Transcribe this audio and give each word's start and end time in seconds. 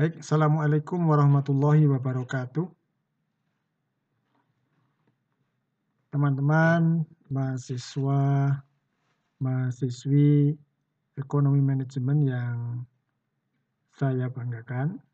Baik, 0.00 0.24
Assalamualaikum 0.24 1.12
warahmatullahi 1.12 1.84
wabarakatuh. 1.84 2.64
Teman-teman, 6.08 7.04
mahasiswa, 7.28 8.24
mahasiswi 9.44 10.56
ekonomi 11.20 11.60
manajemen 11.60 12.24
yang 12.24 12.56
saya 13.92 14.32
banggakan. 14.32 15.04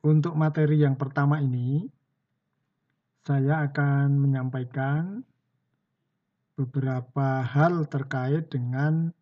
Untuk 0.00 0.32
materi 0.32 0.80
yang 0.80 0.96
pertama 0.96 1.44
ini, 1.44 1.84
saya 3.28 3.68
akan 3.68 4.16
menyampaikan 4.16 5.20
beberapa 6.56 7.44
hal 7.44 7.84
terkait 7.84 8.48
dengan 8.48 9.12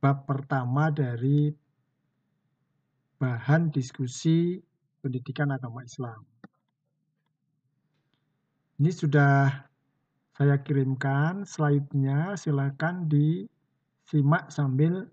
bab 0.00 0.24
pertama 0.24 0.88
dari 0.88 1.52
bahan 3.24 3.72
diskusi 3.72 4.60
pendidikan 5.00 5.48
agama 5.48 5.80
Islam. 5.80 6.28
Ini 8.76 8.92
sudah 8.92 9.48
saya 10.36 10.60
kirimkan 10.60 11.48
slide-nya, 11.48 12.36
silakan 12.36 13.08
disimak 13.08 14.52
sambil 14.52 15.08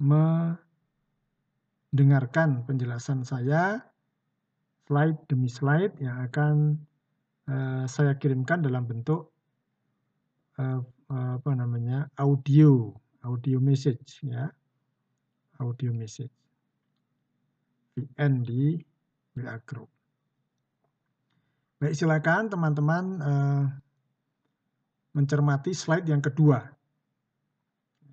mendengarkan 0.00 2.64
penjelasan 2.64 3.28
saya. 3.28 3.92
Slide 4.88 5.28
demi 5.28 5.52
slide 5.52 6.00
yang 6.00 6.24
akan 6.24 6.80
uh, 7.52 7.84
saya 7.84 8.16
kirimkan 8.16 8.64
dalam 8.64 8.88
bentuk 8.88 9.36
uh, 10.56 10.80
apa 11.12 11.52
namanya 11.52 12.08
audio 12.16 12.88
audio 13.20 13.60
message 13.60 14.24
ya. 14.24 14.48
Audio 15.60 15.92
message 15.92 16.43
VN 17.94 18.42
di 18.42 18.74
WA 19.38 19.56
Group. 19.62 19.90
Baik, 21.78 21.94
silakan 21.94 22.50
teman-teman 22.50 23.04
uh, 23.22 23.64
mencermati 25.14 25.70
slide 25.70 26.06
yang 26.10 26.22
kedua. 26.22 26.58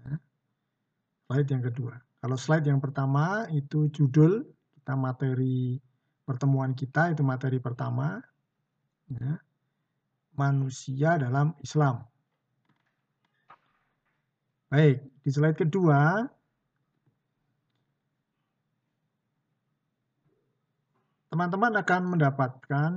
Ya. 0.06 0.16
Slide 1.30 1.50
yang 1.50 1.64
kedua. 1.66 1.94
Kalau 2.22 2.38
slide 2.38 2.70
yang 2.70 2.78
pertama 2.78 3.50
itu 3.50 3.90
judul 3.90 4.46
kita 4.78 4.94
materi 4.94 5.82
pertemuan 6.26 6.78
kita 6.78 7.10
itu 7.14 7.26
materi 7.26 7.58
pertama. 7.58 8.22
Ya. 9.10 9.42
Manusia 10.38 11.18
dalam 11.18 11.58
Islam. 11.62 12.06
Baik, 14.72 15.04
di 15.26 15.30
slide 15.30 15.58
kedua 15.58 16.24
teman-teman 21.32 21.80
akan 21.80 22.02
mendapatkan 22.12 22.92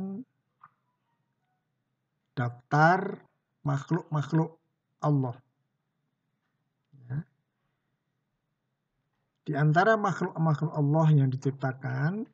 daftar 2.35 3.23
makhluk-makhluk 3.63 4.59
Allah. 4.99 5.39
Ya. 7.07 7.23
Di 9.47 9.55
antara 9.55 9.95
makhluk-makhluk 9.95 10.75
Allah 10.75 11.07
yang 11.15 11.31
diciptakan, 11.31 12.27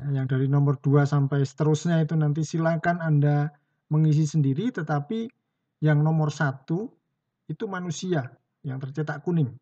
ya, 0.00 0.04
yang 0.16 0.24
dari 0.24 0.48
nomor 0.48 0.80
2 0.80 1.04
sampai 1.04 1.44
seterusnya 1.44 2.00
itu 2.00 2.16
nanti 2.16 2.40
silakan 2.40 3.04
Anda 3.04 3.52
mengisi 3.92 4.24
sendiri, 4.24 4.72
tetapi 4.72 5.28
yang 5.84 6.00
nomor 6.00 6.32
satu 6.32 6.88
itu 7.44 7.68
manusia 7.68 8.32
yang 8.64 8.80
tercetak 8.80 9.20
kuning. 9.20 9.52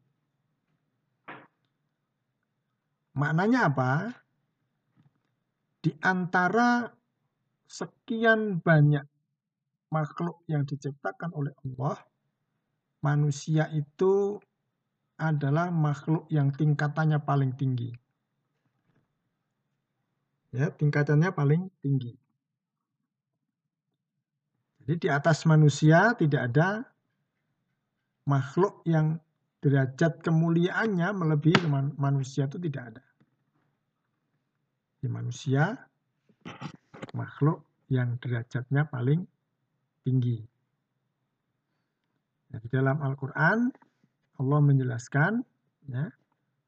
Maknanya 3.19 3.75
apa? 3.75 4.24
Di 5.85 5.93
antara 6.01 6.89
sekian 7.69 8.57
banyak 8.65 9.05
makhluk 9.93 10.41
yang 10.49 10.65
diciptakan 10.65 11.29
oleh 11.37 11.53
Allah, 11.61 12.01
manusia 13.05 13.69
itu 13.69 14.41
adalah 15.21 15.69
makhluk 15.69 16.25
yang 16.33 16.49
tingkatannya 16.57 17.21
paling 17.21 17.53
tinggi. 17.53 17.93
Ya, 20.57 20.73
tingkatannya 20.73 21.37
paling 21.37 21.69
tinggi. 21.85 22.17
Jadi 24.81 24.95
di 25.05 25.09
atas 25.13 25.45
manusia 25.45 26.17
tidak 26.17 26.49
ada 26.49 26.81
makhluk 28.25 28.81
yang 28.89 29.21
derajat 29.61 30.25
kemuliaannya 30.25 31.13
melebihi 31.13 31.69
manusia 32.01 32.49
itu 32.49 32.57
tidak 32.57 32.97
ada 32.97 33.05
di 35.05 35.13
manusia 35.13 35.77
makhluk 37.13 37.61
yang 37.93 38.17
derajatnya 38.17 38.89
paling 38.89 39.21
tinggi. 40.01 40.41
Nah, 42.49 42.59
di 42.65 42.69
dalam 42.73 43.05
Al-Quran 43.05 43.69
Allah 44.41 44.61
menjelaskan 44.65 45.45
ya, 45.93 46.09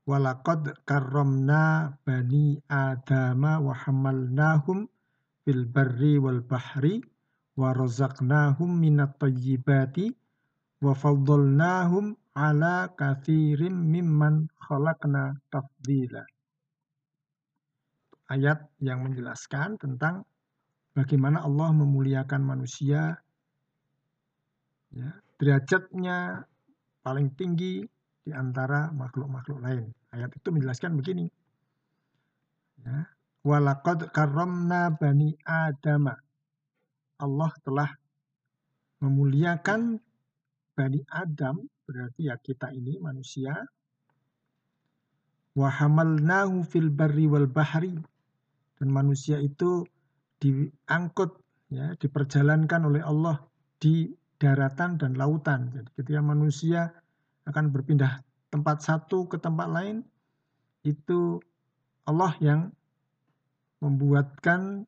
walaqad 0.04 0.84
karramna 0.84 1.96
bani 2.04 2.60
adama 2.68 3.56
wa 3.56 3.72
hamalnahum 3.72 4.84
fil 5.48 5.64
barri 5.64 6.20
wal 6.20 6.44
bahri 6.44 7.00
wa 7.56 7.72
razaqnahum 7.72 8.68
minat 8.68 9.16
tayyibati 9.16 10.12
wa 10.84 10.92
faddalnahum 10.92 12.12
ala 12.36 12.92
kathirim 12.92 13.72
mimman 13.72 14.52
khalaqna 14.60 15.40
tafdila 15.48 16.35
ayat 18.26 18.66
yang 18.82 19.06
menjelaskan 19.06 19.78
tentang 19.78 20.26
bagaimana 20.94 21.46
Allah 21.46 21.70
memuliakan 21.74 22.42
manusia, 22.42 23.20
ya, 24.90 25.10
derajatnya 25.38 26.48
paling 27.06 27.30
tinggi 27.38 27.86
di 28.26 28.32
antara 28.34 28.90
makhluk-makhluk 28.90 29.62
lain. 29.62 29.84
Ayat 30.10 30.34
itu 30.34 30.48
menjelaskan 30.50 30.98
begini. 30.98 31.30
Ya, 32.82 33.06
Walakad 33.46 34.10
karomna 34.10 34.90
bani 34.90 35.38
Adama. 35.46 36.18
Allah 37.22 37.52
telah 37.62 37.90
memuliakan 38.98 40.02
bani 40.74 41.00
Adam, 41.06 41.62
berarti 41.86 42.26
ya 42.26 42.34
kita 42.42 42.74
ini 42.74 42.98
manusia. 42.98 43.54
Wahamalnahu 45.54 46.66
fil 46.66 46.90
barri 46.90 47.30
wal 47.30 47.46
bahri 47.48 47.96
dan 48.76 48.88
manusia 48.92 49.40
itu 49.40 49.84
diangkut 50.40 51.40
ya 51.72 51.96
diperjalankan 51.96 52.86
oleh 52.86 53.02
Allah 53.02 53.40
di 53.80 54.12
daratan 54.36 55.00
dan 55.00 55.16
lautan. 55.16 55.72
Jadi 55.72 55.90
ketika 55.96 56.20
manusia 56.20 56.92
akan 57.48 57.72
berpindah 57.72 58.20
tempat 58.52 58.84
satu 58.84 59.26
ke 59.26 59.40
tempat 59.40 59.68
lain 59.72 60.04
itu 60.84 61.40
Allah 62.06 62.36
yang 62.38 62.70
membuatkan 63.82 64.86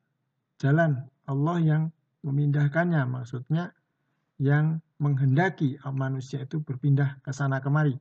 jalan, 0.63 1.11
Allah 1.27 1.59
yang 1.59 1.83
memindahkannya 2.23 3.03
maksudnya 3.09 3.75
yang 4.39 4.79
menghendaki 5.03 5.79
manusia 5.95 6.47
itu 6.47 6.63
berpindah 6.63 7.19
ke 7.23 7.31
sana 7.35 7.59
kemari. 7.59 7.99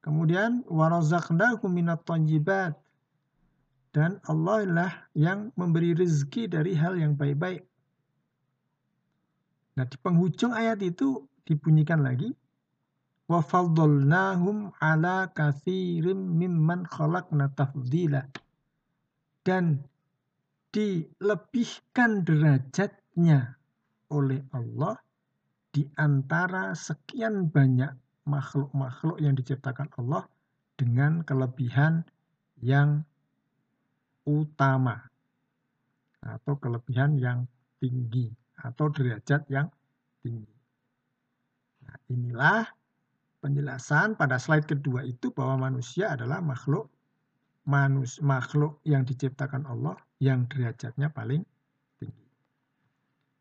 Kemudian 0.00 0.64
warazaqnakum 0.66 1.70
minat 1.70 2.02
dan 3.90 4.22
Allah 4.30 4.62
lah 4.66 4.92
yang 5.18 5.50
memberi 5.58 5.98
rezeki 5.98 6.46
dari 6.46 6.78
hal 6.78 6.94
yang 6.94 7.18
baik-baik. 7.18 7.66
Nah, 9.74 9.84
di 9.86 9.96
penghujung 9.98 10.54
ayat 10.54 10.78
itu 10.82 11.26
dibunyikan 11.42 12.06
lagi 12.06 12.30
wa 13.30 13.42
faddalnahum 13.42 14.70
ala 14.78 15.30
katsirim 15.30 16.38
mimman 16.38 16.86
khalaqna 16.86 17.50
tafdila. 17.54 18.26
Dan 19.42 19.82
dilebihkan 20.70 22.22
derajatnya 22.22 23.58
oleh 24.10 24.42
Allah 24.54 24.98
di 25.70 25.86
antara 25.98 26.74
sekian 26.74 27.50
banyak 27.50 27.90
makhluk-makhluk 28.26 29.18
yang 29.18 29.34
diciptakan 29.34 29.90
Allah 29.98 30.26
dengan 30.78 31.22
kelebihan 31.26 32.06
yang 32.62 33.02
utama 34.30 34.94
atau 36.22 36.54
kelebihan 36.62 37.18
yang 37.18 37.50
tinggi 37.82 38.30
atau 38.60 38.86
derajat 38.92 39.42
yang 39.50 39.66
tinggi. 40.22 40.54
Nah, 41.82 41.98
inilah 42.12 42.62
penjelasan 43.42 44.14
pada 44.14 44.36
slide 44.38 44.68
kedua 44.68 45.02
itu 45.02 45.32
bahwa 45.34 45.72
manusia 45.72 46.14
adalah 46.14 46.38
makhluk 46.44 46.86
manus 47.66 48.22
makhluk 48.22 48.78
yang 48.86 49.02
diciptakan 49.02 49.66
Allah 49.66 49.96
yang 50.22 50.46
derajatnya 50.46 51.10
paling 51.10 51.42
tinggi. 51.98 52.28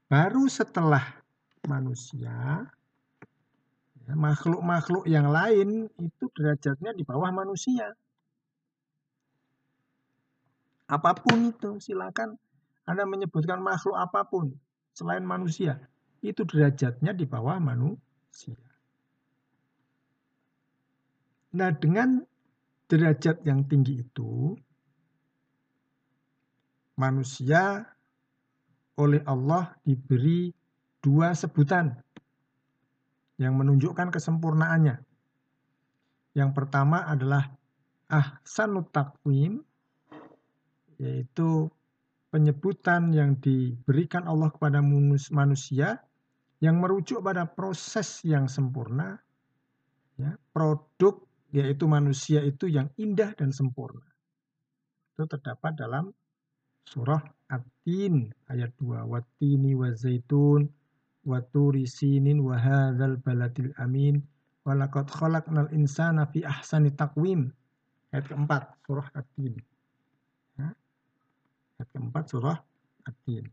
Baru 0.08 0.48
setelah 0.50 1.04
manusia 1.68 2.66
Ya, 4.10 4.18
makhluk-makhluk 4.18 5.06
yang 5.06 5.30
lain 5.30 5.86
itu 6.02 6.26
derajatnya 6.34 6.98
di 6.98 7.06
bawah 7.06 7.30
manusia. 7.30 7.94
Apa 10.90 11.14
pun 11.14 11.54
itu, 11.54 11.78
silakan 11.78 12.34
Anda 12.90 13.06
menyebutkan 13.06 13.62
makhluk 13.62 13.94
apa 13.94 14.26
pun 14.26 14.58
selain 14.98 15.22
manusia, 15.22 15.78
itu 16.26 16.42
derajatnya 16.42 17.14
di 17.14 17.30
bawah 17.30 17.62
manusia. 17.62 18.58
Nah, 21.54 21.70
dengan 21.78 22.26
derajat 22.90 23.46
yang 23.46 23.70
tinggi 23.70 24.02
itu, 24.02 24.58
manusia 26.98 27.86
oleh 28.98 29.22
Allah 29.24 29.78
diberi 29.86 30.50
dua 31.00 31.38
sebutan 31.38 31.96
yang 33.40 33.56
menunjukkan 33.56 34.12
kesempurnaannya. 34.12 35.00
Yang 36.36 36.52
pertama 36.52 37.08
adalah 37.08 37.48
ahsanut 38.12 38.92
takwim, 38.92 39.64
yaitu 41.00 41.72
penyebutan 42.30 43.10
yang 43.16 43.40
diberikan 43.42 44.30
Allah 44.30 44.54
kepada 44.54 44.84
manusia 45.34 45.98
yang 46.60 46.78
merujuk 46.78 47.24
pada 47.24 47.48
proses 47.48 48.20
yang 48.28 48.52
sempurna, 48.52 49.16
ya, 50.20 50.36
produk 50.52 51.24
yaitu 51.50 51.90
manusia 51.90 52.44
itu 52.44 52.70
yang 52.70 52.92
indah 53.00 53.34
dan 53.34 53.50
sempurna. 53.50 54.06
Itu 55.16 55.26
terdapat 55.26 55.80
dalam 55.80 56.12
surah 56.86 57.24
At-Tin 57.50 58.30
ayat 58.52 58.76
2. 58.78 59.08
Wattini 59.08 59.74
wa 59.74 59.90
zaitun 59.96 60.70
wa 61.26 61.40
turi 61.42 61.90
sinin 61.90 62.44
wa 62.44 62.60
hadzal 62.60 63.18
baladil 63.24 63.74
amin 63.82 64.22
wa 64.68 64.78
laqad 64.78 65.10
khalaqnal 65.10 65.72
insana 65.74 66.30
fi 66.30 66.46
ahsani 66.46 66.94
taqwim. 66.94 67.50
Ayat 68.14 68.30
keempat 68.30 68.78
surah 68.86 69.10
At-Tin. 69.16 69.69
Ya. 71.80 71.88
Ayat 71.88 71.90
keempat 71.96 72.24
surah 72.28 72.58
At-Tin. 73.08 73.48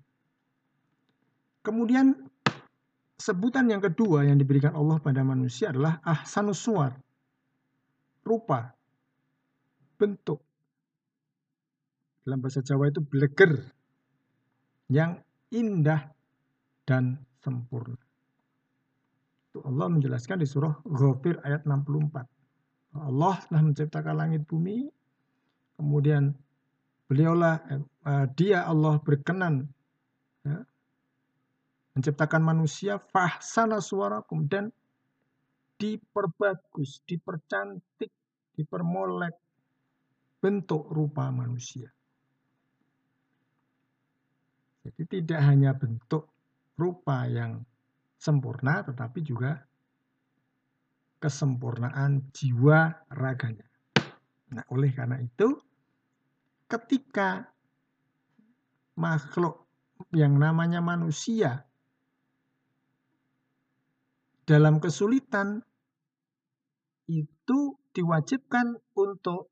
Kemudian 1.62 2.10
sebutan 3.14 3.70
yang 3.70 3.78
kedua 3.78 4.26
yang 4.26 4.34
diberikan 4.34 4.74
Allah 4.74 4.98
pada 4.98 5.22
manusia 5.22 5.70
adalah 5.70 6.02
ahsanus 6.02 6.58
suar. 6.58 6.98
Rupa, 8.26 8.74
bentuk, 9.94 10.42
dalam 12.26 12.42
bahasa 12.42 12.58
Jawa 12.58 12.90
itu 12.90 12.98
bleger 12.98 13.62
yang 14.90 15.22
indah 15.54 16.10
dan 16.82 17.22
sempurna. 17.38 17.94
Itu 19.50 19.62
Allah 19.62 19.86
menjelaskan 19.86 20.42
di 20.42 20.46
surah 20.50 20.82
Ghafir 20.82 21.38
ayat 21.46 21.62
64. 21.62 22.26
Allah 22.98 23.38
telah 23.46 23.62
menciptakan 23.62 24.14
langit 24.18 24.42
bumi, 24.42 24.90
kemudian 25.78 26.34
beliaulah 27.06 27.62
uh, 28.06 28.26
dia 28.34 28.66
Allah 28.66 28.98
berkenan 28.98 29.66
ya, 30.42 30.62
menciptakan 31.94 32.42
manusia 32.42 32.98
fahsana 32.98 33.80
suarakum 33.80 34.44
dan 34.50 34.68
diperbagus, 35.76 37.04
dipercantik, 37.04 38.12
dipermolek 38.56 39.36
bentuk 40.40 40.88
rupa 40.88 41.28
manusia. 41.32 41.88
Jadi 44.86 45.02
tidak 45.20 45.40
hanya 45.42 45.74
bentuk 45.74 46.30
rupa 46.78 47.26
yang 47.26 47.66
sempurna, 48.16 48.86
tetapi 48.86 49.18
juga 49.26 49.58
kesempurnaan 51.18 52.30
jiwa 52.30 52.94
raganya. 53.10 53.66
Nah, 54.54 54.62
oleh 54.70 54.94
karena 54.94 55.18
itu, 55.18 55.58
ketika 56.66 57.50
makhluk 58.98 59.66
yang 60.10 60.36
namanya 60.36 60.82
manusia 60.82 61.66
dalam 64.46 64.78
kesulitan 64.78 65.62
itu 67.06 67.58
diwajibkan 67.94 68.78
untuk 68.98 69.50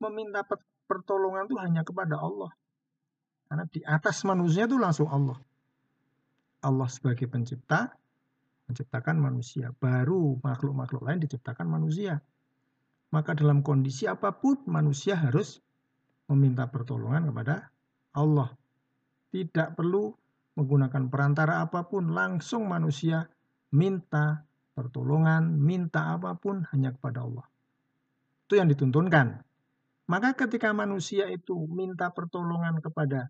meminta 0.00 0.44
pertolongan 0.84 1.48
itu 1.48 1.56
hanya 1.60 1.82
kepada 1.82 2.20
Allah. 2.20 2.52
Karena 3.46 3.64
di 3.68 3.80
atas 3.84 4.24
manusia 4.28 4.68
itu 4.68 4.76
langsung 4.76 5.08
Allah. 5.08 5.38
Allah 6.64 6.88
sebagai 6.90 7.28
pencipta 7.30 7.94
menciptakan 8.66 9.16
manusia. 9.22 9.70
Baru 9.76 10.40
makhluk-makhluk 10.42 11.06
lain 11.06 11.22
diciptakan 11.22 11.70
manusia. 11.70 12.20
Maka 13.14 13.38
dalam 13.38 13.62
kondisi 13.62 14.10
apa 14.10 14.34
pun 14.34 14.66
manusia 14.66 15.14
harus 15.14 15.62
meminta 16.32 16.66
pertolongan 16.70 17.30
kepada 17.30 17.70
Allah. 18.16 18.50
Tidak 19.30 19.76
perlu 19.76 20.10
menggunakan 20.56 21.12
perantara 21.12 21.60
apa 21.60 21.84
pun, 21.86 22.10
langsung 22.10 22.66
manusia 22.66 23.28
minta 23.76 24.46
pertolongan, 24.72 25.56
minta 25.56 26.16
apa 26.16 26.36
pun 26.36 26.64
hanya 26.72 26.96
kepada 26.96 27.24
Allah. 27.24 27.46
Itu 28.46 28.56
yang 28.56 28.70
dituntunkan. 28.70 29.42
Maka 30.06 30.38
ketika 30.38 30.70
manusia 30.70 31.26
itu 31.26 31.66
minta 31.66 32.14
pertolongan 32.14 32.78
kepada 32.78 33.26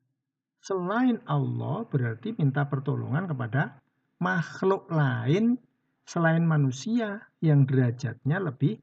selain 0.60 1.24
Allah 1.24 1.88
berarti 1.88 2.36
minta 2.36 2.68
pertolongan 2.68 3.24
kepada 3.24 3.80
makhluk 4.20 4.90
lain 4.92 5.56
selain 6.04 6.44
manusia 6.44 7.24
yang 7.40 7.64
derajatnya 7.64 8.38
lebih 8.44 8.76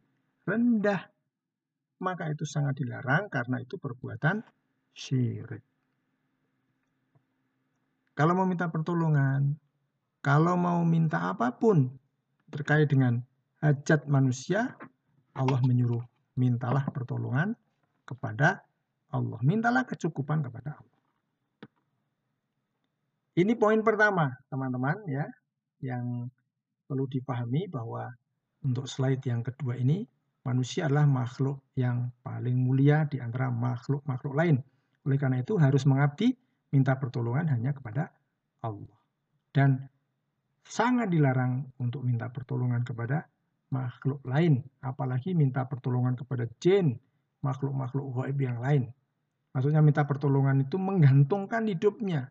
rendah. 0.50 1.13
Maka 2.04 2.28
itu 2.28 2.44
sangat 2.44 2.84
dilarang 2.84 3.32
karena 3.32 3.64
itu 3.64 3.80
perbuatan 3.80 4.44
syirik. 4.92 5.64
Kalau 8.14 8.36
mau 8.36 8.46
minta 8.46 8.68
pertolongan, 8.68 9.56
kalau 10.20 10.60
mau 10.60 10.84
minta 10.84 11.32
apa 11.32 11.56
pun 11.56 11.90
terkait 12.52 12.92
dengan 12.92 13.24
hajat 13.64 14.06
manusia, 14.06 14.76
Allah 15.34 15.58
menyuruh 15.64 16.04
mintalah 16.38 16.86
pertolongan 16.92 17.56
kepada 18.06 18.62
Allah. 19.10 19.40
Mintalah 19.42 19.88
kecukupan 19.88 20.46
kepada 20.46 20.78
Allah. 20.78 21.00
Ini 23.34 23.58
poin 23.58 23.82
pertama, 23.82 24.30
teman-teman 24.52 25.10
ya, 25.10 25.26
yang 25.82 26.30
perlu 26.86 27.10
dipahami 27.10 27.66
bahwa 27.66 28.14
untuk 28.62 28.86
slide 28.86 29.26
yang 29.26 29.42
kedua 29.42 29.74
ini 29.74 30.06
manusia 30.44 30.88
adalah 30.88 31.08
makhluk 31.08 31.64
yang 31.80 32.12
paling 32.22 32.56
mulia 32.56 33.08
di 33.08 33.20
antara 33.20 33.48
makhluk-makhluk 33.50 34.36
lain. 34.36 34.60
Oleh 35.04 35.18
karena 35.20 35.44
itu 35.44 35.60
harus 35.60 35.84
mengabdi 35.88 36.36
minta 36.72 36.96
pertolongan 36.96 37.52
hanya 37.52 37.76
kepada 37.76 38.12
Allah. 38.64 39.00
Dan 39.52 39.84
sangat 40.64 41.12
dilarang 41.12 41.68
untuk 41.80 42.04
minta 42.04 42.32
pertolongan 42.32 42.84
kepada 42.88 43.28
makhluk 43.74 44.22
lain, 44.24 44.62
apalagi 44.86 45.34
minta 45.34 45.66
pertolongan 45.66 46.14
kepada 46.14 46.46
jin, 46.62 46.96
makhluk-makhluk 47.42 48.06
gaib 48.14 48.38
yang 48.38 48.58
lain. 48.62 48.84
Maksudnya 49.54 49.82
minta 49.82 50.06
pertolongan 50.06 50.66
itu 50.66 50.78
menggantungkan 50.78 51.66
hidupnya 51.70 52.30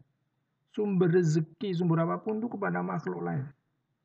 sumber 0.73 1.13
rezeki, 1.13 1.77
sumber 1.77 2.03
apa 2.03 2.25
pun 2.25 2.41
itu 2.41 2.49
kepada 2.51 2.81
makhluk 2.81 3.21
lain. 3.23 3.45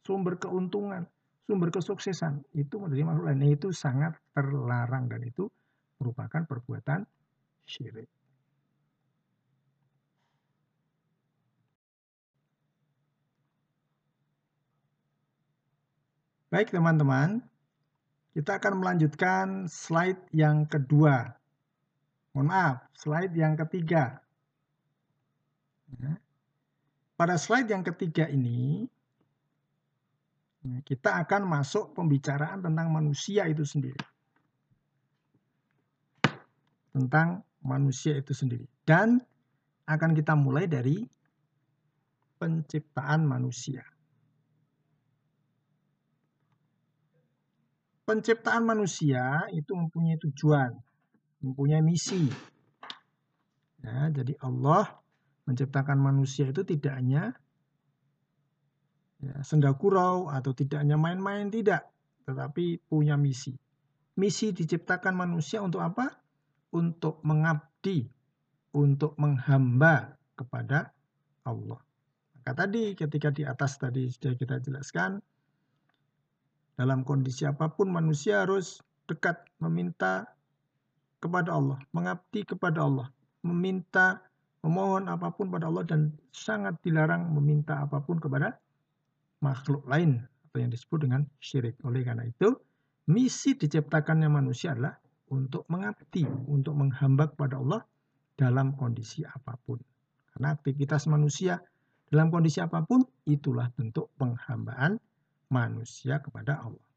Sumber 0.04 0.38
keuntungan, 0.38 1.08
sumber 1.48 1.72
kesuksesan 1.72 2.44
itu 2.60 2.76
dari 2.92 3.08
makhluk 3.08 3.32
lain. 3.32 3.56
Itu 3.56 3.72
sangat 3.72 4.20
terlarang 4.36 5.08
dan 5.08 5.24
itu 5.24 5.48
merupakan 5.98 6.44
perbuatan 6.44 7.08
syirik. 7.64 8.12
Baik 16.48 16.72
teman-teman, 16.72 17.44
kita 18.32 18.56
akan 18.56 18.80
melanjutkan 18.80 19.68
slide 19.68 20.32
yang 20.32 20.64
kedua. 20.64 21.36
Mohon 22.32 22.48
maaf, 22.48 22.78
slide 22.96 23.36
yang 23.36 23.60
ketiga. 23.60 24.24
Ya. 26.00 26.16
Pada 27.20 27.36
slide 27.36 27.68
yang 27.68 27.84
ketiga 27.84 28.32
ini, 28.32 28.88
kita 30.86 31.22
akan 31.26 31.48
masuk 31.48 31.94
pembicaraan 31.94 32.64
tentang 32.64 32.88
manusia 32.90 33.46
itu 33.46 33.64
sendiri. 33.64 34.00
Tentang 36.92 37.46
manusia 37.62 38.18
itu 38.18 38.34
sendiri. 38.34 38.66
Dan 38.88 39.22
akan 39.88 40.12
kita 40.16 40.34
mulai 40.36 40.66
dari 40.68 41.04
penciptaan 42.38 43.26
manusia. 43.26 43.82
Penciptaan 48.08 48.64
manusia 48.64 49.52
itu 49.52 49.76
mempunyai 49.76 50.16
tujuan, 50.16 50.72
mempunyai 51.44 51.84
misi. 51.84 52.32
Ya, 53.84 54.08
jadi 54.10 54.32
Allah 54.40 54.96
menciptakan 55.44 56.00
manusia 56.00 56.48
itu 56.52 56.64
tidak 56.64 56.96
hanya 56.96 57.36
ya, 59.22 59.42
senda 59.42 59.74
atau 59.74 60.52
tidak 60.54 60.80
hanya 60.82 60.98
main-main 61.00 61.50
tidak, 61.50 61.90
tetapi 62.26 62.82
punya 62.86 63.18
misi. 63.18 63.56
Misi 64.18 64.50
diciptakan 64.50 65.14
manusia 65.14 65.62
untuk 65.62 65.82
apa? 65.86 66.10
Untuk 66.74 67.22
mengabdi, 67.22 68.10
untuk 68.74 69.14
menghamba 69.18 70.18
kepada 70.34 70.92
Allah. 71.46 71.80
Maka 72.36 72.52
tadi 72.66 72.94
ketika 72.98 73.30
di 73.30 73.44
atas 73.46 73.78
tadi 73.78 74.10
sudah 74.10 74.34
kita 74.36 74.60
jelaskan, 74.62 75.22
dalam 76.78 77.02
kondisi 77.02 77.46
apa 77.46 77.74
pun 77.74 77.90
manusia 77.90 78.46
harus 78.46 78.82
dekat 79.10 79.42
meminta 79.58 80.30
kepada 81.18 81.58
Allah, 81.58 81.82
mengabdi 81.94 82.46
kepada 82.46 82.86
Allah, 82.86 83.08
meminta, 83.42 84.22
memohon 84.62 85.10
apa 85.10 85.34
pun 85.34 85.50
pada 85.50 85.70
Allah 85.70 85.86
dan 85.88 86.14
sangat 86.30 86.78
dilarang 86.86 87.34
meminta 87.34 87.82
apa 87.82 88.04
pun 88.04 88.22
kepada 88.22 88.58
makhluk 89.44 89.86
lain 89.86 90.26
atau 90.50 90.58
yang 90.60 90.72
disebut 90.72 91.06
dengan 91.06 91.22
syirik. 91.38 91.78
Oleh 91.86 92.02
karena 92.02 92.26
itu, 92.26 92.56
misi 93.10 93.54
diciptakannya 93.54 94.30
manusia 94.32 94.74
adalah 94.74 94.98
untuk 95.30 95.68
mengabdi, 95.68 96.24
untuk 96.48 96.74
menghamba 96.74 97.30
kepada 97.30 97.60
Allah 97.60 97.82
dalam 98.38 98.74
kondisi 98.78 99.26
apa 99.28 99.60
pun. 99.60 99.82
Karena 100.34 100.54
aktivitas 100.54 101.10
manusia 101.10 101.60
dalam 102.08 102.32
kondisi 102.32 102.64
apa 102.64 102.86
pun 102.88 103.04
itulah 103.28 103.68
bentuk 103.76 104.14
penghambaan 104.16 105.02
manusia 105.52 106.24
kepada 106.24 106.64
Allah. 106.64 106.88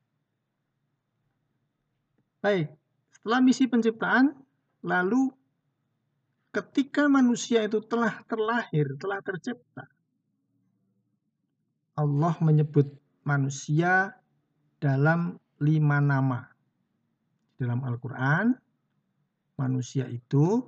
Baik, 2.40 2.72
setelah 3.12 3.40
misi 3.44 3.68
penciptaan, 3.68 4.32
lalu 4.86 5.28
ketika 6.50 7.04
manusia 7.06 7.66
itu 7.66 7.84
telah 7.84 8.22
terlahir, 8.24 8.96
telah 8.96 9.20
tercipta, 9.20 9.84
Allah 12.00 12.32
menyebut 12.40 12.88
manusia 13.28 14.16
dalam 14.80 15.36
lima 15.60 16.00
nama. 16.00 16.48
Dalam 17.60 17.84
Al-Quran, 17.84 18.56
manusia 19.60 20.08
itu 20.08 20.64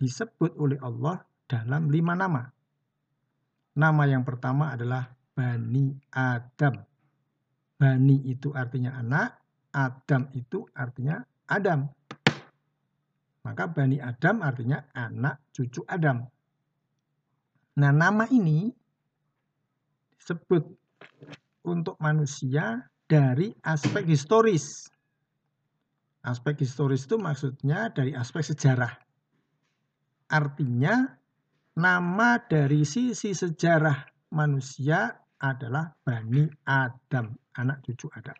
disebut 0.00 0.56
oleh 0.56 0.80
Allah 0.80 1.20
dalam 1.44 1.92
lima 1.92 2.16
nama. 2.16 2.48
Nama 3.76 4.02
yang 4.08 4.24
pertama 4.24 4.72
adalah 4.72 5.12
Bani 5.36 5.92
Adam. 6.16 6.80
Bani 7.76 8.16
itu 8.24 8.56
artinya 8.56 8.96
anak, 8.96 9.36
Adam 9.76 10.32
itu 10.32 10.64
artinya 10.72 11.20
Adam. 11.44 11.84
Maka 13.44 13.68
Bani 13.68 14.00
Adam 14.00 14.40
artinya 14.40 14.80
anak 14.96 15.44
cucu 15.52 15.84
Adam. 15.84 16.24
Nah 17.76 17.92
nama 17.92 18.24
ini 18.32 18.72
disebut 20.26 20.66
untuk 21.62 21.94
manusia 22.02 22.90
dari 23.06 23.54
aspek 23.62 24.02
historis. 24.10 24.90
Aspek 26.26 26.66
historis 26.66 27.06
itu 27.06 27.14
maksudnya 27.14 27.94
dari 27.94 28.10
aspek 28.10 28.42
sejarah. 28.42 28.90
Artinya 30.26 31.14
nama 31.78 32.42
dari 32.42 32.82
sisi 32.82 33.30
sejarah 33.30 34.02
manusia 34.34 35.14
adalah 35.38 35.94
Bani 36.02 36.50
Adam, 36.66 37.30
anak 37.54 37.86
cucu 37.86 38.10
Adam. 38.10 38.34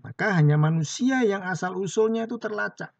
Maka 0.00 0.40
hanya 0.40 0.56
manusia 0.56 1.20
yang 1.20 1.44
asal 1.44 1.76
usulnya 1.76 2.24
itu 2.24 2.40
terlacak. 2.40 2.96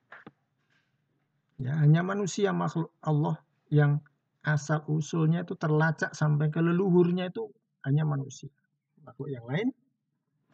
Ya, 1.57 1.81
hanya 1.81 2.05
manusia 2.05 2.53
makhluk 2.53 2.93
Allah 3.01 3.41
yang 3.73 4.05
asal 4.45 4.85
usulnya 4.87 5.43
itu 5.43 5.57
terlacak 5.57 6.13
sampai 6.13 6.53
ke 6.53 6.61
leluhurnya 6.61 7.33
itu 7.33 7.49
hanya 7.85 8.05
manusia 8.05 8.53
makhluk 9.05 9.29
yang 9.33 9.45
lain 9.45 9.69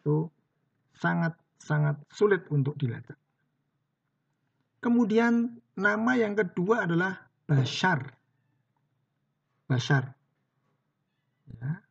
itu 0.00 0.26
sangat-sangat 0.96 1.96
sulit 2.10 2.44
untuk 2.50 2.74
dilacak. 2.76 3.16
Kemudian 4.80 5.60
nama 5.76 6.12
yang 6.16 6.32
kedua 6.32 6.88
adalah 6.88 7.30
Bashar. 7.44 8.16
Bashar. 9.68 10.16
Ya. 11.60 11.84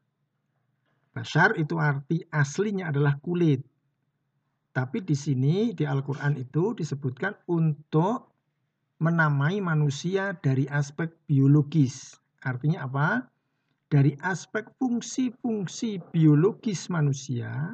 Bashar 1.13 1.53
itu 1.61 1.77
arti 1.77 2.25
aslinya 2.33 2.89
adalah 2.89 3.17
kulit. 3.21 3.61
Tapi 4.73 5.05
di 5.05 5.13
sini 5.13 5.73
di 5.73 5.85
Al-Quran 5.85 6.37
itu 6.37 6.73
disebutkan 6.73 7.37
untuk 7.49 8.28
menamai 8.99 9.63
manusia 9.63 10.35
dari 10.39 10.67
aspek 10.67 11.11
biologis. 11.27 12.19
Artinya 12.43 12.87
apa? 12.87 13.27
dari 13.89 14.13
aspek 14.21 14.69
fungsi-fungsi 14.77 16.13
biologis 16.13 16.93
manusia 16.93 17.73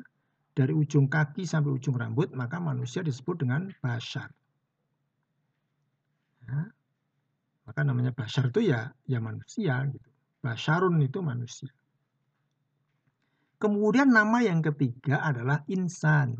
dari 0.56 0.72
ujung 0.72 1.12
kaki 1.12 1.44
sampai 1.44 1.76
ujung 1.76 2.00
rambut 2.00 2.32
maka 2.32 2.56
manusia 2.64 3.04
disebut 3.04 3.44
dengan 3.44 3.68
basar. 3.84 4.32
Ya. 6.48 6.72
Maka 7.68 7.84
namanya 7.84 8.16
basar 8.16 8.48
itu 8.48 8.72
ya 8.72 8.96
ya 9.04 9.20
manusia 9.20 9.84
gitu. 9.92 10.08
Basarun 10.40 11.04
itu 11.04 11.20
manusia. 11.20 11.68
Kemudian 13.60 14.16
nama 14.16 14.40
yang 14.40 14.64
ketiga 14.64 15.20
adalah 15.20 15.68
insan. 15.68 16.40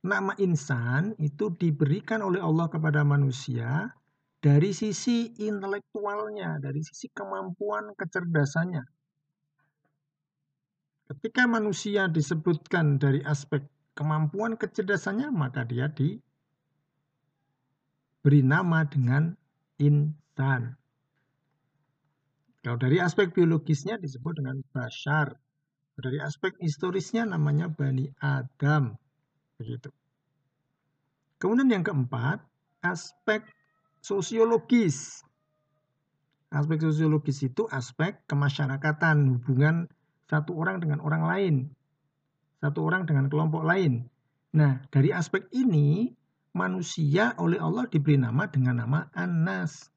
Nama 0.00 0.32
insan 0.40 1.12
itu 1.20 1.52
diberikan 1.52 2.24
oleh 2.24 2.40
Allah 2.40 2.72
kepada 2.72 3.04
manusia 3.04 3.92
dari 4.40 4.72
sisi 4.72 5.28
intelektualnya, 5.36 6.56
dari 6.56 6.80
sisi 6.80 7.12
kemampuan 7.12 7.92
kecerdasannya. 7.92 8.80
Ketika 11.10 11.44
manusia 11.44 12.08
disebutkan 12.08 12.96
dari 12.96 13.20
aspek 13.26 13.60
kemampuan 13.92 14.56
kecerdasannya, 14.56 15.28
maka 15.28 15.68
dia 15.68 15.92
diberi 15.92 16.20
nama 18.40 18.88
dengan 18.88 19.36
insan. 19.76 20.80
Kalau 22.60 22.76
dari 22.76 23.00
aspek 23.00 23.32
biologisnya 23.32 23.96
disebut 24.00 24.36
dengan 24.36 24.60
bashar. 24.72 25.32
Dari 26.00 26.16
aspek 26.20 26.56
historisnya 26.60 27.28
namanya 27.28 27.68
Bani 27.68 28.08
Adam. 28.24 28.99
Begitu. 29.60 29.92
Kemudian 31.36 31.68
yang 31.68 31.84
keempat, 31.84 32.40
aspek 32.80 33.44
sosiologis. 34.00 35.20
Aspek 36.48 36.80
sosiologis 36.80 37.44
itu 37.44 37.68
aspek 37.68 38.24
kemasyarakatan, 38.24 39.36
hubungan 39.36 39.86
satu 40.32 40.56
orang 40.56 40.80
dengan 40.80 41.04
orang 41.04 41.22
lain, 41.28 41.54
satu 42.64 42.88
orang 42.88 43.04
dengan 43.04 43.28
kelompok 43.28 43.62
lain. 43.62 44.08
Nah, 44.56 44.80
dari 44.88 45.12
aspek 45.12 45.46
ini, 45.52 46.08
manusia 46.56 47.36
oleh 47.38 47.60
Allah 47.60 47.86
diberi 47.86 48.18
nama 48.18 48.48
dengan 48.50 48.82
nama 48.82 49.06
Anas. 49.14 49.92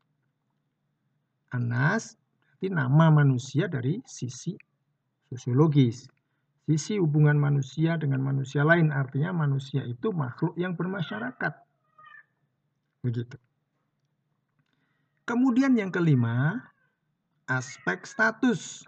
Anas 1.50 2.18
berarti 2.18 2.68
nama 2.70 3.06
manusia 3.10 3.66
dari 3.66 4.02
sisi 4.06 4.54
sosiologis. 5.30 6.13
Sisi 6.64 6.96
hubungan 6.96 7.36
manusia 7.36 8.00
dengan 8.00 8.24
manusia 8.24 8.64
lain, 8.64 8.96
artinya 8.96 9.36
manusia 9.36 9.84
itu 9.84 10.16
makhluk 10.16 10.56
yang 10.56 10.80
bermasyarakat. 10.80 11.54
Begitu. 13.04 13.36
Kemudian 15.28 15.76
yang 15.76 15.92
kelima, 15.92 16.64
aspek 17.52 18.08
status. 18.08 18.88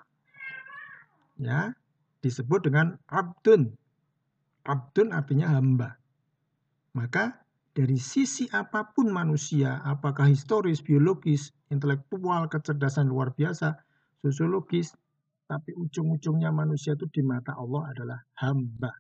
Ya, 1.35 1.75
disebut 2.23 2.71
dengan 2.71 2.95
abdun. 3.11 3.75
Abdun 4.63 5.11
artinya 5.11 5.51
hamba. 5.51 5.99
Maka 6.95 7.43
dari 7.75 7.99
sisi 7.99 8.47
apa 8.55 8.95
pun 8.95 9.11
manusia, 9.11 9.83
apakah 9.83 10.31
historis, 10.31 10.79
biologis, 10.79 11.51
intelektual, 11.67 12.47
kecerdasan 12.47 13.11
luar 13.11 13.35
biasa, 13.35 13.83
sosiologis, 14.23 14.95
tapi 15.45 15.77
ujung-ujungnya 15.77 16.49
manusia 16.49 16.97
itu 16.97 17.05
di 17.09 17.21
mata 17.21 17.53
Allah 17.53 17.93
adalah 17.93 18.19
hamba. 18.41 18.91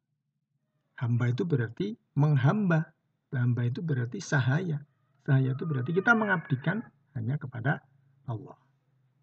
Hamba 1.01 1.25
itu 1.33 1.43
berarti 1.43 1.97
menghamba. 2.15 2.93
Hamba 3.33 3.67
itu 3.67 3.83
berarti 3.83 4.23
sahaya. 4.23 4.79
Sahaya 5.25 5.57
itu 5.57 5.65
berarti 5.67 5.91
kita 5.91 6.15
mengabdikan 6.15 6.85
hanya 7.17 7.35
kepada 7.35 7.83
Allah. 8.29 8.55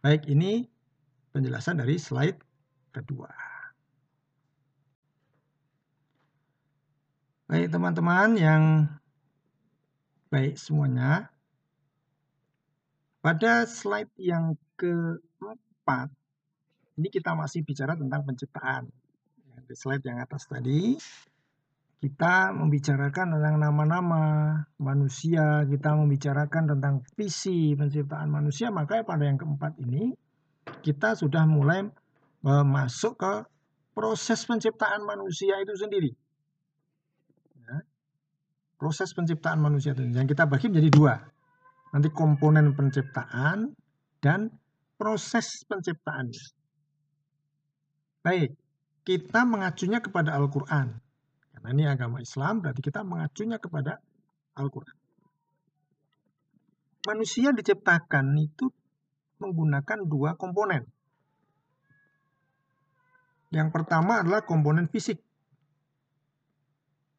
Baik, 0.02 0.26
ini 0.28 0.66
penjelasan 1.32 1.78
dari 1.78 1.96
slide 1.96 2.36
kedua. 2.90 3.30
Baik, 7.46 7.70
teman-teman 7.70 8.36
yang 8.36 8.62
baik 10.28 10.58
semuanya. 10.58 11.30
Pada 13.22 13.64
slide 13.70 14.10
yang 14.18 14.58
keempat, 14.74 16.10
ini 16.96 17.08
kita 17.08 17.32
masih 17.32 17.64
bicara 17.64 17.96
tentang 17.96 18.24
penciptaan. 18.26 18.84
Di 19.64 19.74
slide 19.78 20.04
yang 20.04 20.20
atas 20.20 20.44
tadi, 20.44 20.96
kita 22.02 22.50
membicarakan 22.50 23.38
tentang 23.38 23.56
nama-nama 23.62 24.22
manusia, 24.82 25.62
kita 25.64 25.94
membicarakan 25.94 26.76
tentang 26.76 26.94
visi 27.14 27.78
penciptaan 27.78 28.26
manusia, 28.26 28.74
maka 28.74 29.06
pada 29.06 29.22
yang 29.22 29.38
keempat 29.38 29.78
ini 29.78 30.10
kita 30.82 31.14
sudah 31.14 31.46
mulai 31.46 31.86
uh, 32.42 32.66
masuk 32.66 33.22
ke 33.22 33.34
proses 33.94 34.42
penciptaan 34.44 35.06
manusia 35.06 35.62
itu 35.62 35.78
sendiri. 35.78 36.10
Ya. 37.62 37.86
Proses 38.76 39.14
penciptaan 39.14 39.62
manusia 39.62 39.94
itu 39.94 40.02
yang 40.10 40.26
kita 40.26 40.44
bagi 40.44 40.68
menjadi 40.68 40.90
dua. 40.90 41.14
Nanti 41.94 42.10
komponen 42.10 42.74
penciptaan 42.74 43.78
dan 44.18 44.50
proses 44.98 45.62
penciptaannya. 45.70 46.61
Baik, 48.22 48.54
kita 49.02 49.42
mengacunya 49.42 49.98
kepada 49.98 50.38
Al-Quran. 50.38 50.94
Karena 51.50 51.68
ini 51.74 51.84
agama 51.90 52.22
Islam, 52.22 52.62
berarti 52.62 52.82
kita 52.82 53.02
mengacunya 53.02 53.58
kepada 53.58 53.98
Al-Quran. 54.54 54.94
Manusia 57.02 57.50
diciptakan 57.50 58.38
itu 58.38 58.70
menggunakan 59.42 60.06
dua 60.06 60.38
komponen. 60.38 60.86
Yang 63.50 63.68
pertama 63.74 64.22
adalah 64.22 64.46
komponen 64.46 64.86
fisik. 64.86 65.18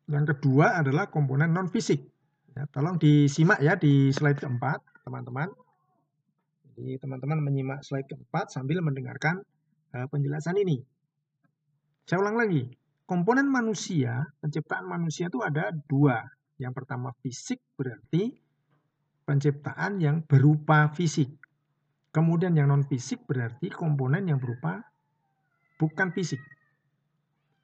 Yang 0.07 0.35
kedua 0.35 0.79
adalah 0.79 1.11
komponen 1.11 1.51
non-fisik. 1.51 1.99
Ya, 2.55 2.63
tolong 2.71 2.95
disimak 2.95 3.59
ya 3.59 3.75
di 3.75 4.07
slide 4.15 4.39
keempat, 4.39 4.79
teman-teman. 5.03 5.51
Jadi 6.73 6.97
teman-teman 7.03 7.43
menyimak 7.43 7.83
slide 7.83 8.07
keempat 8.07 8.49
sambil 8.55 8.79
mendengarkan 8.79 9.43
uh, 9.93 10.07
penjelasan 10.09 10.57
ini. 10.57 10.81
Saya 12.03 12.19
ulang 12.19 12.35
lagi, 12.35 12.67
komponen 13.07 13.47
manusia, 13.47 14.27
penciptaan 14.43 14.83
manusia 14.87 15.31
itu 15.31 15.39
ada 15.39 15.71
dua. 15.87 16.19
Yang 16.59 16.83
pertama 16.83 17.15
fisik 17.23 17.63
berarti 17.79 18.35
penciptaan 19.23 20.03
yang 20.03 20.23
berupa 20.27 20.91
fisik. 20.91 21.31
Kemudian 22.13 22.53
yang 22.53 22.69
non 22.69 22.85
fisik 22.85 23.25
berarti 23.25 23.73
komponen 23.73 24.29
yang 24.29 24.37
berupa 24.37 24.83
bukan 25.81 26.13
fisik. 26.13 26.39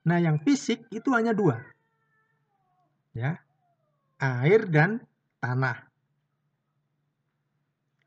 Nah, 0.09 0.17
yang 0.17 0.41
fisik 0.41 0.89
itu 0.89 1.13
hanya 1.13 1.35
dua. 1.35 1.59
Ya. 3.13 3.37
Air 4.19 4.67
dan 4.67 5.03
tanah. 5.39 5.87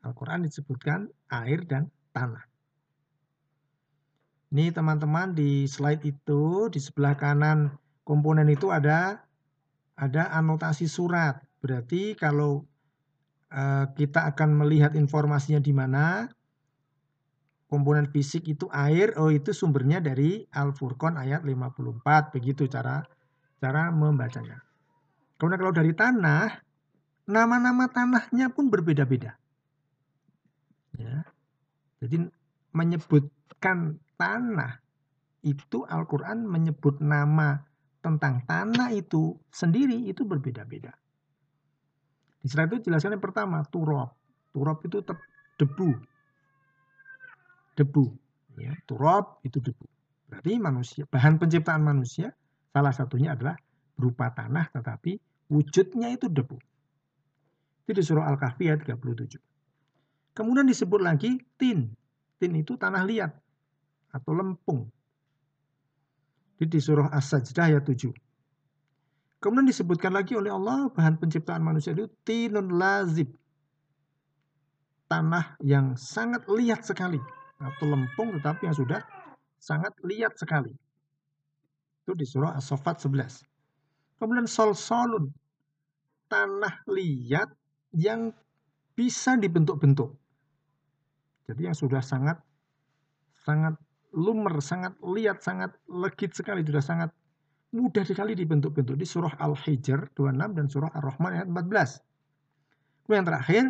Al-Qur'an 0.03 0.43
disebutkan 0.43 1.07
air 1.31 1.63
dan 1.63 1.87
tanah. 2.11 2.52
Ini 4.53 4.69
teman-teman 4.69 5.33
di 5.33 5.65
slide 5.65 6.05
itu 6.05 6.69
di 6.69 6.77
sebelah 6.77 7.17
kanan 7.17 7.73
komponen 8.05 8.45
itu 8.53 8.69
ada 8.69 9.25
ada 9.97 10.29
anotasi 10.29 10.85
surat. 10.85 11.41
Berarti 11.57 12.13
kalau 12.13 12.61
uh, 13.49 13.85
kita 13.97 14.29
akan 14.29 14.53
melihat 14.61 14.93
informasinya 14.93 15.57
di 15.57 15.73
mana 15.73 16.29
komponen 17.65 18.05
fisik 18.13 18.45
itu 18.45 18.69
air, 18.69 19.17
oh 19.17 19.33
itu 19.33 19.49
sumbernya 19.57 19.97
dari 19.97 20.45
Al-Furqan 20.53 21.17
ayat 21.17 21.41
54. 21.41 22.37
Begitu 22.37 22.69
cara 22.69 23.01
cara 23.57 23.89
membacanya. 23.89 24.61
Kemudian 25.41 25.65
kalau 25.65 25.73
dari 25.73 25.97
tanah, 25.97 26.61
nama-nama 27.25 27.89
tanahnya 27.89 28.53
pun 28.53 28.69
berbeda-beda. 28.69 29.33
Ya. 31.01 31.25
Jadi 32.05 32.29
menyebutkan 32.69 34.02
tanah 34.15 34.79
itu 35.43 35.83
Al-Quran 35.83 36.47
menyebut 36.47 37.03
nama 37.03 37.59
tentang 38.03 38.43
tanah 38.47 38.91
itu 38.91 39.35
sendiri 39.51 40.07
itu 40.07 40.27
berbeda-beda. 40.27 40.91
Di 42.43 42.51
itu 42.51 42.91
jelaskan 42.91 43.15
yang 43.15 43.23
pertama, 43.23 43.63
turab. 43.71 44.11
Turab 44.51 44.83
itu 44.83 44.99
debu. 45.55 45.89
Debu. 47.79 48.05
Ya, 48.59 48.75
turab 48.83 49.39
itu 49.47 49.63
debu. 49.63 49.87
Berarti 50.27 50.59
manusia, 50.59 51.07
bahan 51.07 51.39
penciptaan 51.39 51.79
manusia 51.79 52.35
salah 52.75 52.91
satunya 52.91 53.33
adalah 53.33 53.55
berupa 53.95 54.33
tanah 54.35 54.67
tetapi 54.75 55.15
wujudnya 55.47 56.11
itu 56.11 56.27
debu. 56.27 56.59
Itu 57.87 57.91
di 57.95 58.03
surah 58.03 58.27
Al-Kahfi 58.27 58.67
ayat 58.67 58.83
37. 58.83 59.39
Kemudian 60.35 60.67
disebut 60.67 60.99
lagi 60.99 61.39
tin. 61.55 61.93
Tin 62.41 62.51
itu 62.59 62.75
tanah 62.75 63.07
liat 63.07 63.31
atau 64.13 64.31
lempung. 64.37 64.87
Di 66.63 66.79
surah 66.79 67.11
As-Sajdah 67.11 67.75
ayat 67.75 67.83
7. 67.83 68.07
Kemudian 69.43 69.67
disebutkan 69.67 70.15
lagi 70.15 70.39
oleh 70.39 70.47
Allah 70.47 70.87
bahan 70.87 71.19
penciptaan 71.19 71.59
manusia 71.59 71.91
itu 71.91 72.07
tinun 72.23 72.79
lazib. 72.79 73.27
Tanah 75.11 75.59
yang 75.59 75.99
sangat 75.99 76.47
liat 76.47 76.87
sekali. 76.87 77.19
Atau 77.59 77.91
lempung 77.91 78.31
tetapi 78.39 78.71
yang 78.71 78.77
sudah 78.79 79.03
sangat 79.59 79.91
liat 80.07 80.31
sekali. 80.39 80.71
Itu 82.07 82.15
di 82.15 82.23
surah 82.23 82.55
As-Sofat 82.55 83.03
11. 83.03 83.43
Kemudian 84.23 84.47
sol-solun. 84.47 85.27
Tanah 86.31 86.87
liat 86.87 87.51
yang 87.91 88.31
bisa 88.95 89.35
dibentuk-bentuk. 89.35 90.15
Jadi 91.51 91.67
yang 91.67 91.75
sudah 91.75 91.99
sangat 91.99 92.39
sangat 93.43 93.75
lumer, 94.13 94.61
sangat 94.61 94.93
lihat, 95.01 95.41
sangat 95.41 95.73
legit 95.89 96.37
sekali, 96.37 96.61
sudah 96.61 96.83
sangat 96.85 97.09
mudah 97.73 98.05
sekali 98.05 98.37
dibentuk-bentuk 98.37 98.93
di 98.93 99.05
surah 99.05 99.33
Al-Hijr 99.41 100.13
26 100.13 100.57
dan 100.57 100.65
surah 100.69 100.93
Ar-Rahman 100.93 101.31
ayat 101.41 101.47
14. 101.49 102.05
Kemudian 103.03 103.17
yang 103.17 103.27
terakhir 103.27 103.63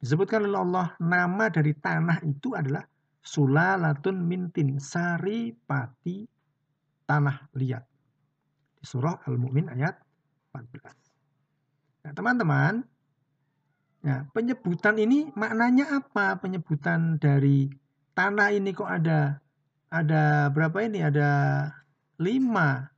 disebutkan 0.00 0.48
oleh 0.48 0.58
Allah 0.58 0.88
nama 0.98 1.52
dari 1.52 1.76
tanah 1.76 2.24
itu 2.24 2.56
adalah 2.56 2.82
sulalatun 3.20 4.24
mintin 4.24 4.80
sari 4.80 5.52
pati 5.52 6.24
tanah 7.04 7.52
liat. 7.60 7.84
Di 8.80 8.84
surah 8.88 9.20
Al-Mu'min 9.28 9.68
ayat 9.68 10.00
14. 10.56 12.08
Nah, 12.08 12.12
teman-teman, 12.16 12.74
ya, 14.00 14.24
penyebutan 14.32 14.96
ini 14.96 15.28
maknanya 15.36 16.00
apa? 16.00 16.40
Penyebutan 16.40 17.20
dari 17.20 17.68
tanah 18.16 18.48
ini 18.56 18.72
kok 18.72 18.88
ada 18.88 19.36
ada 20.02 20.52
berapa 20.52 20.84
ini? 20.84 21.00
Ada 21.00 21.30
lima 22.20 22.88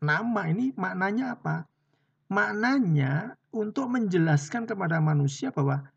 nama 0.00 0.42
ini 0.48 0.72
maknanya 0.76 1.36
apa? 1.36 1.64
Maknanya 2.28 3.38
untuk 3.54 3.88
menjelaskan 3.88 4.68
kepada 4.68 5.00
manusia 5.00 5.54
bahwa 5.54 5.88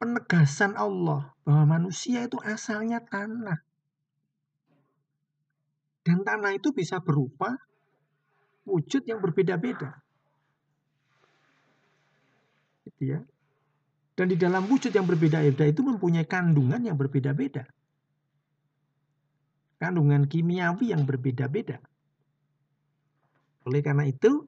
penegasan 0.00 0.74
Allah 0.74 1.30
bahwa 1.44 1.78
manusia 1.78 2.24
itu 2.24 2.40
asalnya 2.42 3.04
tanah. 3.04 3.60
Dan 6.00 6.24
tanah 6.24 6.56
itu 6.56 6.72
bisa 6.72 6.98
berupa 6.98 7.60
wujud 8.64 9.04
yang 9.04 9.20
berbeda-beda. 9.20 10.00
Gitu 12.88 13.02
ya. 13.12 13.20
Dan 14.16 14.32
di 14.32 14.36
dalam 14.40 14.64
wujud 14.66 14.90
yang 14.90 15.04
berbeda-beda 15.04 15.68
itu 15.68 15.80
mempunyai 15.84 16.24
kandungan 16.24 16.80
yang 16.80 16.96
berbeda-beda 16.96 17.68
kandungan 19.80 20.28
kimiawi 20.28 20.92
yang 20.92 21.08
berbeda-beda. 21.08 21.80
Oleh 23.64 23.80
karena 23.80 24.04
itu, 24.04 24.44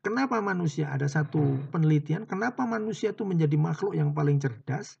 kenapa 0.00 0.38
manusia 0.38 0.94
ada 0.94 1.10
satu 1.10 1.58
penelitian, 1.74 2.22
kenapa 2.24 2.62
manusia 2.62 3.10
itu 3.10 3.26
menjadi 3.26 3.58
makhluk 3.58 3.98
yang 3.98 4.14
paling 4.14 4.38
cerdas? 4.38 4.96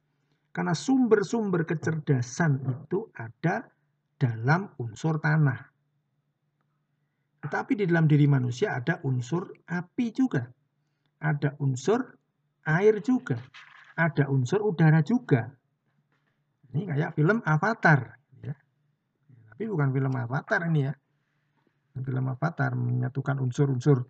Karena 0.50 0.74
sumber-sumber 0.74 1.62
kecerdasan 1.62 2.66
itu 2.66 3.06
ada 3.14 3.70
dalam 4.18 4.74
unsur 4.82 5.22
tanah. 5.22 5.70
Tetapi 7.38 7.78
di 7.78 7.84
dalam 7.86 8.10
diri 8.10 8.26
manusia 8.26 8.74
ada 8.74 8.98
unsur 9.06 9.54
api 9.70 10.10
juga. 10.10 10.42
Ada 11.22 11.54
unsur 11.62 12.02
air 12.66 12.98
juga. 12.98 13.38
Ada 13.94 14.26
unsur 14.26 14.66
udara 14.66 15.02
juga. 15.06 15.46
Ini 16.74 16.90
kayak 16.90 17.14
film 17.14 17.38
Avatar. 17.46 18.17
Tapi 19.58 19.66
bukan 19.66 19.90
film 19.90 20.14
Avatar 20.14 20.70
ini 20.70 20.86
ya. 20.86 20.94
Film 21.98 22.30
Avatar 22.30 22.78
menyatukan 22.78 23.42
unsur-unsur 23.42 24.06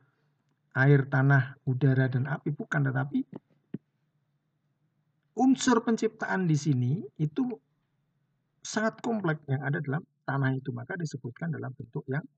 air, 0.77 1.09
tanah, 1.09 1.57
udara, 1.65 2.05
dan 2.05 2.29
api. 2.29 2.53
Bukan, 2.53 2.85
tetapi 2.85 3.25
unsur 5.41 5.81
penciptaan 5.81 6.45
di 6.45 6.53
sini 6.53 7.01
itu 7.17 7.49
sangat 8.61 9.01
kompleks 9.01 9.41
yang 9.49 9.65
ada 9.65 9.81
dalam 9.81 10.05
tanah 10.29 10.53
itu. 10.53 10.69
Maka 10.69 11.01
disebutkan 11.01 11.49
dalam 11.49 11.73
bentuk 11.73 12.05
yang 12.13 12.29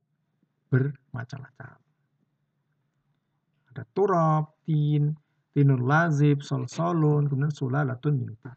bermacam-macam. 0.71 1.83
Ada 3.75 3.83
turab, 3.91 4.55
tin, 4.63 5.19
tinul 5.51 5.83
lazib, 5.83 6.47
sol 6.47 6.71
solun, 6.71 7.27
kemudian 7.27 7.51
sulalatun 7.51 8.23
minta. 8.23 8.55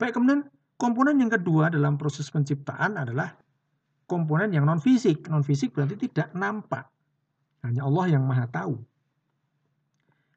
Baik, 0.00 0.16
kemudian 0.16 0.48
komponen 0.80 1.20
yang 1.20 1.28
kedua 1.28 1.68
dalam 1.68 2.00
proses 2.00 2.32
penciptaan 2.32 2.96
adalah 2.96 3.43
komponen 4.04 4.52
yang 4.52 4.64
non 4.68 4.80
fisik. 4.80 5.28
Non 5.28 5.44
fisik 5.44 5.72
berarti 5.72 5.96
tidak 6.08 6.32
nampak. 6.36 6.88
Hanya 7.64 7.88
Allah 7.88 8.06
yang 8.18 8.24
maha 8.24 8.46
tahu. 8.48 8.76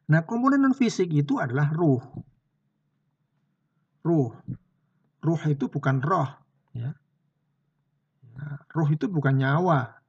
Nah 0.08 0.23
komponen 0.23 0.63
non 0.63 0.75
fisik 0.75 1.12
itu 1.12 1.39
adalah 1.39 1.71
ruh. 1.75 2.03
Ruh. 4.08 4.32
ruh 5.17 5.41
itu 5.51 5.67
bukan 5.67 5.99
roh, 5.99 6.30
ya. 6.71 6.95
ya. 8.23 8.47
Roh 8.71 8.88
itu 8.88 9.12
bukan 9.12 9.36
nyawa. 9.36 9.99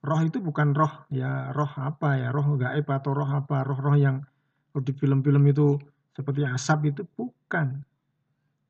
Roh 0.00 0.20
itu 0.24 0.40
bukan 0.40 0.72
roh, 0.72 1.04
ya 1.12 1.52
roh 1.52 1.68
apa 1.76 2.16
ya, 2.16 2.32
roh 2.32 2.56
gaib 2.56 2.88
atau 2.88 3.12
roh 3.12 3.28
apa, 3.28 3.62
roh-roh 3.62 3.94
yang 3.94 4.24
di 4.72 4.92
film-film 4.96 5.44
itu 5.44 5.76
seperti 6.16 6.48
asap 6.48 6.96
itu 6.96 7.02
bukan. 7.04 7.84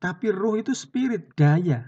Tapi 0.03 0.27
roh 0.35 0.59
itu 0.59 0.75
spirit, 0.75 1.31
daya. 1.39 1.87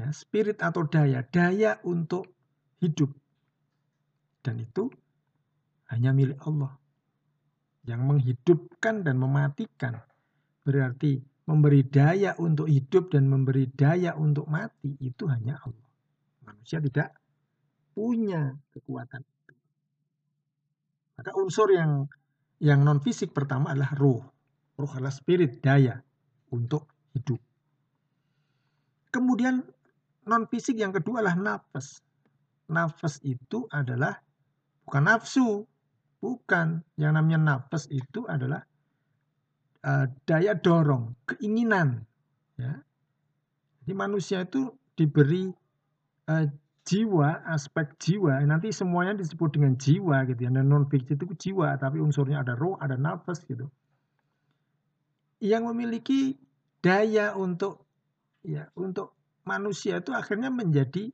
Ya, 0.00 0.08
spirit 0.16 0.64
atau 0.64 0.88
daya, 0.88 1.20
daya 1.28 1.76
untuk 1.84 2.32
hidup. 2.80 3.12
Dan 4.40 4.64
itu 4.64 4.88
hanya 5.92 6.16
milik 6.16 6.40
Allah. 6.48 6.72
Yang 7.84 8.00
menghidupkan 8.08 9.04
dan 9.04 9.20
mematikan. 9.20 10.00
Berarti 10.64 11.20
memberi 11.44 11.84
daya 11.84 12.32
untuk 12.40 12.64
hidup 12.64 13.12
dan 13.12 13.28
memberi 13.28 13.68
daya 13.68 14.16
untuk 14.16 14.48
mati 14.48 14.96
itu 15.04 15.28
hanya 15.28 15.60
Allah. 15.60 15.88
Manusia 16.48 16.80
tidak 16.80 17.12
punya 17.92 18.56
kekuatan 18.72 19.20
itu. 19.20 19.54
Maka 21.20 21.30
unsur 21.36 21.68
yang 21.76 22.08
yang 22.56 22.80
non 22.80 23.04
fisik 23.04 23.36
pertama 23.36 23.76
adalah 23.76 23.92
roh. 24.00 24.24
Roh 24.80 24.90
adalah 24.96 25.12
spirit, 25.12 25.60
daya 25.60 26.00
untuk 26.48 26.88
hidup. 27.12 27.40
Kemudian 29.12 29.60
non 30.26 30.44
fisik 30.48 30.76
yang 30.76 30.92
kedua 30.92 31.24
adalah 31.24 31.36
nafas. 31.36 32.00
Nafas 32.70 33.18
itu 33.26 33.66
adalah 33.72 34.20
bukan 34.86 35.02
nafsu, 35.06 35.64
bukan. 36.20 36.84
Yang 37.00 37.12
namanya 37.16 37.38
nafas 37.38 37.88
itu 37.90 38.28
adalah 38.28 38.62
uh, 39.84 40.06
daya 40.28 40.54
dorong, 40.54 41.16
keinginan. 41.26 42.04
Ya. 42.60 42.84
Jadi 43.82 43.92
manusia 43.96 44.44
itu 44.44 44.70
diberi 44.94 45.50
uh, 46.30 46.46
jiwa, 46.86 47.42
aspek 47.48 47.96
jiwa. 47.98 48.38
Nanti 48.44 48.70
semuanya 48.70 49.16
disebut 49.18 49.56
dengan 49.56 49.74
jiwa 49.80 50.28
gitu 50.28 50.40
ya. 50.46 50.50
Non 50.52 50.86
fisik 50.86 51.16
itu 51.16 51.26
jiwa, 51.36 51.74
tapi 51.80 51.98
unsurnya 51.98 52.44
ada 52.44 52.54
roh, 52.54 52.78
ada 52.78 52.94
nafas 52.94 53.42
gitu. 53.48 53.66
Yang 55.40 55.62
memiliki 55.72 56.20
daya 56.84 57.32
untuk 57.36 57.88
ya 58.44 58.68
untuk 58.76 59.19
manusia 59.50 59.98
itu 59.98 60.14
akhirnya 60.14 60.54
menjadi 60.54 61.10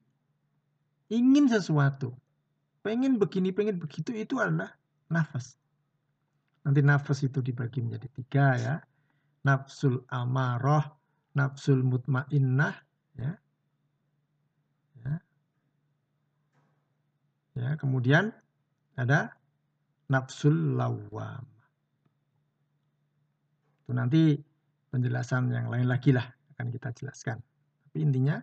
ingin 1.08 1.48
sesuatu. 1.48 2.12
Pengen 2.84 3.16
begini, 3.16 3.50
pengen 3.50 3.80
begitu 3.80 4.12
itu 4.12 4.36
adalah 4.36 4.76
nafas. 5.08 5.56
Nanti 6.62 6.84
nafas 6.84 7.24
itu 7.24 7.40
dibagi 7.40 7.80
menjadi 7.80 8.08
tiga 8.12 8.46
ya. 8.60 8.74
Nafsul 9.46 10.02
amarah, 10.10 10.90
nafsul 11.38 11.80
mutmainnah, 11.86 12.74
ya. 13.14 13.32
ya. 15.06 15.14
Ya, 17.54 17.70
kemudian 17.78 18.34
ada 18.98 19.32
nafsul 20.10 20.74
lawam. 20.74 21.46
Itu 23.86 23.94
nanti 23.94 24.42
penjelasan 24.90 25.54
yang 25.54 25.70
lain 25.70 25.86
lagi 25.86 26.10
lah 26.10 26.26
akan 26.58 26.74
kita 26.74 26.90
jelaskan. 26.98 27.38
Tapi 27.96 28.12
intinya 28.12 28.36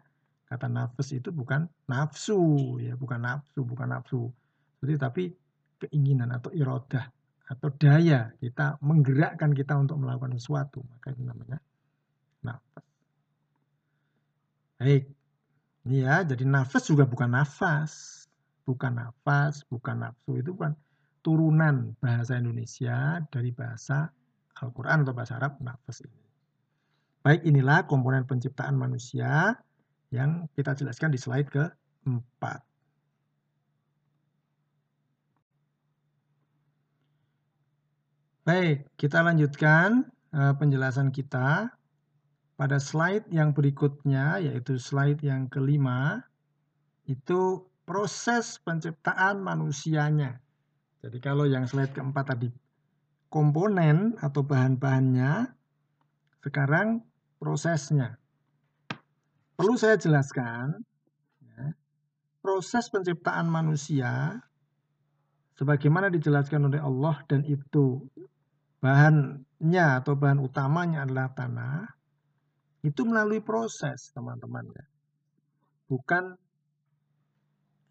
kata 0.49 0.65
nafas 0.65 1.13
itu 1.13 1.29
bukan 1.29 1.69
nafsu, 1.85 2.81
ya 2.81 2.97
bukan 2.97 3.21
nafsu, 3.21 3.61
bukan 3.61 3.85
nafsu. 3.93 4.33
Jadi 4.81 4.93
tapi 4.97 5.23
keinginan 5.77 6.33
atau 6.33 6.49
irodah 6.49 7.05
atau 7.45 7.69
daya 7.77 8.33
kita 8.41 8.81
menggerakkan 8.81 9.53
kita 9.53 9.77
untuk 9.77 10.01
melakukan 10.01 10.33
sesuatu, 10.41 10.81
maka 10.89 11.13
itu 11.13 11.21
namanya 11.21 11.61
nafas. 12.41 12.81
Baik, 14.81 15.05
ini 15.85 16.01
ya, 16.01 16.25
jadi 16.25 16.49
nafas 16.49 16.89
juga 16.89 17.05
bukan 17.05 17.29
nafas, 17.29 18.25
bukan 18.65 19.05
nafas, 19.05 19.61
bukan 19.69 20.01
nafsu 20.01 20.41
itu 20.41 20.49
bukan 20.49 20.73
turunan 21.21 21.93
bahasa 22.01 22.41
Indonesia 22.41 23.21
dari 23.29 23.53
bahasa 23.53 24.09
Al-Quran 24.65 25.05
atau 25.05 25.13
bahasa 25.13 25.37
Arab 25.37 25.61
nafas 25.61 26.01
ini. 26.01 26.22
Baik, 27.23 27.47
inilah 27.47 27.87
komponen 27.87 28.27
penciptaan 28.27 28.75
manusia 28.75 29.55
yang 30.11 30.51
kita 30.59 30.75
jelaskan 30.75 31.07
di 31.07 31.15
slide 31.15 31.47
keempat. 31.47 32.59
Baik, 38.43 38.91
kita 38.99 39.23
lanjutkan 39.23 40.03
uh, 40.35 40.51
penjelasan 40.59 41.15
kita 41.15 41.71
pada 42.59 42.75
slide 42.75 43.31
yang 43.31 43.55
berikutnya, 43.55 44.43
yaitu 44.43 44.75
slide 44.75 45.23
yang 45.23 45.47
kelima, 45.47 46.27
itu 47.07 47.63
proses 47.87 48.59
penciptaan 48.67 49.39
manusianya. 49.39 50.43
Jadi 50.99 51.23
kalau 51.23 51.47
yang 51.47 51.63
slide 51.71 51.95
keempat 51.95 52.35
tadi 52.35 52.51
komponen 53.31 54.19
atau 54.19 54.43
bahan-bahannya, 54.43 55.55
sekarang 56.43 57.12
prosesnya. 57.43 58.15
Perlu 59.59 59.75
saya 59.75 59.99
jelaskan, 59.99 60.79
ya, 61.43 61.75
proses 62.39 62.87
penciptaan 62.87 63.51
manusia, 63.51 64.39
sebagaimana 65.59 66.07
dijelaskan 66.07 66.71
oleh 66.71 66.79
Allah 66.79 67.19
dan 67.27 67.43
itu 67.43 68.07
bahannya 68.79 69.87
atau 69.99 70.15
bahan 70.15 70.39
utamanya 70.39 71.03
adalah 71.03 71.35
tanah, 71.35 71.83
itu 72.87 73.03
melalui 73.03 73.43
proses 73.43 74.11
teman-teman 74.15 74.63
ya. 74.71 74.85
Bukan 75.91 76.23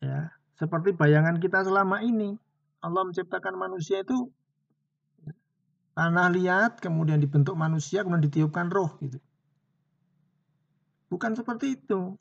ya 0.01 0.33
seperti 0.57 0.97
bayangan 0.97 1.37
kita 1.37 1.65
selama 1.65 2.01
ini. 2.01 2.37
Allah 2.83 3.07
menciptakan 3.07 3.55
manusia 3.55 4.03
itu 4.03 4.27
tanah 5.95 6.29
liat, 6.35 6.83
kemudian 6.83 7.23
dibentuk 7.23 7.55
manusia, 7.55 8.03
kemudian 8.03 8.27
ditiupkan 8.27 8.69
roh 8.73 8.99
gitu. 8.99 9.23
Bukan 11.12 11.37
seperti 11.37 11.77
itu. 11.77 12.16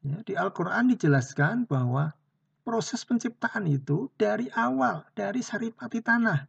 Ya, 0.00 0.24
di 0.24 0.32
Al-Quran 0.32 0.88
dijelaskan 0.96 1.68
bahwa 1.68 2.16
proses 2.64 3.04
penciptaan 3.04 3.68
itu 3.68 4.08
dari 4.16 4.48
awal, 4.56 5.04
dari 5.12 5.44
saripati 5.44 6.00
tanah. 6.00 6.48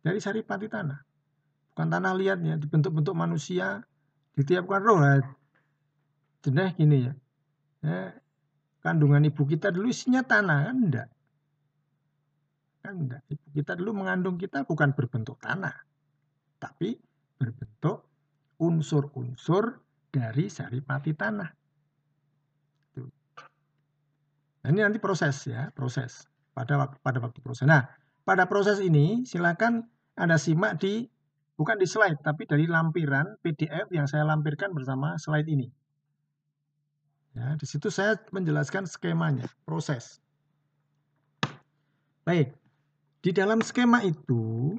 Dari 0.00 0.16
saripati 0.16 0.72
tanah. 0.72 0.96
Bukan 1.76 1.88
tanah 1.92 2.16
liat 2.16 2.40
ya, 2.40 2.56
dibentuk-bentuk 2.56 3.12
manusia, 3.12 3.84
ditiapkan 4.32 4.80
roh. 4.80 5.04
Jenih 6.40 6.72
gini 6.80 6.96
ya. 7.04 7.12
ya. 7.84 8.16
Kandungan 8.80 9.20
ibu 9.28 9.44
kita 9.44 9.68
dulu 9.68 9.92
isinya 9.92 10.24
tanah, 10.24 10.72
kan 10.72 10.76
enggak. 10.80 11.08
Kan 12.80 12.94
enggak. 13.04 13.20
Ibu 13.28 13.46
kita 13.52 13.76
dulu 13.76 14.00
mengandung 14.00 14.40
kita 14.40 14.64
bukan 14.64 14.96
berbentuk 14.96 15.36
tanah. 15.44 15.76
Tapi 16.56 16.96
berbentuk 17.36 18.15
unsur-unsur 18.60 19.80
dari 20.08 20.48
saripati 20.48 21.12
tanah. 21.12 21.50
Nah, 24.66 24.68
ini 24.74 24.82
nanti 24.82 24.98
proses 24.98 25.46
ya, 25.46 25.70
proses 25.70 26.26
pada 26.50 26.74
waktu 26.80 26.98
pada 26.98 27.18
waktu 27.22 27.38
proses. 27.38 27.70
Nah, 27.70 27.86
pada 28.26 28.50
proses 28.50 28.82
ini 28.82 29.22
silakan 29.22 29.86
Anda 30.18 30.40
simak 30.40 30.82
di 30.82 31.06
bukan 31.54 31.78
di 31.78 31.86
slide 31.86 32.18
tapi 32.18 32.50
dari 32.50 32.66
lampiran 32.66 33.38
PDF 33.44 33.86
yang 33.94 34.10
saya 34.10 34.26
lampirkan 34.26 34.74
bersama 34.74 35.14
slide 35.22 35.46
ini. 35.46 35.70
Ya, 37.36 37.52
di 37.54 37.68
situ 37.68 37.92
saya 37.92 38.16
menjelaskan 38.32 38.88
skemanya, 38.88 39.44
proses. 39.68 40.24
Baik. 42.24 42.56
Di 43.20 43.30
dalam 43.30 43.60
skema 43.60 44.02
itu 44.02 44.74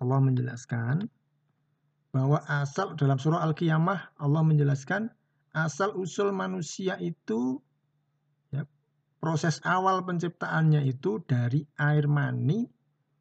Allah 0.00 0.18
menjelaskan 0.18 1.06
bahwa 2.10 2.42
asal 2.50 2.98
dalam 2.98 3.18
surah 3.18 3.42
Al-Qiyamah 3.46 4.18
Allah 4.18 4.42
menjelaskan 4.42 5.10
asal 5.54 5.94
usul 5.94 6.34
manusia 6.34 6.98
itu 6.98 7.62
ya, 8.50 8.66
proses 9.22 9.62
awal 9.62 10.02
penciptaannya 10.02 10.86
itu 10.90 11.22
dari 11.26 11.62
air 11.78 12.10
mani 12.10 12.66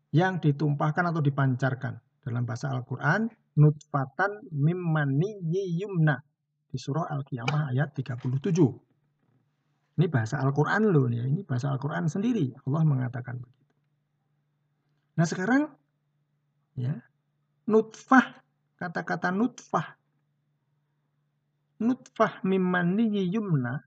yang 0.09 0.41
ditumpahkan 0.41 1.13
atau 1.13 1.21
dipancarkan 1.21 2.01
dalam 2.25 2.43
bahasa 2.49 2.73
Al-Qur'an 2.73 3.29
nutfatan 3.57 4.49
mimmani 4.49 5.37
yumna 5.53 6.17
di 6.69 6.77
surah 6.77 7.09
Al-Qiyamah 7.13 7.73
ayat 7.73 7.93
37. 7.93 8.41
Ini 9.99 10.07
bahasa 10.07 10.41
Al-Qur'an 10.41 10.85
loh 10.89 11.05
ya, 11.11 11.25
ini 11.29 11.45
bahasa 11.45 11.69
Al-Qur'an 11.69 12.09
sendiri 12.09 12.53
Allah 12.65 12.81
mengatakan 12.87 13.37
begitu. 13.37 13.59
Nah, 15.19 15.27
sekarang 15.27 15.67
ya 16.79 16.95
nutfah 17.67 18.38
kata-kata 18.79 19.35
nutfah. 19.35 19.99
Nutfah 21.83 22.39
mimani 22.47 23.27
yumna. 23.27 23.83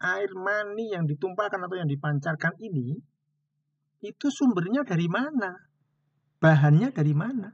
Air 0.00 0.32
mani 0.32 0.96
yang 0.96 1.04
ditumpahkan 1.04 1.60
atau 1.60 1.76
yang 1.76 1.88
dipancarkan 1.88 2.56
ini, 2.56 2.96
itu 4.00 4.26
sumbernya 4.32 4.80
dari 4.80 5.12
mana? 5.12 5.60
Bahannya 6.40 6.88
dari 6.88 7.12
mana? 7.12 7.52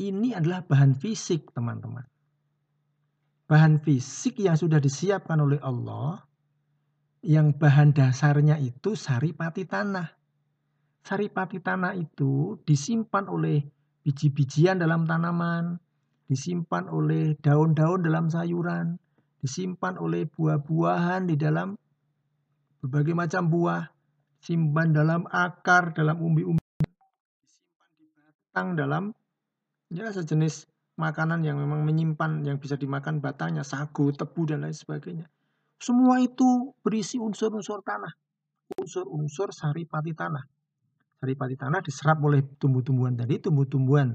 Ini 0.00 0.40
adalah 0.40 0.64
bahan 0.64 0.96
fisik, 0.96 1.52
teman-teman. 1.52 2.08
Bahan 3.44 3.76
fisik 3.84 4.40
yang 4.40 4.56
sudah 4.56 4.80
disiapkan 4.80 5.36
oleh 5.36 5.60
Allah, 5.60 6.24
yang 7.20 7.52
bahan 7.52 7.92
dasarnya 7.92 8.56
itu 8.56 8.96
saripati 8.96 9.68
tanah. 9.68 10.08
Saripati 11.04 11.60
tanah 11.60 11.92
itu 11.92 12.56
disimpan 12.64 13.28
oleh 13.28 13.68
biji-bijian 14.08 14.80
dalam 14.80 15.04
tanaman, 15.04 15.76
disimpan 16.32 16.88
oleh 16.88 17.36
daun-daun 17.44 18.00
dalam 18.00 18.32
sayuran, 18.32 18.96
disimpan 19.44 20.00
oleh 20.00 20.24
buah-buahan 20.24 21.28
di 21.28 21.36
dalam 21.36 21.76
berbagai 22.80 23.12
macam 23.12 23.52
buah, 23.52 23.84
simpan 24.40 24.96
dalam 24.96 25.28
akar, 25.28 25.92
dalam 25.92 26.24
umbi-umbi, 26.24 26.64
disimpan 27.44 27.90
di 28.00 28.06
batang 28.16 28.68
dalam 28.80 29.04
ya 29.92 30.08
sejenis 30.08 30.64
makanan 30.96 31.44
yang 31.44 31.60
memang 31.60 31.84
menyimpan 31.84 32.48
yang 32.48 32.56
bisa 32.56 32.80
dimakan 32.80 33.20
batangnya, 33.20 33.60
sagu, 33.60 34.08
tebu 34.08 34.48
dan 34.48 34.64
lain 34.64 34.72
sebagainya. 34.72 35.28
Semua 35.76 36.16
itu 36.24 36.72
berisi 36.80 37.20
unsur-unsur 37.20 37.84
tanah, 37.84 38.16
unsur-unsur 38.80 39.52
saripati 39.52 40.16
tanah. 40.16 40.48
Saripati 41.18 41.58
tanah 41.58 41.82
diserap 41.82 42.22
oleh 42.22 42.46
tumbuh-tumbuhan 42.62 43.18
tadi, 43.18 43.42
tumbuh-tumbuhan 43.42 44.14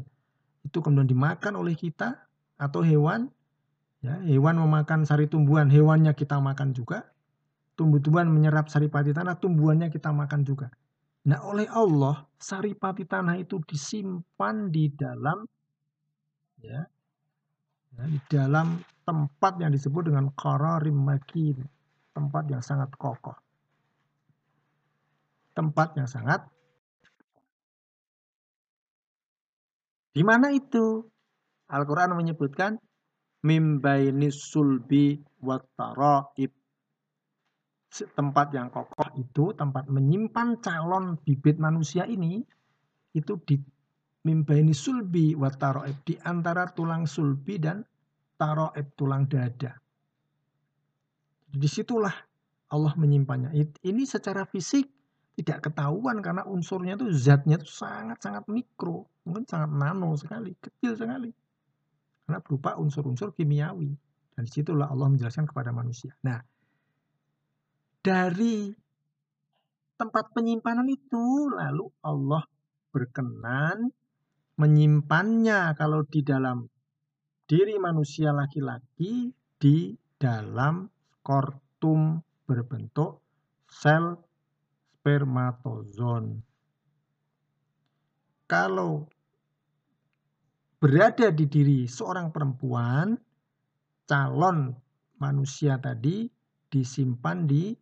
itu 0.63 0.79
kemudian 0.79 1.07
dimakan 1.11 1.59
oleh 1.59 1.75
kita 1.75 2.15
atau 2.55 2.79
hewan. 2.79 3.27
Ya, 4.03 4.19
hewan 4.23 4.59
memakan 4.59 5.07
sari 5.07 5.31
tumbuhan, 5.31 5.71
hewannya 5.71 6.11
kita 6.15 6.39
makan 6.39 6.75
juga. 6.75 7.07
Tumbuh-tumbuhan 7.75 8.27
menyerap 8.27 8.67
saripati 8.67 9.15
tanah, 9.15 9.39
tumbuhannya 9.39 9.91
kita 9.91 10.11
makan 10.11 10.43
juga. 10.43 10.71
Nah, 11.23 11.39
oleh 11.47 11.67
Allah, 11.71 12.27
saripati 12.35 13.07
tanah 13.07 13.39
itu 13.39 13.63
disimpan 13.63 14.67
di 14.67 14.91
dalam 14.91 15.47
ya, 16.59 16.83
ya 17.95 18.03
di 18.11 18.19
dalam 18.27 18.79
tempat 19.07 19.59
yang 19.59 19.71
disebut 19.71 20.11
dengan 20.11 20.31
qararim 20.35 20.95
makin, 20.95 21.63
tempat 22.11 22.43
yang 22.51 22.59
sangat 22.59 22.91
kokoh. 22.95 23.35
Tempat 25.55 25.95
yang 25.95 26.11
sangat 26.11 26.43
Di 30.13 30.21
mana 30.21 30.53
itu? 30.53 31.01
Al-Quran 31.73 32.13
menyebutkan 32.13 32.77
mimbainis 33.41 34.37
sulbi 34.37 35.17
wattaraib. 35.41 36.53
Tempat 37.93 38.47
yang 38.53 38.73
kokoh 38.73 39.09
itu, 39.17 39.53
tempat 39.53 39.85
menyimpan 39.89 40.61
calon 40.61 41.17
bibit 41.21 41.61
manusia 41.61 42.05
ini, 42.09 42.41
itu 43.13 43.37
di 43.45 43.57
mimbaini 44.23 44.73
sulbi 44.73 45.35
wa 45.35 45.51
taroib 45.51 46.01
di 46.07 46.15
antara 46.23 46.65
tulang 46.71 47.03
sulbi 47.05 47.59
dan 47.59 47.83
taroib 48.39 48.95
tulang 48.97 49.27
dada. 49.29 49.77
Di 51.53 51.69
situlah 51.69 52.13
Allah 52.73 52.93
menyimpannya. 52.97 53.53
Ini 53.85 54.03
secara 54.09 54.49
fisik 54.49 54.89
tidak 55.33 55.65
ketahuan 55.65 56.21
karena 56.21 56.45
unsurnya 56.45 56.93
itu 56.93 57.09
zatnya 57.09 57.57
itu 57.57 57.65
sangat-sangat 57.65 58.45
mikro, 58.49 59.09
mungkin 59.25 59.49
sangat 59.49 59.73
nano 59.73 60.13
sekali, 60.13 60.53
kecil 60.61 60.93
sekali. 60.93 61.33
Karena 62.23 62.39
berupa 62.39 62.77
unsur-unsur 62.77 63.33
kimiawi. 63.33 63.89
Dan 64.33 64.43
di 64.45 64.51
situlah 64.53 64.89
Allah 64.89 65.09
menjelaskan 65.13 65.45
kepada 65.45 65.69
manusia. 65.69 66.13
Nah, 66.25 66.41
dari 68.01 68.73
tempat 69.97 70.33
penyimpanan 70.33 70.89
itu 70.89 71.49
lalu 71.53 71.85
Allah 72.01 72.43
berkenan 72.93 73.89
menyimpannya 74.57 75.73
kalau 75.73 76.05
di 76.05 76.21
dalam 76.21 76.65
diri 77.49 77.77
manusia 77.81 78.29
laki-laki 78.33 79.33
di 79.57 79.93
dalam 80.17 80.85
kortum 81.25 82.21
berbentuk 82.45 83.21
sel 83.65 84.19
spermatozon. 85.03 86.39
Kalau 88.47 89.03
berada 90.79 91.27
di 91.27 91.43
diri 91.43 91.83
seorang 91.83 92.31
perempuan, 92.31 93.11
calon 94.07 94.71
manusia 95.19 95.75
tadi 95.75 96.31
disimpan 96.71 97.43
di 97.43 97.75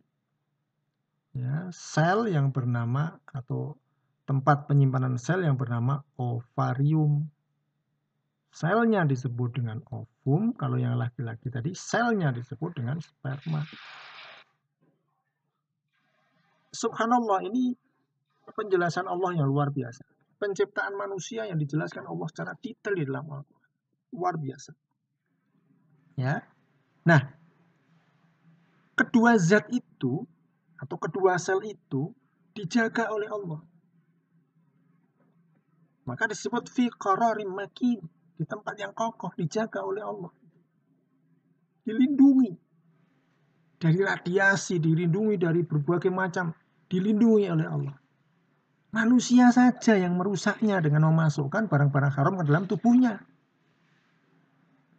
ya, 1.38 1.70
sel 1.70 2.26
yang 2.26 2.50
bernama 2.50 3.14
atau 3.30 3.78
tempat 4.26 4.66
penyimpanan 4.66 5.14
sel 5.14 5.46
yang 5.46 5.54
bernama 5.54 6.02
ovarium. 6.18 7.30
Selnya 8.50 9.06
disebut 9.06 9.62
dengan 9.62 9.78
ovum, 9.94 10.58
kalau 10.58 10.74
yang 10.74 10.98
laki-laki 10.98 11.54
tadi 11.54 11.70
selnya 11.72 12.34
disebut 12.34 12.74
dengan 12.74 12.98
sperma. 12.98 13.62
Subhanallah 16.72 17.44
ini 17.44 17.76
penjelasan 18.48 19.04
Allah 19.04 19.36
yang 19.36 19.46
luar 19.46 19.68
biasa. 19.68 20.08
Penciptaan 20.40 20.98
manusia 20.98 21.46
yang 21.46 21.60
dijelaskan 21.60 22.08
Allah 22.08 22.26
secara 22.32 22.52
detail 22.58 22.96
di 22.98 23.04
dalam 23.06 23.28
Al-Quran. 23.28 23.70
Luar 24.16 24.34
biasa. 24.40 24.72
Ya. 26.18 26.42
Nah, 27.06 27.22
kedua 28.98 29.38
zat 29.38 29.70
itu 29.70 30.26
atau 30.80 30.96
kedua 30.98 31.38
sel 31.38 31.62
itu 31.62 32.10
dijaga 32.56 33.12
oleh 33.14 33.30
Allah. 33.30 33.62
Maka 36.02 36.26
disebut 36.26 36.66
fi 36.66 36.90
qararim 36.90 37.54
makin, 37.54 38.02
di 38.34 38.42
tempat 38.42 38.74
yang 38.74 38.90
kokoh 38.90 39.30
dijaga 39.38 39.86
oleh 39.86 40.02
Allah. 40.02 40.32
Dilindungi 41.86 42.50
dari 43.78 43.98
radiasi, 44.02 44.82
dilindungi 44.82 45.38
dari 45.38 45.62
berbagai 45.62 46.10
macam, 46.10 46.50
dilindungi 46.92 47.48
oleh 47.48 47.64
Allah. 47.64 47.96
Manusia 48.92 49.48
saja 49.48 49.96
yang 49.96 50.20
merusaknya 50.20 50.76
dengan 50.84 51.08
memasukkan 51.08 51.64
barang-barang 51.64 52.12
haram 52.12 52.36
ke 52.36 52.44
dalam 52.44 52.68
tubuhnya. 52.68 53.24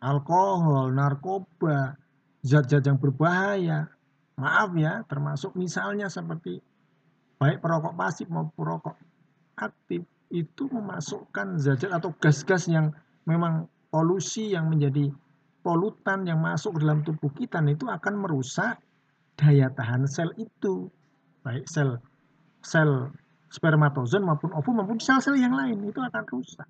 Alkohol, 0.02 0.90
narkoba, 0.98 1.94
zat-zat 2.42 2.90
yang 2.90 2.98
berbahaya. 2.98 3.94
Maaf 4.34 4.74
ya, 4.74 5.06
termasuk 5.06 5.54
misalnya 5.54 6.10
seperti 6.10 6.58
baik 7.38 7.62
perokok 7.62 7.94
pasif 7.94 8.26
maupun 8.34 8.58
perokok 8.58 8.98
aktif 9.62 10.02
itu 10.34 10.66
memasukkan 10.74 11.62
zat 11.62 11.86
atau 11.86 12.10
gas-gas 12.18 12.66
yang 12.66 12.90
memang 13.30 13.70
polusi 13.94 14.58
yang 14.58 14.74
menjadi 14.74 15.14
polutan 15.62 16.26
yang 16.26 16.42
masuk 16.42 16.76
ke 16.76 16.80
dalam 16.82 17.06
tubuh 17.06 17.30
kita 17.30 17.62
itu 17.70 17.86
akan 17.86 18.14
merusak 18.18 18.82
daya 19.38 19.70
tahan 19.70 20.10
sel 20.10 20.34
itu 20.36 20.90
baik 21.44 21.68
sel 21.68 22.00
sel 22.64 23.12
spermatozoon 23.52 24.24
maupun 24.26 24.50
ovum 24.58 24.82
maupun 24.82 24.98
sel-sel 24.98 25.38
yang 25.38 25.54
lain 25.54 25.78
itu 25.86 26.00
akan 26.02 26.24
rusak. 26.26 26.66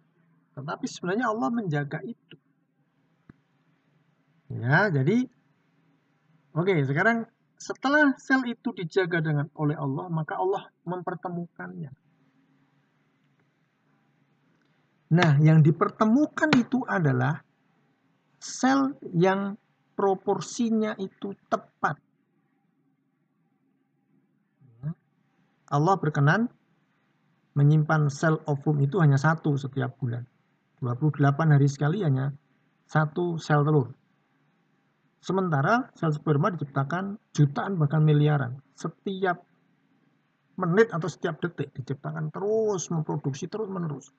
Tetapi 0.53 0.85
sebenarnya 0.89 1.31
Allah 1.31 1.49
menjaga 1.53 2.03
itu. 2.03 2.37
Ya 4.51 4.91
jadi 4.91 5.25
oke 6.53 6.73
sekarang 6.83 7.25
setelah 7.55 8.11
sel 8.19 8.43
itu 8.43 8.75
dijaga 8.75 9.23
dengan 9.23 9.47
oleh 9.55 9.79
Allah 9.79 10.11
maka 10.11 10.35
Allah 10.35 10.67
mempertemukannya. 10.83 11.93
Nah, 15.13 15.37
yang 15.37 15.61
dipertemukan 15.61 16.49
itu 16.57 16.81
adalah 16.89 17.45
sel 18.41 18.97
yang 19.13 19.53
proporsinya 19.93 20.97
itu 20.97 21.37
tepat. 21.47 22.01
Allah 25.73 25.97
berkenan 25.97 26.53
menyimpan 27.57 28.13
sel 28.13 28.37
ovum 28.45 28.77
itu 28.85 29.01
hanya 29.01 29.17
satu 29.17 29.57
setiap 29.57 29.97
bulan. 29.97 30.21
28 30.85 31.17
hari 31.49 31.65
sekali 31.65 32.05
hanya 32.05 32.29
satu 32.85 33.41
sel 33.41 33.65
telur. 33.65 33.89
Sementara 35.17 35.89
sel 35.97 36.13
sperma 36.13 36.53
diciptakan 36.53 37.17
jutaan 37.33 37.81
bahkan 37.81 38.05
miliaran. 38.05 38.61
Setiap 38.77 39.41
menit 40.61 40.93
atau 40.93 41.09
setiap 41.09 41.41
detik 41.41 41.73
diciptakan 41.73 42.29
terus 42.29 42.93
memproduksi 42.93 43.49
terus 43.49 43.65
menerus. 43.65 44.13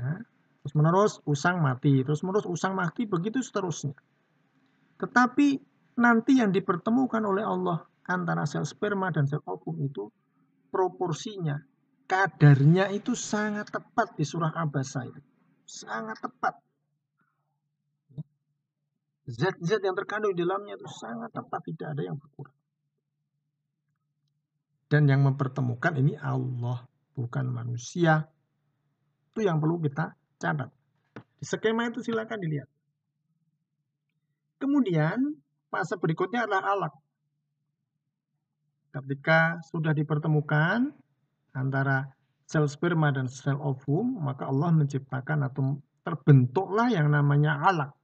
Ya. 0.00 0.24
Terus 0.62 0.74
menerus 0.78 1.12
usang 1.26 1.58
mati, 1.58 2.06
terus 2.06 2.22
menerus 2.22 2.46
usang 2.46 2.78
mati, 2.78 3.02
begitu 3.04 3.42
seterusnya. 3.42 3.98
Tetapi 5.02 5.58
nanti 5.98 6.38
yang 6.38 6.54
dipertemukan 6.54 7.18
oleh 7.26 7.42
Allah 7.42 7.82
antara 8.06 8.46
sel 8.48 8.66
sperma 8.66 9.14
dan 9.14 9.26
sel 9.26 9.42
ovum 9.46 9.78
itu 9.82 10.10
proporsinya, 10.72 11.60
kadarnya 12.08 12.90
itu 12.90 13.12
sangat 13.12 13.68
tepat 13.68 14.16
di 14.16 14.24
surah 14.24 14.52
Abasa 14.56 15.06
itu. 15.06 15.20
Sangat 15.68 16.18
tepat. 16.18 16.54
Zat-zat 19.22 19.80
yang 19.86 19.94
terkandung 19.94 20.34
di 20.34 20.42
dalamnya 20.42 20.74
itu 20.74 20.88
sangat 20.90 21.30
tepat, 21.30 21.60
tidak 21.62 21.88
ada 21.94 22.02
yang 22.10 22.16
berkurang. 22.18 22.56
Dan 24.90 25.08
yang 25.08 25.24
mempertemukan 25.24 25.96
ini 25.96 26.18
Allah 26.20 26.84
bukan 27.16 27.48
manusia. 27.48 28.28
Itu 29.32 29.40
yang 29.40 29.56
perlu 29.62 29.80
kita 29.80 30.12
catat. 30.36 30.68
Di 31.16 31.46
skema 31.48 31.88
itu 31.88 32.04
silakan 32.04 32.38
dilihat. 32.44 32.68
Kemudian 34.60 35.18
fase 35.72 35.96
berikutnya 35.96 36.44
adalah 36.44 36.76
alak. 36.76 36.94
Ketika 38.92 39.64
sudah 39.64 39.96
dipertemukan 39.96 40.92
antara 41.56 42.12
sel 42.44 42.68
sperma 42.68 43.08
dan 43.08 43.24
sel 43.32 43.56
ovum, 43.56 44.20
maka 44.20 44.44
Allah 44.44 44.68
menciptakan 44.68 45.48
atau 45.48 45.80
terbentuklah 46.04 46.92
yang 46.92 47.08
namanya 47.08 47.56
alak. 47.64 47.96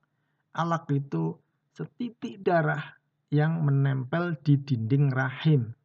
Alak 0.56 0.88
itu 0.90 1.36
setitik 1.76 2.40
darah 2.40 2.96
yang 3.28 3.60
menempel 3.60 4.40
di 4.40 4.56
dinding 4.56 5.12
rahim. 5.12 5.76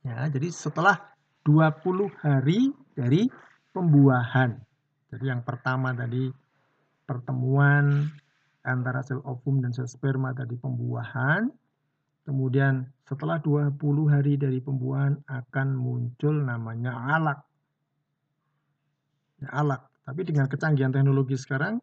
Ya, 0.00 0.24
jadi 0.32 0.48
setelah 0.48 0.96
20 1.44 2.08
hari 2.24 2.72
dari 2.96 3.28
pembuahan. 3.76 4.56
Jadi 5.12 5.24
yang 5.28 5.44
pertama 5.44 5.92
tadi 5.92 6.32
pertemuan 7.04 8.08
antara 8.64 9.04
sel 9.04 9.20
ovum 9.24 9.60
dan 9.60 9.76
sel 9.76 9.88
sperma 9.88 10.32
tadi 10.32 10.56
pembuahan. 10.56 11.48
Kemudian 12.28 12.84
setelah 13.08 13.40
20 13.40 13.80
hari 14.12 14.36
dari 14.36 14.60
pembuahan 14.60 15.16
akan 15.24 15.68
muncul 15.72 16.36
namanya 16.44 16.92
alak. 17.16 17.40
Ya, 19.40 19.48
alak. 19.56 19.88
Tapi 20.04 20.20
dengan 20.28 20.44
kecanggihan 20.44 20.92
teknologi 20.92 21.40
sekarang, 21.40 21.80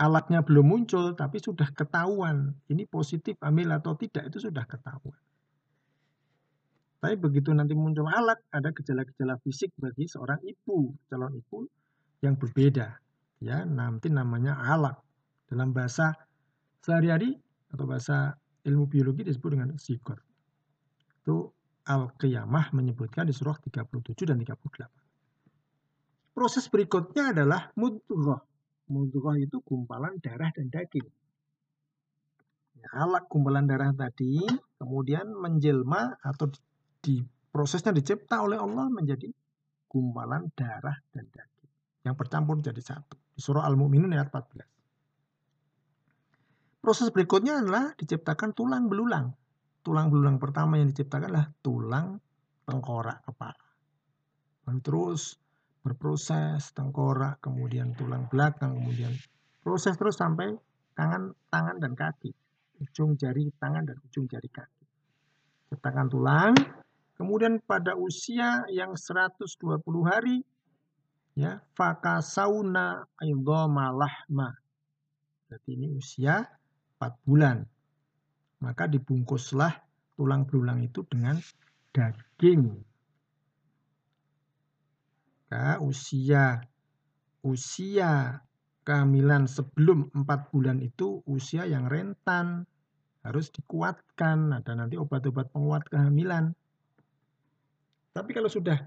alaknya 0.00 0.40
belum 0.40 0.64
muncul 0.64 1.12
tapi 1.12 1.36
sudah 1.44 1.68
ketahuan. 1.76 2.56
Ini 2.72 2.88
positif 2.88 3.36
amil 3.44 3.68
atau 3.76 3.92
tidak 4.00 4.32
itu 4.32 4.48
sudah 4.48 4.64
ketahuan. 4.64 5.20
Tapi 7.04 7.14
begitu 7.20 7.52
nanti 7.52 7.76
muncul 7.76 8.08
alak, 8.08 8.40
ada 8.48 8.72
gejala-gejala 8.72 9.36
fisik 9.44 9.76
bagi 9.76 10.08
seorang 10.08 10.40
ibu, 10.40 10.96
calon 11.12 11.36
ibu 11.36 11.68
yang 12.24 12.40
berbeda 12.40 12.96
ya 13.42 13.68
nanti 13.68 14.08
namanya 14.08 14.56
alak 14.56 14.96
dalam 15.52 15.76
bahasa 15.76 16.16
sehari-hari 16.80 17.36
atau 17.68 17.84
bahasa 17.84 18.40
ilmu 18.66 18.90
biologi 18.90 19.22
disebut 19.22 19.50
dengan 19.54 19.70
zigot 19.78 20.18
itu 21.22 21.36
Al-Qiyamah 21.86 22.74
menyebutkan 22.74 23.30
di 23.30 23.34
surah 23.34 23.54
37 23.62 24.26
dan 24.26 24.42
38 24.42 25.06
proses 26.36 26.68
berikutnya 26.68 27.32
adalah 27.32 27.72
mudghah. 27.80 28.44
Mudghah 28.92 29.40
itu 29.40 29.64
gumpalan 29.64 30.20
darah 30.20 30.52
dan 30.52 30.68
daging. 30.68 31.08
Ya, 32.76 32.88
alak 32.92 33.32
gumpalan 33.32 33.64
darah 33.64 33.88
tadi 33.96 34.44
kemudian 34.76 35.32
menjelma 35.32 36.20
atau 36.20 36.52
di 37.00 37.24
prosesnya 37.48 37.96
dicipta 37.96 38.44
oleh 38.44 38.60
Allah 38.60 38.92
menjadi 38.92 39.32
gumpalan 39.88 40.52
darah 40.52 41.00
dan 41.08 41.24
daging. 41.32 41.70
Yang 42.04 42.14
bercampur 42.20 42.60
jadi 42.60 42.84
satu. 42.84 43.16
Di 43.32 43.40
surah 43.40 43.64
Al-Mu'minun 43.64 44.12
ayat 44.12 44.28
14. 44.28 44.75
Proses 46.86 47.10
berikutnya 47.10 47.66
adalah 47.66 47.90
diciptakan 47.98 48.54
tulang 48.54 48.86
belulang. 48.86 49.34
Tulang 49.82 50.06
belulang 50.06 50.38
pertama 50.38 50.78
yang 50.78 50.94
diciptakan 50.94 51.34
adalah 51.34 51.50
tulang 51.58 52.14
tengkorak 52.62 53.26
kepala. 53.26 53.66
Dan 54.62 54.78
terus 54.86 55.34
berproses 55.82 56.70
tengkorak, 56.70 57.42
kemudian 57.42 57.90
tulang 57.98 58.30
belakang, 58.30 58.78
kemudian 58.78 59.10
proses 59.66 59.98
terus 59.98 60.14
sampai 60.14 60.54
tangan, 60.94 61.34
tangan 61.50 61.82
dan 61.82 61.98
kaki. 61.98 62.30
Ujung 62.78 63.18
jari 63.18 63.50
tangan 63.58 63.82
dan 63.82 63.98
ujung 64.06 64.30
jari 64.30 64.46
kaki. 64.46 64.86
Ciptakan 65.74 66.06
tulang, 66.06 66.54
kemudian 67.18 67.58
pada 67.66 67.98
usia 67.98 68.62
yang 68.70 68.94
120 68.94 69.42
hari 70.06 70.38
ya 71.34 71.58
fakasauna 71.74 73.10
aidhama 73.18 73.90
lahma 73.90 74.54
berarti 75.46 75.76
ini 75.76 75.92
usia 75.92 76.48
4 76.98 77.26
bulan. 77.28 77.64
Maka 78.64 78.88
dibungkuslah 78.88 79.72
tulang 80.16 80.48
belulang 80.48 80.80
itu 80.80 81.04
dengan 81.04 81.36
daging. 81.92 82.72
Maka 85.52 85.78
usia 85.84 86.64
usia 87.46 88.42
kehamilan 88.82 89.46
sebelum 89.46 90.10
4 90.10 90.50
bulan 90.50 90.80
itu 90.80 91.20
usia 91.28 91.68
yang 91.68 91.86
rentan. 91.86 92.64
Harus 93.26 93.50
dikuatkan 93.50 94.54
ada 94.54 94.72
nanti 94.78 94.94
obat-obat 94.94 95.50
penguat 95.50 95.84
kehamilan. 95.90 96.54
Tapi 98.14 98.30
kalau 98.32 98.48
sudah 98.48 98.78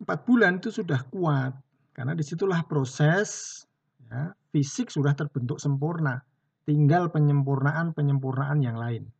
empat 0.00 0.18
bulan 0.24 0.62
itu 0.62 0.72
sudah 0.72 1.02
kuat 1.12 1.52
karena 1.92 2.16
di 2.16 2.24
situlah 2.24 2.64
proses 2.64 3.60
ya, 4.08 4.32
fisik 4.54 4.88
sudah 4.88 5.12
terbentuk 5.12 5.60
sempurna 5.60 6.22
tinggal 6.70 7.10
penyempurnaan 7.10 7.90
penyempurnaan 7.98 8.62
yang 8.62 8.78
lain 8.78 9.10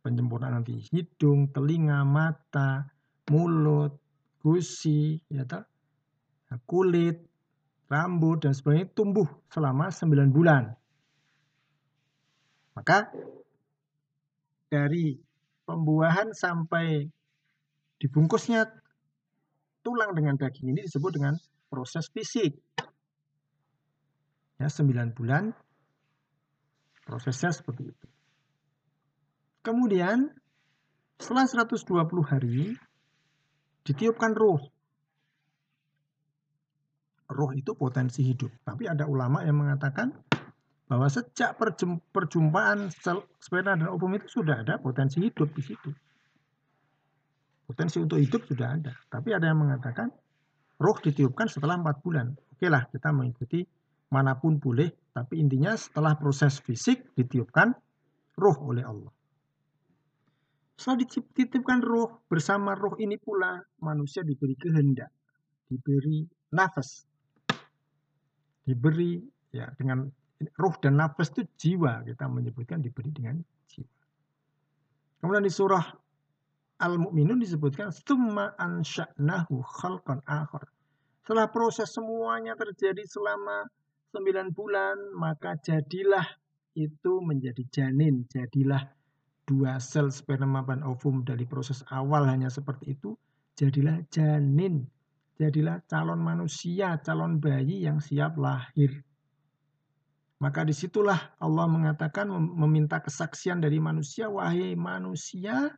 penyempurnaan 0.00 0.64
nanti 0.64 0.80
hidung 0.88 1.52
telinga 1.52 2.00
mata 2.08 2.88
mulut 3.28 4.00
gusi 4.40 5.20
ya 5.28 5.44
tak? 5.44 5.68
kulit 6.64 7.20
rambut 7.92 8.40
dan 8.48 8.56
sebagainya 8.56 8.88
tumbuh 8.96 9.28
selama 9.52 9.92
9 9.92 10.32
bulan 10.32 10.72
maka 12.72 13.12
dari 14.72 15.14
pembuahan 15.68 16.34
sampai 16.34 17.06
dibungkusnya 18.02 18.66
tulang 19.86 20.12
dengan 20.18 20.34
daging 20.34 20.74
ini 20.74 20.82
disebut 20.82 21.14
dengan 21.14 21.34
proses 21.70 22.10
fisik. 22.10 22.58
Ya, 24.58 24.66
9 24.66 25.14
bulan 25.14 25.54
prosesnya 27.14 27.54
seperti 27.54 27.94
itu. 27.94 28.06
Kemudian 29.62 30.34
setelah 31.14 31.46
120 31.46 32.10
hari 32.26 32.74
ditiupkan 33.86 34.34
roh. 34.34 34.58
Roh 37.30 37.50
itu 37.54 37.70
potensi 37.78 38.26
hidup. 38.26 38.50
Tapi 38.66 38.90
ada 38.90 39.06
ulama 39.06 39.46
yang 39.46 39.62
mengatakan 39.62 40.10
bahwa 40.90 41.06
sejak 41.06 41.54
perjumpaan 42.10 42.90
sperma 42.90 43.78
dan 43.78 43.86
ovum 43.94 44.18
itu 44.18 44.42
sudah 44.42 44.66
ada 44.66 44.82
potensi 44.82 45.22
hidup 45.22 45.54
di 45.54 45.62
situ. 45.62 45.94
Potensi 47.64 48.02
untuk 48.02 48.18
hidup 48.18 48.42
sudah 48.42 48.74
ada. 48.74 48.92
Tapi 49.06 49.30
ada 49.30 49.54
yang 49.54 49.62
mengatakan 49.62 50.10
roh 50.82 50.98
ditiupkan 50.98 51.46
setelah 51.46 51.78
empat 51.78 52.02
bulan. 52.02 52.34
Oke 52.52 52.66
lah 52.66 52.90
kita 52.90 53.14
mengikuti 53.14 53.62
mana 54.14 54.38
pun 54.38 54.62
boleh. 54.62 54.94
Tapi 55.10 55.42
intinya 55.42 55.74
setelah 55.74 56.14
proses 56.14 56.62
fisik 56.62 57.10
ditiupkan 57.18 57.74
roh 58.38 58.56
oleh 58.62 58.86
Allah. 58.86 59.10
Setelah 60.74 61.06
dititipkan 61.06 61.78
roh, 61.82 62.26
bersama 62.26 62.74
roh 62.74 62.98
ini 62.98 63.14
pula 63.18 63.62
manusia 63.82 64.26
diberi 64.26 64.58
kehendak, 64.58 65.10
diberi 65.70 66.26
nafas, 66.50 67.06
diberi 68.66 69.22
ya 69.54 69.70
dengan 69.78 70.02
roh 70.58 70.74
dan 70.82 70.98
nafas 70.98 71.30
itu 71.30 71.46
jiwa 71.54 72.02
kita 72.02 72.26
menyebutkan 72.26 72.82
diberi 72.82 73.14
dengan 73.14 73.38
jiwa. 73.70 73.94
Kemudian 75.22 75.46
di 75.46 75.54
surah 75.54 75.86
Al-Mu'minun 76.82 77.38
disebutkan 77.38 77.94
summa 77.94 78.58
ansha'nahu 78.58 79.62
khalqan 79.62 80.26
akhar. 80.26 80.66
Setelah 81.22 81.48
proses 81.48 81.88
semuanya 81.94 82.58
terjadi 82.58 83.00
selama 83.06 83.64
9 84.14 84.54
bulan, 84.54 84.94
maka 85.18 85.58
jadilah 85.58 86.22
itu 86.78 87.18
menjadi 87.18 87.66
janin, 87.70 88.30
jadilah 88.30 88.86
dua 89.42 89.82
sel 89.82 90.14
sperma 90.14 90.62
dan 90.62 90.86
ovum 90.86 91.26
dari 91.26 91.44
proses 91.44 91.82
awal 91.90 92.30
hanya 92.30 92.46
seperti 92.46 92.94
itu, 92.94 93.18
jadilah 93.58 93.98
janin, 94.14 94.86
jadilah 95.34 95.82
calon 95.90 96.22
manusia, 96.22 96.98
calon 97.02 97.42
bayi 97.42 97.82
yang 97.82 97.98
siap 97.98 98.38
lahir. 98.38 99.02
Maka 100.38 100.66
di 100.66 100.74
situlah 100.74 101.34
Allah 101.42 101.66
mengatakan 101.70 102.30
meminta 102.30 103.02
kesaksian 103.02 103.62
dari 103.62 103.78
manusia, 103.82 104.30
wahai 104.30 104.78
manusia, 104.78 105.74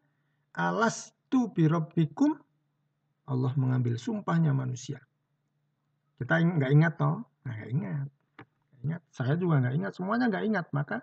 alas 0.52 1.12
tu 1.28 1.52
birobbikum 1.52 2.36
Allah 3.26 3.52
mengambil 3.58 3.98
sumpahnya 3.98 4.54
manusia. 4.54 5.02
Kita 6.16 6.40
nggak 6.40 6.72
ingat 6.72 6.92
toh? 6.96 7.26
Nggak 7.42 7.68
ingat. 7.74 8.08
Ingat. 8.86 9.02
Saya 9.10 9.34
juga 9.34 9.58
nggak 9.58 9.74
ingat. 9.74 9.92
Semuanya 9.98 10.30
nggak 10.30 10.44
ingat. 10.46 10.66
Maka 10.70 11.02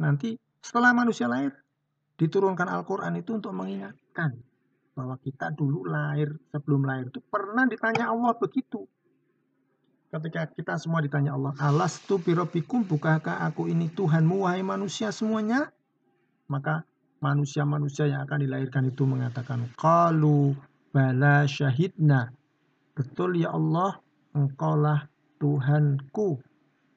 nanti 0.00 0.40
setelah 0.64 0.96
manusia 0.96 1.28
lahir 1.28 1.52
diturunkan 2.16 2.66
Al-Quran 2.70 3.20
itu 3.20 3.36
untuk 3.36 3.52
mengingatkan 3.52 4.40
bahwa 4.92 5.16
kita 5.20 5.52
dulu 5.52 5.88
lahir 5.88 6.36
sebelum 6.52 6.84
lahir 6.84 7.08
itu 7.08 7.20
pernah 7.24 7.64
ditanya 7.68 8.12
Allah 8.12 8.32
begitu. 8.36 8.84
Ketika 10.12 10.44
kita 10.52 10.76
semua 10.76 11.00
ditanya 11.00 11.32
Allah, 11.32 11.56
alas 11.56 11.96
tu 12.04 12.20
birobikum, 12.20 12.84
bukankah 12.84 13.48
aku 13.48 13.64
ini 13.72 13.88
Tuhanmu 13.88 14.44
wahai 14.44 14.60
manusia 14.60 15.08
semuanya? 15.08 15.72
Maka 16.52 16.84
manusia-manusia 17.24 18.12
yang 18.12 18.20
akan 18.28 18.44
dilahirkan 18.44 18.92
itu 18.92 19.08
mengatakan 19.08 19.72
qalu 19.80 20.52
bala 20.92 21.48
syahidna. 21.48 22.28
Betul 22.92 23.40
ya 23.40 23.56
Allah, 23.56 24.04
engkaulah 24.36 25.08
Tuhanku. 25.40 26.44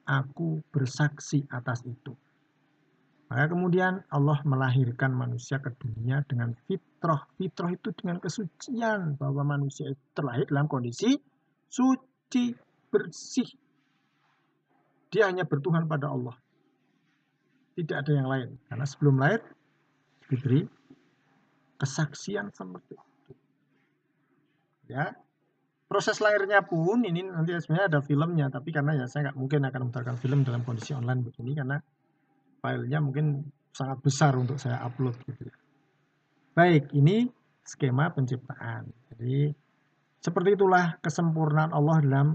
Aku 0.06 0.62
bersaksi 0.70 1.42
atas 1.50 1.82
itu. 1.82 2.14
Maka 3.26 3.50
kemudian 3.50 4.06
Allah 4.06 4.38
melahirkan 4.46 5.10
manusia 5.10 5.58
ke 5.58 5.74
dunia 5.82 6.22
dengan 6.30 6.54
fitrah. 6.70 7.26
Fitrah 7.34 7.74
itu 7.74 7.90
dengan 7.98 8.22
kesucian 8.22 9.18
bahwa 9.18 9.58
manusia 9.58 9.90
itu 9.90 10.04
terlahir 10.14 10.46
dalam 10.46 10.70
kondisi 10.70 11.18
suci, 11.66 12.54
bersih. 12.86 13.50
Dia 15.10 15.26
hanya 15.26 15.42
bertuhan 15.42 15.90
pada 15.90 16.06
Allah. 16.06 16.38
Tidak 17.74 17.96
ada 17.98 18.12
yang 18.14 18.30
lain. 18.30 18.48
Karena 18.70 18.86
sebelum 18.86 19.18
lahir 19.18 19.42
diberi 20.30 20.62
kesaksian 21.82 22.54
seperti 22.54 22.94
itu. 22.94 23.34
Ya, 24.86 25.18
proses 25.86 26.18
lahirnya 26.18 26.66
pun 26.66 27.06
ini 27.06 27.22
nanti 27.22 27.54
sebenarnya 27.54 27.86
ada 27.96 28.00
filmnya, 28.02 28.46
tapi 28.50 28.74
karena 28.74 28.98
ya 28.98 29.06
saya 29.06 29.30
nggak 29.30 29.38
mungkin 29.38 29.60
akan 29.70 29.80
memutarkan 29.86 30.16
film 30.18 30.42
dalam 30.42 30.66
kondisi 30.66 30.92
online 30.92 31.22
begini 31.22 31.54
karena 31.54 31.78
filenya 32.58 32.98
mungkin 32.98 33.46
sangat 33.70 33.98
besar 34.02 34.34
untuk 34.34 34.58
saya 34.58 34.82
upload 34.82 35.14
gitu 35.30 35.46
ya. 35.46 35.56
Baik, 36.56 36.90
ini 36.96 37.30
skema 37.62 38.10
penciptaan. 38.10 38.90
Jadi 39.14 39.54
seperti 40.18 40.58
itulah 40.58 40.98
kesempurnaan 40.98 41.70
Allah 41.70 42.02
dalam 42.02 42.28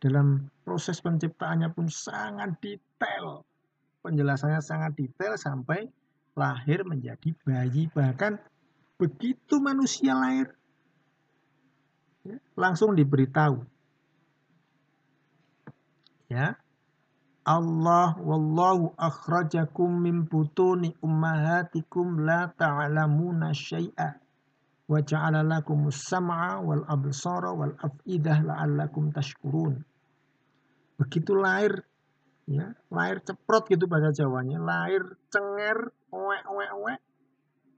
dalam 0.00 0.48
proses 0.64 1.00
penciptaannya 1.00 1.72
pun 1.72 1.88
sangat 1.88 2.56
detail. 2.60 3.44
Penjelasannya 4.00 4.60
sangat 4.60 4.96
detail 4.96 5.36
sampai 5.40 5.88
lahir 6.36 6.84
menjadi 6.84 7.36
bayi 7.44 7.88
bahkan 7.92 8.40
begitu 8.96 9.60
manusia 9.60 10.12
lahir 10.12 10.52
langsung 12.56 12.92
diberitahu 12.92 13.64
ya 16.28 16.60
Allah 17.40 18.14
wallahu 18.20 18.92
akhrajakum 19.00 19.88
min 19.88 20.28
butuni 20.28 20.92
ummahatikum 21.00 22.22
la 22.22 22.52
ta'lamuna 22.52 23.56
syai'a 23.56 24.20
wa 24.90 24.98
ja'ala 25.00 25.40
lakum 25.40 25.88
sam'a 25.88 26.60
wal 26.60 26.84
absara 26.84 27.54
wal 27.54 27.72
af'idah 27.78 28.42
la'allakum 28.44 29.14
tashkurun. 29.14 29.80
Begitu 31.00 31.32
lahir 31.32 31.80
ya, 32.44 32.74
lahir 32.92 33.22
ceprot 33.24 33.70
gitu 33.72 33.86
bahasa 33.86 34.12
Jawanya, 34.12 34.60
lahir 34.60 35.16
cenger, 35.32 35.94
wek 36.12 36.44
wek 36.44 36.72
wek. 36.82 37.00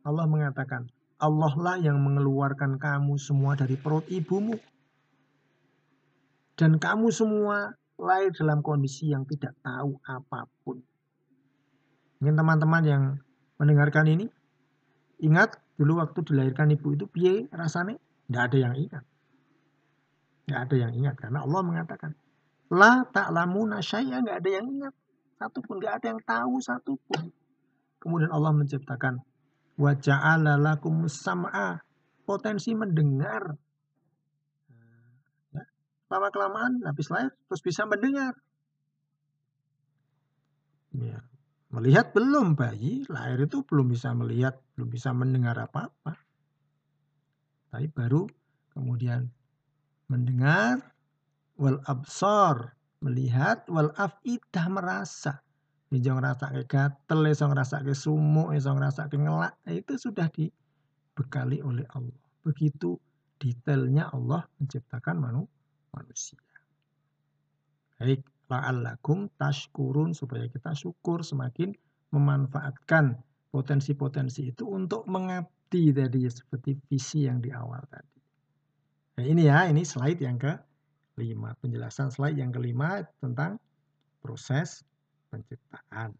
Allah 0.03 0.26
mengatakan, 0.26 0.90
Allah 1.23 1.55
lah 1.55 1.77
yang 1.79 2.03
mengeluarkan 2.03 2.83
kamu 2.83 3.14
semua 3.14 3.55
dari 3.55 3.79
perut 3.79 4.03
ibumu. 4.11 4.59
Dan 6.59 6.83
kamu 6.83 7.14
semua 7.14 7.79
lahir 7.95 8.35
dalam 8.35 8.59
kondisi 8.61 9.14
yang 9.14 9.23
tidak 9.31 9.55
tahu 9.62 10.03
apa 10.03 10.51
pun. 10.66 10.83
Mungkin 12.18 12.35
teman-teman 12.35 12.83
yang 12.83 13.03
mendengarkan 13.62 14.11
ini, 14.11 14.27
ingat 15.23 15.62
dulu 15.79 16.03
waktu 16.03 16.27
dilahirkan 16.27 16.75
ibu 16.75 16.99
itu 16.99 17.07
piye 17.07 17.47
rasanya? 17.55 17.99
Tidak 18.27 18.43
ada 18.43 18.59
yang 18.59 18.75
ingat. 18.75 19.05
Tidak 20.43 20.59
ada 20.59 20.75
yang 20.75 20.93
ingat 20.99 21.14
karena 21.23 21.47
Allah 21.47 21.62
mengatakan, 21.62 22.18
La 22.75 23.07
ta'lamuna 23.07 23.79
syai'a, 23.79 24.23
nggak 24.27 24.39
ada 24.43 24.51
yang 24.51 24.66
ingat. 24.66 24.95
Satu 25.39 25.62
pun, 25.62 25.79
nggak 25.79 26.03
ada 26.03 26.07
yang 26.14 26.20
tahu 26.27 26.55
satu 26.59 26.99
pun. 26.99 27.31
Kemudian 28.03 28.35
Allah 28.35 28.51
menciptakan 28.51 29.23
wa 29.83 29.99
ja'ala 29.99 30.55
lakum 30.55 31.11
sam'a, 31.11 31.83
potensi 32.22 32.70
mendengar 32.78 33.59
lama 36.12 36.28
kelamaan 36.28 36.85
habis 36.85 37.09
lahir 37.09 37.33
terus 37.49 37.64
bisa 37.64 37.89
mendengar. 37.89 38.37
Ya. 40.93 41.24
Melihat 41.72 42.12
belum 42.12 42.53
bayi, 42.53 43.09
lahir 43.09 43.49
itu 43.49 43.64
belum 43.64 43.89
bisa 43.89 44.12
melihat, 44.12 44.61
belum 44.76 44.93
bisa 44.93 45.16
mendengar 45.16 45.57
apa-apa. 45.57 46.20
Tapi 47.72 47.89
baru 47.89 48.28
kemudian 48.76 49.33
mendengar 50.12 50.93
wal 51.57 51.80
absor, 51.89 52.76
melihat 53.01 53.64
wal 53.72 53.89
afidah 53.97 54.68
merasa. 54.68 55.41
Bisa 55.93 56.16
ngerasa 56.16 56.57
kayak 56.57 56.68
gatel, 56.72 57.20
bisa 57.28 57.45
ngerasa 57.53 57.84
kayak 57.84 58.01
sumuk, 58.01 58.57
bisa 58.57 58.72
ngerasa 58.72 59.12
kayak 59.12 59.28
ngelak. 59.28 59.53
Nah, 59.61 59.72
itu 59.76 59.93
sudah 60.01 60.26
dibekali 60.32 61.61
oleh 61.61 61.84
Allah. 61.93 62.16
Begitu 62.40 62.97
detailnya 63.36 64.09
Allah 64.09 64.49
menciptakan 64.57 65.20
manusia 65.20 65.61
manusia. 65.93 66.40
Baik, 68.01 68.26
la'allakum 68.51 69.30
tashkurun 69.38 70.16
supaya 70.16 70.49
kita 70.51 70.74
syukur 70.74 71.22
semakin 71.22 71.70
memanfaatkan 72.11 73.14
potensi-potensi 73.53 74.51
itu 74.51 74.66
untuk 74.66 75.07
mengabdi 75.07 75.93
tadi 75.93 76.26
seperti 76.26 76.76
visi 76.88 77.28
yang 77.28 77.38
di 77.38 77.53
awal 77.53 77.84
tadi. 77.86 78.18
Nah, 79.20 79.24
ini 79.28 79.43
ya, 79.47 79.68
ini 79.68 79.84
slide 79.84 80.18
yang 80.18 80.40
ke 80.40 80.53
lima. 81.20 81.53
Penjelasan 81.61 82.09
slide 82.09 82.40
yang 82.40 82.51
kelima 82.51 83.05
tentang 83.20 83.61
proses 84.24 84.82
penciptaan. 85.33 86.12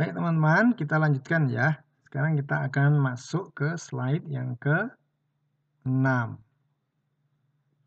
Baik 0.00 0.16
teman-teman, 0.16 0.72
kita 0.72 0.96
lanjutkan 0.96 1.52
ya. 1.52 1.84
Sekarang 2.08 2.40
kita 2.40 2.64
akan 2.72 2.96
masuk 3.04 3.52
ke 3.52 3.76
slide 3.76 4.24
yang 4.32 4.56
ke-6. 4.56 6.08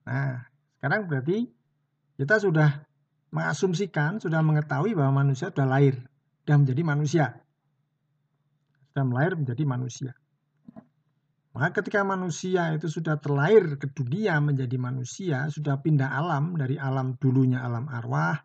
Nah, 0.06 0.34
sekarang 0.78 1.10
berarti 1.10 1.50
kita 2.22 2.38
sudah 2.38 2.86
mengasumsikan, 3.34 4.22
sudah 4.22 4.46
mengetahui 4.46 4.94
bahwa 4.94 5.26
manusia 5.26 5.50
sudah 5.50 5.66
lahir, 5.66 5.98
sudah 6.46 6.56
menjadi 6.62 6.82
manusia. 6.86 7.26
Sudah 8.94 9.04
melahir 9.10 9.34
menjadi 9.34 9.64
manusia. 9.66 10.14
Maka 11.54 11.86
ketika 11.86 12.02
manusia 12.02 12.74
itu 12.74 12.90
sudah 12.90 13.22
terlahir 13.22 13.78
ke 13.78 13.86
dunia 13.94 14.42
menjadi 14.42 14.74
manusia, 14.82 15.46
sudah 15.54 15.78
pindah 15.78 16.10
alam 16.10 16.58
dari 16.58 16.82
alam 16.82 17.14
dulunya 17.22 17.62
alam 17.62 17.86
arwah, 17.94 18.42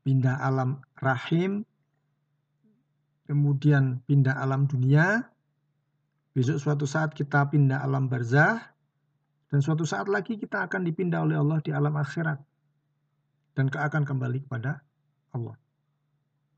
pindah 0.00 0.40
alam 0.40 0.80
rahim, 0.96 1.68
kemudian 3.28 4.00
pindah 4.08 4.32
alam 4.40 4.64
dunia, 4.64 5.28
besok 6.32 6.64
suatu 6.64 6.88
saat 6.88 7.12
kita 7.12 7.52
pindah 7.52 7.84
alam 7.84 8.08
barzah, 8.08 8.72
dan 9.52 9.60
suatu 9.60 9.84
saat 9.84 10.08
lagi 10.08 10.40
kita 10.40 10.64
akan 10.64 10.88
dipindah 10.88 11.20
oleh 11.20 11.36
Allah 11.36 11.60
di 11.60 11.76
alam 11.76 11.92
akhirat. 11.92 12.40
Dan 13.52 13.68
akan 13.68 14.08
kembali 14.08 14.48
kepada 14.48 14.80
Allah. 15.36 15.60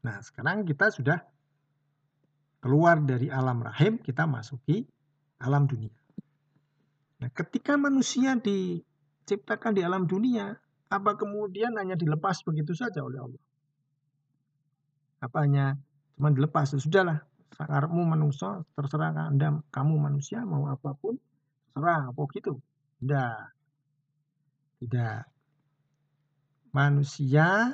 Nah 0.07 0.23
sekarang 0.23 0.63
kita 0.63 0.95
sudah 0.95 1.19
keluar 2.63 3.03
dari 3.03 3.35
alam 3.35 3.59
rahim, 3.67 3.99
kita 3.99 4.31
masuki 4.31 4.87
alam 5.41 5.67
dunia. 5.67 5.93
Nah 7.23 7.31
ketika 7.33 7.75
manusia 7.81 8.37
diciptakan 8.39 9.73
di 9.75 9.83
alam 9.83 10.05
dunia, 10.05 10.55
apa 10.93 11.17
kemudian 11.19 11.75
hanya 11.81 11.99
dilepas 11.99 12.45
begitu 12.45 12.77
saja 12.77 13.03
oleh 13.03 13.19
Allah? 13.19 13.43
Apa 15.25 15.49
hanya 15.49 15.75
cuma 16.15 16.31
dilepas 16.31 16.77
sudahlah. 16.77 17.25
Sakarmu 17.55 18.03
manusia 18.03 18.67
terserah 18.75 19.15
anda 19.15 19.63
kamu 19.71 19.95
manusia 19.95 20.43
mau 20.43 20.67
apa 20.69 20.95
pun 20.99 21.17
terserah. 21.73 22.11
Apa 22.11 22.21
gitu? 22.35 22.61
Tidak. 23.01 23.39
Tidak. 24.85 25.21
Manusia 26.75 27.73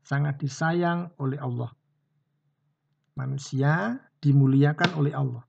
sangat 0.00 0.40
disayang 0.40 1.12
oleh 1.20 1.36
Allah. 1.36 1.70
Manusia 3.14 4.00
dimuliakan 4.24 4.90
oleh 4.98 5.12
Allah 5.12 5.44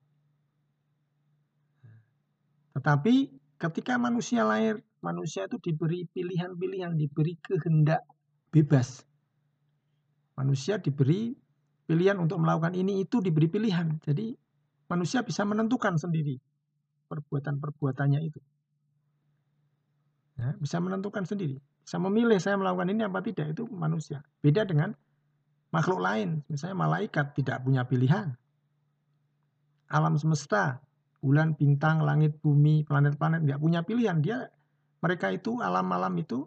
tetapi 2.85 3.33
ketika 3.57 3.97
manusia 3.97 4.45
lahir 4.45 4.85
manusia 5.01 5.49
itu 5.49 5.57
diberi 5.57 6.05
pilihan-pilihan 6.13 6.93
diberi 6.93 7.33
kehendak 7.41 8.05
bebas 8.53 9.01
manusia 10.37 10.77
diberi 10.77 11.33
pilihan 11.85 12.17
untuk 12.17 12.41
melakukan 12.41 12.73
ini 12.75 13.05
itu 13.05 13.21
diberi 13.21 13.47
pilihan. 13.47 14.01
Jadi 14.01 14.33
manusia 14.91 15.21
bisa 15.21 15.45
menentukan 15.45 15.95
sendiri 15.95 16.37
perbuatan-perbuatannya 17.07 18.19
itu. 18.25 18.41
Ya, 20.35 20.51
bisa 20.59 20.83
menentukan 20.83 21.23
sendiri. 21.23 21.61
Bisa 21.85 22.01
memilih 22.01 22.41
saya 22.41 22.59
melakukan 22.59 22.91
ini 22.91 23.07
apa 23.07 23.23
tidak 23.23 23.55
itu 23.55 23.63
manusia. 23.71 24.25
Beda 24.43 24.67
dengan 24.67 24.91
makhluk 25.71 26.01
lain. 26.03 26.43
Misalnya 26.51 26.75
malaikat 26.75 27.37
tidak 27.37 27.63
punya 27.63 27.87
pilihan. 27.87 28.35
Alam 29.87 30.17
semesta, 30.17 30.81
bulan, 31.25 31.57
bintang, 31.57 32.05
langit, 32.05 32.37
bumi, 32.45 32.85
planet-planet 32.85 33.41
tidak 33.41 33.57
punya 33.57 33.81
pilihan. 33.81 34.21
Dia 34.21 34.45
mereka 35.01 35.33
itu 35.33 35.57
alam-alam 35.57 36.13
itu 36.21 36.45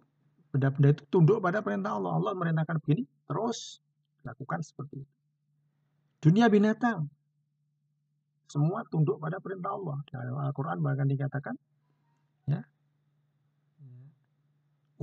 Benda-benda 0.48 0.96
itu 0.96 1.04
tunduk 1.12 1.44
pada 1.44 1.60
perintah 1.60 2.00
Allah. 2.00 2.16
Allah 2.16 2.32
merintahkan 2.32 2.80
begini, 2.80 3.04
terus 3.28 3.84
lakukan 4.24 4.64
seperti 4.64 5.04
itu. 5.04 5.14
Dunia 6.24 6.48
binatang, 6.48 7.06
semua 8.48 8.82
tunduk 8.88 9.20
pada 9.20 9.38
perintah 9.44 9.76
Allah. 9.76 10.00
Dalam 10.08 10.40
Al-Quran 10.40 10.80
bahkan 10.80 11.06
dikatakan, 11.06 11.54
ya, 12.48 12.64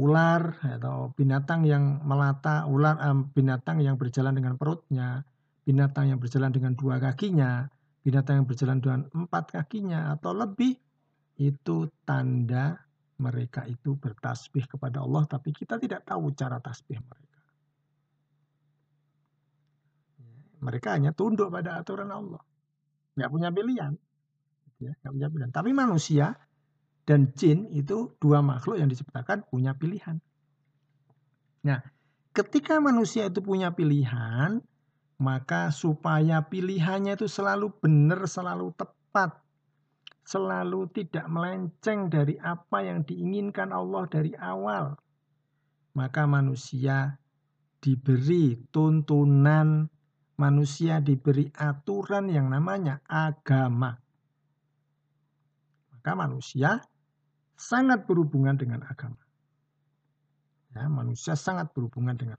ular 0.01 0.57
atau 0.65 1.13
binatang 1.13 1.61
yang 1.63 2.01
melata, 2.01 2.65
ular 2.65 2.97
binatang 3.32 3.86
yang 3.86 4.01
berjalan 4.01 4.34
dengan 4.34 4.57
perutnya, 4.57 5.23
binatang 5.61 6.09
yang 6.09 6.17
berjalan 6.17 6.49
dengan 6.49 6.73
dua 6.73 6.97
kakinya, 6.97 7.69
binatang 8.06 8.45
yang 8.45 8.47
berjalan 8.47 8.78
dengan 8.78 9.01
empat 9.10 9.58
kakinya 9.58 10.14
atau 10.14 10.38
lebih, 10.38 10.78
itu 11.41 11.89
tanda 12.06 12.78
mereka 13.18 13.66
itu 13.66 13.97
bertasbih 13.97 14.70
kepada 14.70 15.01
Allah, 15.01 15.26
tapi 15.26 15.49
kita 15.49 15.82
tidak 15.82 16.06
tahu 16.06 16.30
cara 16.38 16.62
tasbih 16.62 17.01
mereka. 17.01 17.39
Mereka 20.62 20.88
hanya 20.93 21.12
tunduk 21.18 21.49
pada 21.49 21.82
aturan 21.82 22.14
Allah. 22.14 22.41
Nggak 23.18 23.30
punya 23.34 23.49
pilihan. 23.49 23.93
Ya, 24.78 24.91
nggak 25.01 25.14
punya 25.18 25.28
pilihan. 25.34 25.51
Tapi 25.51 25.70
manusia 25.74 26.38
dan 27.10 27.34
jin 27.34 27.70
itu 27.74 28.14
dua 28.22 28.45
makhluk 28.45 28.78
yang 28.78 28.89
diciptakan 28.89 29.45
punya 29.49 29.74
pilihan. 29.74 30.22
Nah, 31.66 31.80
ketika 32.34 32.78
manusia 32.82 33.30
itu 33.30 33.41
punya 33.41 33.74
pilihan, 33.74 34.62
maka 35.16 35.72
supaya 35.72 36.43
pilihannya 36.43 37.16
itu 37.16 37.28
selalu 37.32 37.72
benar, 37.80 38.28
selalu 38.28 38.76
tepat, 38.76 39.39
selalu 40.28 40.91
tidak 40.91 41.26
melenceng 41.32 42.11
dari 42.11 42.36
apa 42.41 42.84
yang 42.84 43.07
diinginkan 43.07 43.72
Allah 43.72 44.03
dari 44.11 44.36
awal. 44.36 44.99
Maka 45.95 46.28
manusia 46.28 47.16
diberi 47.80 48.59
tuntunan, 48.76 49.88
manusia 50.36 50.99
diberi 50.99 51.47
aturan 51.55 52.28
yang 52.28 52.51
namanya 52.51 52.99
agama. 53.07 53.95
Maka 55.95 56.11
manusia 56.11 56.84
sangat 57.55 58.03
berhubungan 58.03 58.59
dengan 58.59 58.84
agama. 58.84 59.24
Ya, 60.76 60.91
manusia 60.91 61.39
sangat 61.39 61.72
berhubungan 61.72 62.20
dengan. 62.20 62.36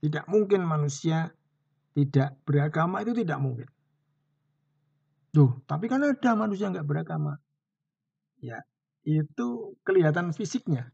Tidak 0.00 0.28
mungkin 0.28 0.62
manusia 0.62 1.32
tidak 1.96 2.36
beragama 2.44 3.00
itu 3.00 3.16
tidak 3.16 3.40
mungkin. 3.40 3.68
Duh, 5.32 5.52
tapi 5.64 5.88
kan 5.88 6.04
ada 6.04 6.32
manusia 6.36 6.68
nggak 6.68 6.84
beragama. 6.84 7.40
Ya, 8.40 8.60
itu 9.04 9.76
kelihatan 9.80 10.36
fisiknya. 10.36 10.92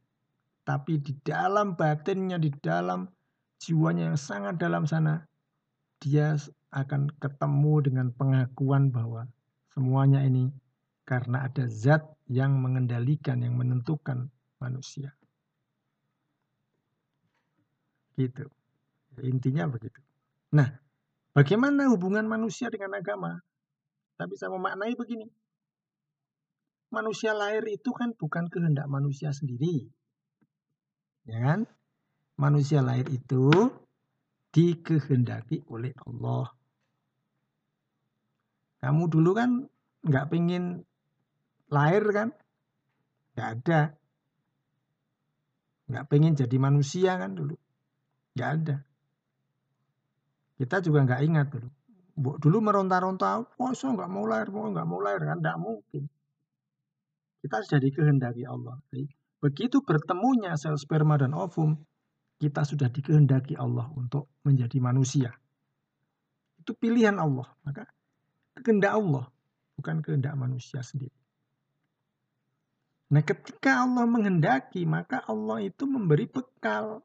Tapi 0.63 1.03
di 1.03 1.19
dalam 1.27 1.75
batinnya, 1.75 2.39
di 2.39 2.55
dalam 2.63 3.11
jiwanya 3.59 4.15
yang 4.15 4.19
sangat 4.19 4.63
dalam 4.63 4.87
sana, 4.87 5.27
dia 5.99 6.39
akan 6.71 7.11
ketemu 7.19 7.75
dengan 7.83 8.07
pengakuan 8.15 8.95
bahwa 8.95 9.27
semuanya 9.75 10.23
ini 10.23 10.55
karena 11.03 11.51
ada 11.51 11.67
zat 11.67 12.07
yang 12.31 12.63
mengendalikan, 12.63 13.43
yang 13.43 13.59
menentukan 13.59 14.31
manusia. 14.63 15.11
Gitu. 18.15 18.47
Intinya 19.21 19.69
begitu. 19.69 20.01
Nah, 20.57 20.73
bagaimana 21.37 21.93
hubungan 21.93 22.25
manusia 22.25 22.73
dengan 22.73 22.97
agama? 22.97 23.37
Kita 24.17 24.25
bisa 24.25 24.49
memaknai 24.49 24.97
begini. 24.97 25.29
Manusia 26.93 27.33
lahir 27.37 27.65
itu 27.69 27.93
kan 27.93 28.13
bukan 28.17 28.49
kehendak 28.49 28.89
manusia 28.89 29.33
sendiri. 29.33 29.89
Ya 31.29 31.41
kan? 31.41 31.61
Manusia 32.37 32.81
lahir 32.81 33.09
itu 33.13 33.49
dikehendaki 34.53 35.65
oleh 35.69 35.97
Allah. 36.05 36.53
Kamu 38.85 39.09
dulu 39.09 39.31
kan 39.33 39.69
nggak 40.05 40.29
pengen 40.29 40.85
lahir 41.73 42.05
kan? 42.13 42.29
Nggak 43.33 43.49
ada. 43.57 43.81
Nggak 45.89 46.07
pengen 46.13 46.33
jadi 46.37 46.57
manusia 46.61 47.17
kan 47.17 47.33
dulu. 47.33 47.57
Nggak 48.37 48.51
ada. 48.61 48.77
Kita 50.57 50.81
juga 50.85 51.03
nggak 51.05 51.23
ingat 51.27 51.47
dulu 51.53 51.69
dulu 52.13 52.59
meronta-ronta, 52.61 53.41
oh 53.41 53.73
saya 53.73 53.97
nggak 53.97 54.11
mau 54.13 54.29
lahir, 54.29 54.53
mau 54.53 54.69
nggak 54.69 54.89
mau 54.89 55.01
lahir 55.01 55.25
kan, 55.25 55.41
tidak 55.41 55.59
mungkin. 55.59 56.03
Kita 57.41 57.57
sudah 57.65 57.81
dikehendaki 57.81 58.45
Allah. 58.45 58.77
Jadi, 58.93 59.09
begitu 59.41 59.81
bertemunya 59.83 60.55
sel 60.61 60.77
sperma 60.77 61.17
dan 61.17 61.33
ovum, 61.33 61.75
kita 62.37 62.63
sudah 62.69 62.93
dikehendaki 62.93 63.57
Allah 63.57 63.89
untuk 63.97 64.29
menjadi 64.45 64.79
manusia. 64.79 65.31
Itu 66.61 66.77
pilihan 66.79 67.17
Allah. 67.19 67.49
Maka 67.67 67.89
kehendak 68.61 68.95
Allah, 68.95 69.27
bukan 69.75 70.05
kehendak 70.05 70.37
manusia 70.39 70.85
sendiri. 70.85 71.17
Nah 73.13 73.21
ketika 73.21 73.85
Allah 73.85 74.09
menghendaki, 74.09 74.89
maka 74.89 75.21
Allah 75.29 75.61
itu 75.67 75.85
memberi 75.85 76.25
bekal. 76.31 77.05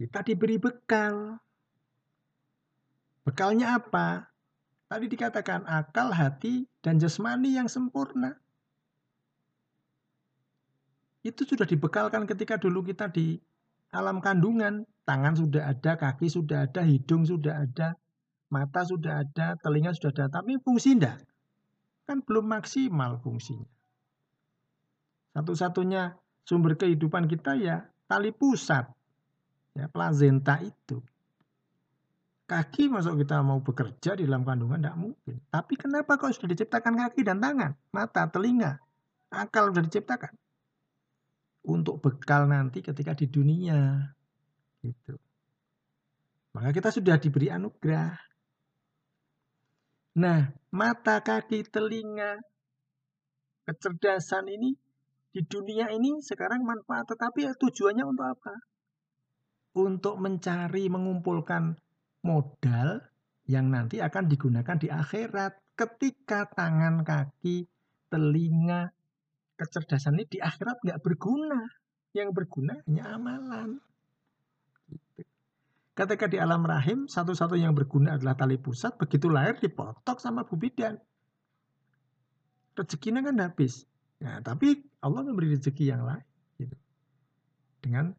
Kita 0.00 0.24
diberi 0.24 0.56
bekal. 0.56 1.36
Bekalnya 3.20 3.76
apa? 3.76 4.32
Tadi 4.88 5.12
dikatakan 5.12 5.68
akal, 5.68 6.08
hati, 6.16 6.64
dan 6.80 6.96
jasmani 6.96 7.52
yang 7.52 7.68
sempurna. 7.68 8.32
Itu 11.20 11.44
sudah 11.44 11.68
dibekalkan 11.68 12.24
ketika 12.24 12.56
dulu 12.56 12.80
kita 12.80 13.12
di 13.12 13.36
alam 13.92 14.24
kandungan. 14.24 14.88
Tangan 15.04 15.36
sudah 15.36 15.68
ada, 15.68 16.00
kaki 16.00 16.32
sudah 16.32 16.64
ada, 16.64 16.80
hidung 16.80 17.28
sudah 17.28 17.60
ada, 17.66 17.98
mata 18.48 18.80
sudah 18.88 19.20
ada, 19.20 19.60
telinga 19.60 19.92
sudah 19.92 20.16
ada. 20.16 20.40
Tapi 20.40 20.56
fungsi 20.64 20.96
enggak. 20.96 21.20
Kan 22.08 22.24
belum 22.24 22.48
maksimal 22.48 23.20
fungsinya. 23.20 23.68
Satu-satunya 25.36 26.16
sumber 26.48 26.80
kehidupan 26.80 27.28
kita 27.28 27.52
ya 27.60 27.84
tali 28.08 28.32
pusat. 28.32 28.88
Ya, 29.74 29.86
plazenta 29.86 30.58
itu. 30.60 30.98
Kaki 32.50 32.90
masuk 32.90 33.22
kita 33.22 33.46
mau 33.46 33.62
bekerja 33.62 34.18
di 34.18 34.26
dalam 34.26 34.42
kandungan 34.42 34.82
tidak 34.82 34.98
mungkin. 34.98 35.38
Tapi 35.54 35.78
kenapa 35.78 36.18
kok 36.18 36.34
sudah 36.34 36.50
diciptakan 36.50 36.98
kaki 36.98 37.22
dan 37.22 37.38
tangan, 37.38 37.78
mata, 37.94 38.26
telinga, 38.26 38.82
akal 39.30 39.70
sudah 39.70 39.86
diciptakan? 39.86 40.34
Untuk 41.62 42.02
bekal 42.02 42.50
nanti 42.50 42.82
ketika 42.82 43.14
di 43.14 43.30
dunia. 43.30 44.10
Gitu. 44.82 45.14
Maka 46.50 46.74
kita 46.74 46.90
sudah 46.90 47.14
diberi 47.22 47.54
anugerah. 47.54 48.18
Nah, 50.18 50.50
mata, 50.74 51.22
kaki, 51.22 51.70
telinga, 51.70 52.42
kecerdasan 53.62 54.50
ini 54.50 54.74
di 55.30 55.46
dunia 55.46 55.86
ini 55.94 56.18
sekarang 56.18 56.66
manfaat. 56.66 57.14
Tetapi 57.14 57.46
tujuannya 57.54 58.02
untuk 58.02 58.26
apa? 58.26 58.69
Untuk 59.70 60.18
mencari, 60.18 60.90
mengumpulkan 60.90 61.78
modal 62.26 63.00
yang 63.46 63.70
nanti 63.70 64.02
akan 64.02 64.26
digunakan 64.26 64.76
di 64.78 64.90
akhirat 64.90 65.74
ketika 65.78 66.50
tangan, 66.50 67.06
kaki, 67.06 67.66
telinga, 68.10 68.90
kecerdasan 69.54 70.18
ini 70.18 70.26
di 70.26 70.38
akhirat 70.42 70.82
nggak 70.82 71.00
berguna. 71.00 71.62
Yang 72.10 72.30
berguna 72.34 72.74
hanya 72.90 73.14
amalan. 73.14 73.78
Gitu. 74.90 75.22
Ketika 75.94 76.26
di 76.26 76.42
alam 76.42 76.66
rahim, 76.66 77.06
satu-satu 77.06 77.54
yang 77.54 77.70
berguna 77.70 78.18
adalah 78.18 78.34
tali 78.34 78.58
pusat, 78.58 78.98
begitu 78.98 79.30
lahir 79.30 79.62
dipotok 79.62 80.18
sama 80.18 80.42
bidan. 80.42 80.98
Rezekinya 82.74 83.22
kan 83.22 83.36
habis. 83.38 83.86
Nah, 84.18 84.42
tapi 84.42 84.80
Allah 85.04 85.22
memberi 85.22 85.54
rezeki 85.54 85.84
yang 85.86 86.02
lain. 86.02 86.26
Gitu. 86.58 86.76
Dengan 87.84 88.10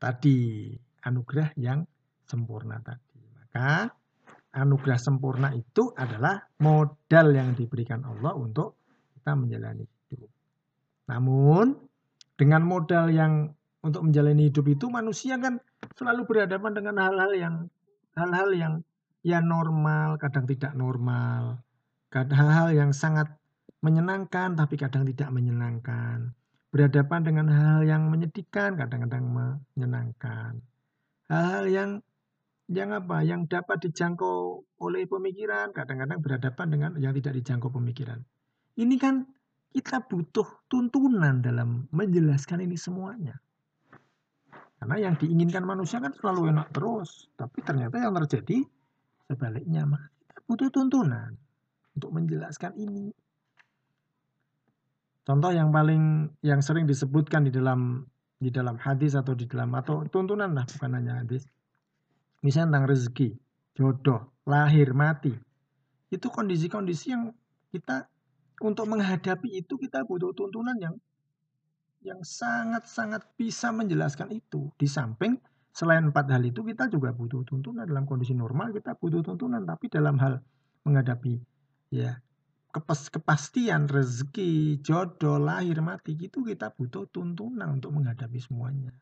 tadi 0.00 0.72
anugerah 1.04 1.52
yang 1.60 1.84
sempurna 2.24 2.80
tadi. 2.80 3.20
Maka 3.36 3.92
anugerah 4.56 4.98
sempurna 4.98 5.52
itu 5.54 5.92
adalah 5.94 6.40
modal 6.58 7.26
yang 7.30 7.54
diberikan 7.54 8.02
Allah 8.02 8.34
untuk 8.34 8.80
kita 9.14 9.36
menjalani 9.36 9.84
hidup. 10.10 10.30
Namun 11.06 11.76
dengan 12.34 12.64
modal 12.64 13.12
yang 13.12 13.52
untuk 13.84 14.08
menjalani 14.08 14.48
hidup 14.48 14.66
itu 14.72 14.88
manusia 14.88 15.36
kan 15.36 15.60
selalu 15.96 16.24
berhadapan 16.24 16.72
dengan 16.72 16.96
hal-hal 17.00 17.32
yang 17.36 17.54
hal-hal 18.16 18.50
yang 18.52 18.74
ya 19.20 19.44
normal, 19.44 20.16
kadang 20.16 20.48
tidak 20.48 20.72
normal, 20.72 21.60
hal-hal 22.12 22.72
yang 22.72 22.90
sangat 22.96 23.28
menyenangkan 23.80 24.56
tapi 24.56 24.76
kadang 24.76 25.04
tidak 25.08 25.28
menyenangkan. 25.32 26.32
Berhadapan 26.70 27.20
dengan 27.26 27.46
hal-hal 27.50 27.82
yang 27.82 28.02
menyedihkan, 28.08 28.78
kadang-kadang 28.78 29.26
menyenangkan. 29.26 30.62
Hal-hal 31.26 31.66
yang 31.66 31.90
yang 32.70 32.94
apa 32.94 33.26
yang 33.26 33.50
dapat 33.50 33.82
dijangkau 33.82 34.62
oleh 34.78 35.02
pemikiran 35.10 35.74
kadang-kadang 35.74 36.22
berhadapan 36.22 36.66
dengan 36.70 36.90
yang 37.02 37.10
tidak 37.10 37.42
dijangkau 37.42 37.66
pemikiran 37.66 38.22
ini 38.80 38.96
kan 38.96 39.28
kita 39.70 40.02
butuh 40.08 40.66
tuntunan 40.66 41.44
dalam 41.44 41.84
menjelaskan 41.92 42.64
ini 42.64 42.80
semuanya. 42.80 43.38
Karena 44.80 44.96
yang 44.96 45.14
diinginkan 45.20 45.62
manusia 45.68 46.00
kan 46.00 46.16
selalu 46.16 46.50
enak 46.50 46.72
terus. 46.72 47.28
Tapi 47.36 47.60
ternyata 47.60 48.00
yang 48.00 48.16
terjadi 48.24 48.64
sebaliknya. 49.28 49.84
Maka 49.84 50.08
kita 50.16 50.40
butuh 50.48 50.68
tuntunan 50.72 51.36
untuk 51.92 52.10
menjelaskan 52.16 52.72
ini. 52.80 53.12
Contoh 55.24 55.52
yang 55.52 55.70
paling 55.70 56.32
yang 56.40 56.64
sering 56.64 56.88
disebutkan 56.88 57.46
di 57.46 57.52
dalam 57.52 58.08
di 58.40 58.48
dalam 58.48 58.80
hadis 58.80 59.12
atau 59.12 59.36
di 59.36 59.44
dalam 59.44 59.70
atau 59.76 60.08
tuntunan 60.08 60.48
lah 60.50 60.64
bukan 60.64 60.90
hanya 60.96 61.20
hadis. 61.20 61.44
Misalnya 62.40 62.80
tentang 62.80 62.86
rezeki, 62.88 63.28
jodoh, 63.76 64.32
lahir, 64.48 64.96
mati. 64.96 65.36
Itu 66.08 66.32
kondisi-kondisi 66.32 67.12
yang 67.12 67.36
kita 67.68 68.08
untuk 68.64 68.88
menghadapi 68.88 69.60
itu 69.60 69.76
kita 69.76 70.08
butuh 70.08 70.32
tuntunan 70.32 70.74
yang 70.80 70.96
yang 72.00 72.24
sangat-sangat 72.24 73.28
bisa 73.36 73.68
menjelaskan 73.76 74.32
itu. 74.32 74.72
Di 74.80 74.88
samping 74.88 75.36
selain 75.70 76.10
empat 76.10 76.26
hal 76.34 76.42
itu 76.42 76.66
kita 76.66 76.90
juga 76.90 77.14
butuh 77.14 77.46
tuntunan 77.46 77.86
dalam 77.86 78.02
kondisi 78.02 78.34
normal 78.34 78.74
kita 78.74 78.98
butuh 78.98 79.22
tuntunan 79.22 79.62
tapi 79.62 79.86
dalam 79.86 80.18
hal 80.18 80.42
menghadapi 80.82 81.38
ya 81.94 82.18
kepas, 82.70 83.10
kepastian 83.10 83.90
rezeki, 83.90 84.78
jodoh, 84.80 85.36
lahir, 85.36 85.82
mati 85.82 86.14
itu 86.14 86.46
kita 86.46 86.70
butuh 86.74 87.06
tuntunan 87.10 87.78
untuk 87.78 87.94
menghadapi 87.94 88.38
semuanya. 88.38 88.94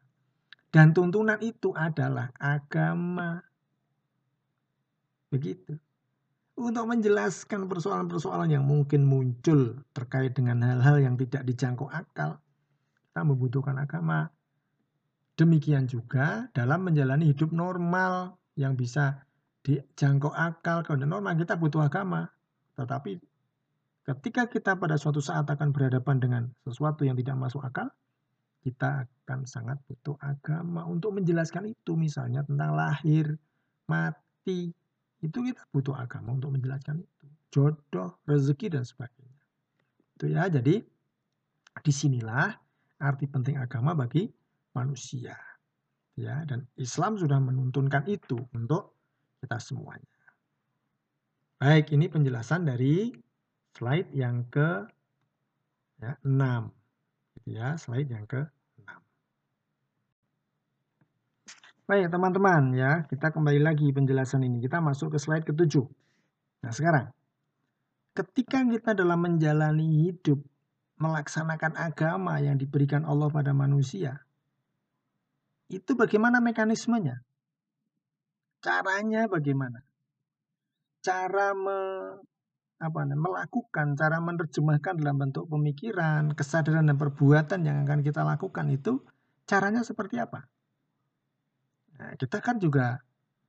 Dan 0.69 0.93
tuntunan 0.93 1.41
itu 1.41 1.73
adalah 1.73 2.29
agama. 2.37 3.41
Begitu. 5.33 5.77
Untuk 6.59 6.91
menjelaskan 6.91 7.71
persoalan-persoalan 7.71 8.51
yang 8.51 8.67
mungkin 8.67 9.07
muncul 9.07 9.79
terkait 9.95 10.35
dengan 10.35 10.59
hal-hal 10.67 10.99
yang 10.99 11.15
tidak 11.15 11.47
dijangkau 11.47 11.87
akal, 11.87 12.43
kita 13.07 13.21
membutuhkan 13.23 13.79
agama. 13.79 14.29
Demikian 15.39 15.87
juga 15.87 16.51
dalam 16.51 16.83
menjalani 16.83 17.31
hidup 17.31 17.55
normal 17.55 18.35
yang 18.59 18.75
bisa 18.75 19.23
dijangkau 19.63 20.35
akal, 20.35 20.83
kalau 20.83 21.07
normal 21.07 21.39
kita 21.39 21.55
butuh 21.55 21.87
agama. 21.87 22.27
Tetapi 22.75 23.23
ketika 24.09 24.49
kita 24.49 24.73
pada 24.81 24.97
suatu 24.97 25.21
saat 25.21 25.45
akan 25.45 25.69
berhadapan 25.69 26.17
dengan 26.17 26.43
sesuatu 26.65 27.05
yang 27.05 27.13
tidak 27.21 27.37
masuk 27.37 27.61
akal, 27.61 27.93
kita 28.65 29.05
akan 29.05 29.45
sangat 29.45 29.77
butuh 29.85 30.17
agama 30.25 30.89
untuk 30.89 31.21
menjelaskan 31.21 31.77
itu. 31.77 31.93
Misalnya 31.93 32.41
tentang 32.49 32.73
lahir, 32.73 33.37
mati, 33.85 34.73
itu 35.21 35.39
kita 35.45 35.61
butuh 35.69 35.93
agama 35.93 36.33
untuk 36.33 36.57
menjelaskan 36.57 37.05
itu. 37.05 37.27
Jodoh, 37.53 38.17
rezeki, 38.25 38.73
dan 38.73 38.85
sebagainya. 38.85 39.43
Itu 40.17 40.25
ya, 40.33 40.49
jadi 40.49 40.81
di 41.79 41.93
sinilah 41.93 42.51
arti 42.99 43.29
penting 43.29 43.61
agama 43.61 43.93
bagi 43.93 44.27
manusia. 44.73 45.37
Ya, 46.19 46.43
dan 46.49 46.67
Islam 46.75 47.15
sudah 47.15 47.39
menuntunkan 47.39 48.09
itu 48.11 48.41
untuk 48.57 48.97
kita 49.39 49.63
semuanya. 49.63 50.19
Baik, 51.63 51.95
ini 51.95 52.11
penjelasan 52.11 52.67
dari 52.67 53.15
slide 53.79 54.11
yang 54.11 54.43
ke 54.51 54.91
ya, 56.03 56.19
6. 56.27 56.75
Gitu 57.39 57.49
ya, 57.55 57.79
slide 57.79 58.11
yang 58.11 58.27
ke 58.27 58.43
6. 58.83 58.91
Baik, 61.87 62.11
teman-teman 62.11 62.75
ya, 62.75 63.07
kita 63.07 63.31
kembali 63.31 63.63
lagi 63.63 63.87
penjelasan 63.95 64.43
ini. 64.43 64.59
Kita 64.59 64.83
masuk 64.83 65.15
ke 65.15 65.19
slide 65.23 65.47
ke-7. 65.47 65.87
Nah, 66.67 66.75
sekarang 66.75 67.15
ketika 68.19 68.67
kita 68.67 68.99
dalam 68.99 69.23
menjalani 69.23 70.11
hidup 70.11 70.43
melaksanakan 70.99 71.79
agama 71.79 72.43
yang 72.43 72.59
diberikan 72.59 73.07
Allah 73.07 73.31
pada 73.31 73.55
manusia. 73.55 74.27
Itu 75.71 75.95
bagaimana 75.95 76.43
mekanismenya? 76.43 77.23
Caranya 78.59 79.31
bagaimana? 79.31 79.87
Cara 80.99 81.55
me, 81.55 81.79
apa, 82.79 83.01
melakukan, 83.11 83.99
cara 83.99 84.23
menerjemahkan 84.23 84.95
dalam 85.03 85.19
bentuk 85.19 85.51
pemikiran, 85.51 86.31
kesadaran 86.33 86.87
dan 86.87 86.95
perbuatan 86.95 87.67
yang 87.67 87.83
akan 87.83 88.07
kita 88.07 88.23
lakukan 88.23 88.71
itu 88.71 89.03
caranya 89.51 89.83
seperti 89.83 90.23
apa? 90.23 90.47
Nah, 91.99 92.15
kita 92.15 92.39
kan 92.39 92.63
juga 92.63 93.03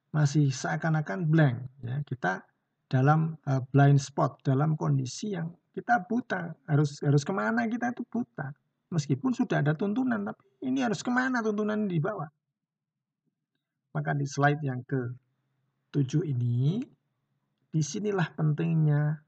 masih 0.10 0.50
seakan-akan 0.50 1.30
blank 1.30 1.58
ya. 1.86 2.02
Kita 2.02 2.42
dalam 2.90 3.38
uh, 3.46 3.62
blind 3.70 4.02
spot, 4.02 4.42
dalam 4.42 4.74
kondisi 4.74 5.38
yang 5.38 5.54
kita 5.78 6.02
buta. 6.10 6.58
Harus 6.66 6.98
harus 7.06 7.22
ke 7.22 7.30
mana 7.30 7.70
kita 7.70 7.94
itu 7.94 8.02
buta. 8.10 8.50
Meskipun 8.90 9.38
sudah 9.38 9.62
ada 9.62 9.78
tuntunan, 9.78 10.26
tapi 10.26 10.42
ini 10.66 10.82
harus 10.82 11.06
ke 11.06 11.14
mana 11.14 11.46
tuntunan 11.46 11.86
di 11.86 12.02
bawah. 12.02 12.26
Maka 13.94 14.18
di 14.18 14.26
slide 14.26 14.66
yang 14.66 14.82
ke 14.82 15.14
tujuh 15.94 16.26
ini, 16.26 16.82
di 17.70 17.82
sinilah 17.86 18.34
pentingnya 18.34 19.22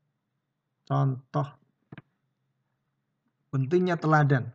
contoh, 0.85 1.47
pentingnya 3.53 3.95
teladan, 4.01 4.49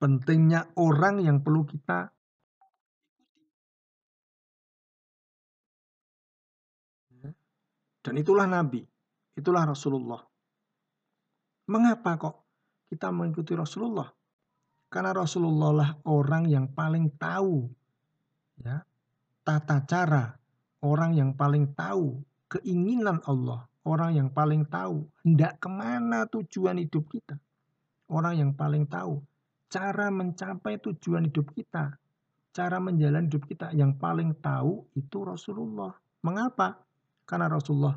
pentingnya 0.00 0.72
orang 0.76 1.20
yang 1.20 1.44
perlu 1.44 1.68
kita 1.68 2.12
Dan 8.08 8.24
itulah 8.24 8.48
Nabi. 8.48 8.80
Itulah 9.36 9.68
Rasulullah. 9.68 10.24
Mengapa 11.68 12.16
kok 12.16 12.36
kita 12.88 13.12
mengikuti 13.12 13.52
Rasulullah? 13.52 14.08
Karena 14.88 15.12
Rasulullah 15.12 15.70
lah 15.76 15.90
orang 16.08 16.48
yang 16.48 16.72
paling 16.72 17.12
tahu 17.20 17.68
ya, 18.64 18.80
tata 19.44 19.84
cara, 19.84 20.32
orang 20.84 21.14
yang 21.14 21.34
paling 21.34 21.74
tahu 21.74 22.22
keinginan 22.48 23.20
Allah, 23.26 23.66
orang 23.84 24.16
yang 24.16 24.28
paling 24.30 24.64
tahu 24.66 25.06
hendak 25.24 25.58
ke 25.58 25.68
mana 25.68 26.24
tujuan 26.30 26.78
hidup 26.80 27.08
kita, 27.10 27.36
orang 28.08 28.38
yang 28.38 28.50
paling 28.54 28.86
tahu 28.86 29.20
cara 29.68 30.08
mencapai 30.08 30.80
tujuan 30.80 31.28
hidup 31.28 31.52
kita, 31.52 32.00
cara 32.56 32.76
menjalani 32.80 33.28
hidup 33.28 33.44
kita 33.44 33.70
yang 33.76 34.00
paling 34.00 34.32
tahu 34.40 34.88
itu 34.96 35.18
Rasulullah. 35.22 35.92
Mengapa? 36.24 36.80
Karena 37.28 37.46
Rasulullah 37.52 37.94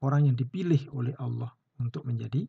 orang 0.00 0.32
yang 0.32 0.36
dipilih 0.36 0.88
oleh 0.96 1.12
Allah 1.20 1.52
untuk 1.76 2.08
menjadi 2.08 2.48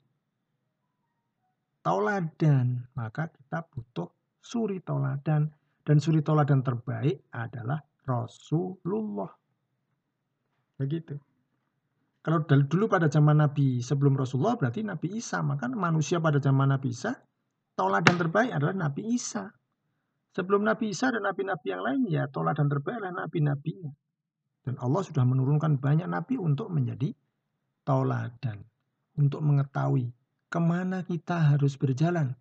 tauladan, 1.83 2.87
maka 2.95 3.27
kita 3.27 3.67
butuh 3.67 4.07
suri 4.39 4.79
tauladan 4.79 5.51
dan 5.83 5.97
suri 5.99 6.23
tauladan 6.23 6.63
terbaik 6.63 7.27
adalah 7.33 7.83
Rasulullah. 8.07 9.40
Begitu. 10.81 11.21
Kalau 12.25 12.41
dulu 12.45 12.89
pada 12.89 13.05
zaman 13.05 13.37
Nabi 13.37 13.85
sebelum 13.85 14.17
Rasulullah 14.17 14.57
berarti 14.57 14.81
Nabi 14.81 15.21
Isa, 15.21 15.45
maka 15.45 15.69
manusia 15.69 16.17
pada 16.17 16.41
zaman 16.41 16.73
Nabi 16.73 16.89
Isa 16.89 17.13
tauladan 17.77 18.17
terbaik 18.17 18.49
adalah 18.49 18.73
Nabi 18.73 19.13
Isa. 19.13 19.53
Sebelum 20.33 20.65
Nabi 20.65 20.89
Isa 20.89 21.11
dan 21.11 21.27
nabi-nabi 21.27 21.67
yang 21.69 21.83
lain 21.85 22.01
ya 22.07 22.23
tauladan 22.29 22.65
terbaik 22.65 22.97
adalah 22.97 23.25
nabi-nabinya. 23.25 23.93
Dan 24.61 24.77
Allah 24.77 25.01
sudah 25.01 25.25
menurunkan 25.25 25.81
banyak 25.81 26.05
nabi 26.05 26.37
untuk 26.37 26.69
menjadi 26.69 27.13
tauladan 27.81 28.61
untuk 29.17 29.41
mengetahui 29.41 30.13
ke 30.51 30.59
mana 30.61 31.01
kita 31.03 31.51
harus 31.51 31.75
berjalan, 31.75 32.37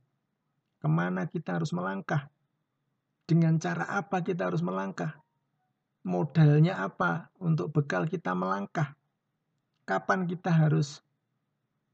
ke 0.78 0.88
mana 0.90 1.26
kita 1.26 1.56
harus 1.56 1.72
melangkah, 1.72 2.28
dengan 3.24 3.56
cara 3.62 3.86
apa 3.86 4.20
kita 4.26 4.50
harus 4.50 4.60
melangkah, 4.60 5.18
modalnya 6.02 6.80
apa 6.80 7.28
untuk 7.40 7.72
bekal 7.72 8.08
kita 8.08 8.32
melangkah, 8.32 8.96
kapan 9.84 10.24
kita 10.24 10.48
harus, 10.48 11.04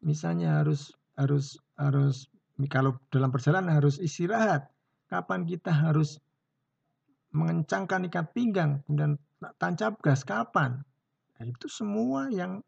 misalnya 0.02 0.62
harus 0.62 0.94
harus 1.16 1.58
harus 1.74 2.30
kalau 2.70 2.96
dalam 3.12 3.28
perjalanan 3.28 3.76
harus 3.76 4.00
istirahat, 4.00 4.70
kapan 5.10 5.44
kita 5.44 5.72
harus 5.72 6.22
mengencangkan 7.36 8.08
ikat 8.08 8.32
pinggang 8.32 8.80
dan 8.88 9.20
tancap 9.60 10.00
gas 10.00 10.24
kapan. 10.24 10.80
Nah, 11.36 11.44
itu 11.44 11.68
semua 11.68 12.32
yang 12.32 12.64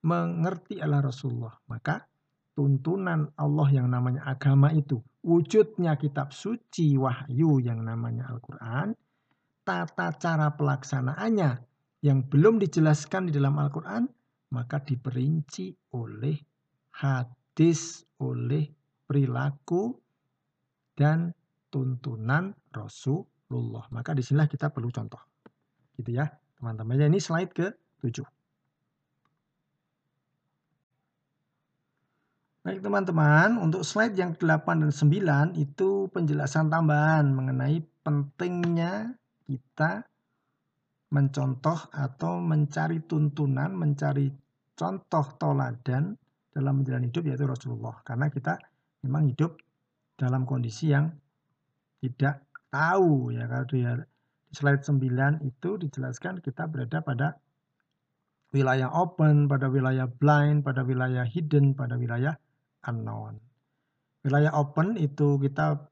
mengerti 0.00 0.80
adalah 0.80 1.12
Rasulullah. 1.12 1.60
Maka 1.68 2.08
tuntunan 2.56 3.28
Allah 3.36 3.68
yang 3.68 3.92
namanya 3.92 4.24
agama 4.24 4.72
itu, 4.72 5.04
wujudnya 5.20 6.00
kitab 6.00 6.32
suci 6.32 6.96
wahyu 6.96 7.60
yang 7.60 7.84
namanya 7.84 8.32
Al-Quran, 8.32 8.96
tata 9.68 10.16
cara 10.16 10.56
pelaksanaannya 10.56 11.50
yang 12.00 12.24
belum 12.24 12.56
dijelaskan 12.56 13.28
di 13.28 13.36
dalam 13.36 13.60
Al-Quran, 13.60 14.08
maka 14.56 14.80
diperinci 14.80 15.92
oleh 15.92 16.40
hadis, 16.96 18.00
oleh 18.16 18.64
perilaku, 19.04 19.92
dan 20.96 21.36
tuntunan 21.68 22.56
Rasulullah. 22.72 23.84
Maka 23.92 24.16
di 24.16 24.24
sinilah 24.24 24.48
kita 24.48 24.72
perlu 24.72 24.88
contoh. 24.88 25.20
Gitu 26.00 26.16
ya, 26.16 26.32
teman-teman. 26.56 27.12
Ini 27.12 27.20
slide 27.20 27.52
ke-7. 27.52 28.24
Baik 32.64 32.80
teman-teman, 32.84 33.60
untuk 33.60 33.84
slide 33.84 34.16
yang 34.16 34.32
8 34.32 34.80
dan 34.80 34.92
9 34.92 35.60
itu 35.60 36.08
penjelasan 36.08 36.72
tambahan 36.72 37.28
mengenai 37.32 37.80
pentingnya 38.00 39.12
kita 39.48 40.04
mencontoh 41.08 41.88
atau 41.88 42.36
mencari 42.44 43.00
tuntunan, 43.08 43.72
mencari 43.72 44.28
contoh 44.76 45.24
toladan 45.40 46.12
dalam 46.52 46.84
menjalani 46.84 47.08
hidup 47.08 47.24
yaitu 47.32 47.48
Rasulullah. 47.48 47.96
Karena 48.04 48.28
kita 48.28 48.60
memang 49.08 49.32
hidup 49.32 49.56
dalam 50.20 50.44
kondisi 50.44 50.92
yang 50.92 51.08
tidak 52.04 52.44
tahu 52.68 53.32
ya 53.32 53.48
kalau 53.48 53.66
di 53.72 53.80
slide 54.52 54.84
9 54.84 55.48
itu 55.48 55.70
dijelaskan 55.80 56.44
kita 56.44 56.68
berada 56.68 57.00
pada 57.00 57.28
wilayah 58.52 58.88
open, 58.92 59.48
pada 59.48 59.68
wilayah 59.68 60.08
blind, 60.08 60.64
pada 60.64 60.84
wilayah 60.84 61.24
hidden, 61.24 61.76
pada 61.76 61.96
wilayah 61.96 62.36
unknown. 62.84 63.40
Wilayah 64.24 64.52
open 64.56 64.96
itu 65.00 65.40
kita 65.40 65.88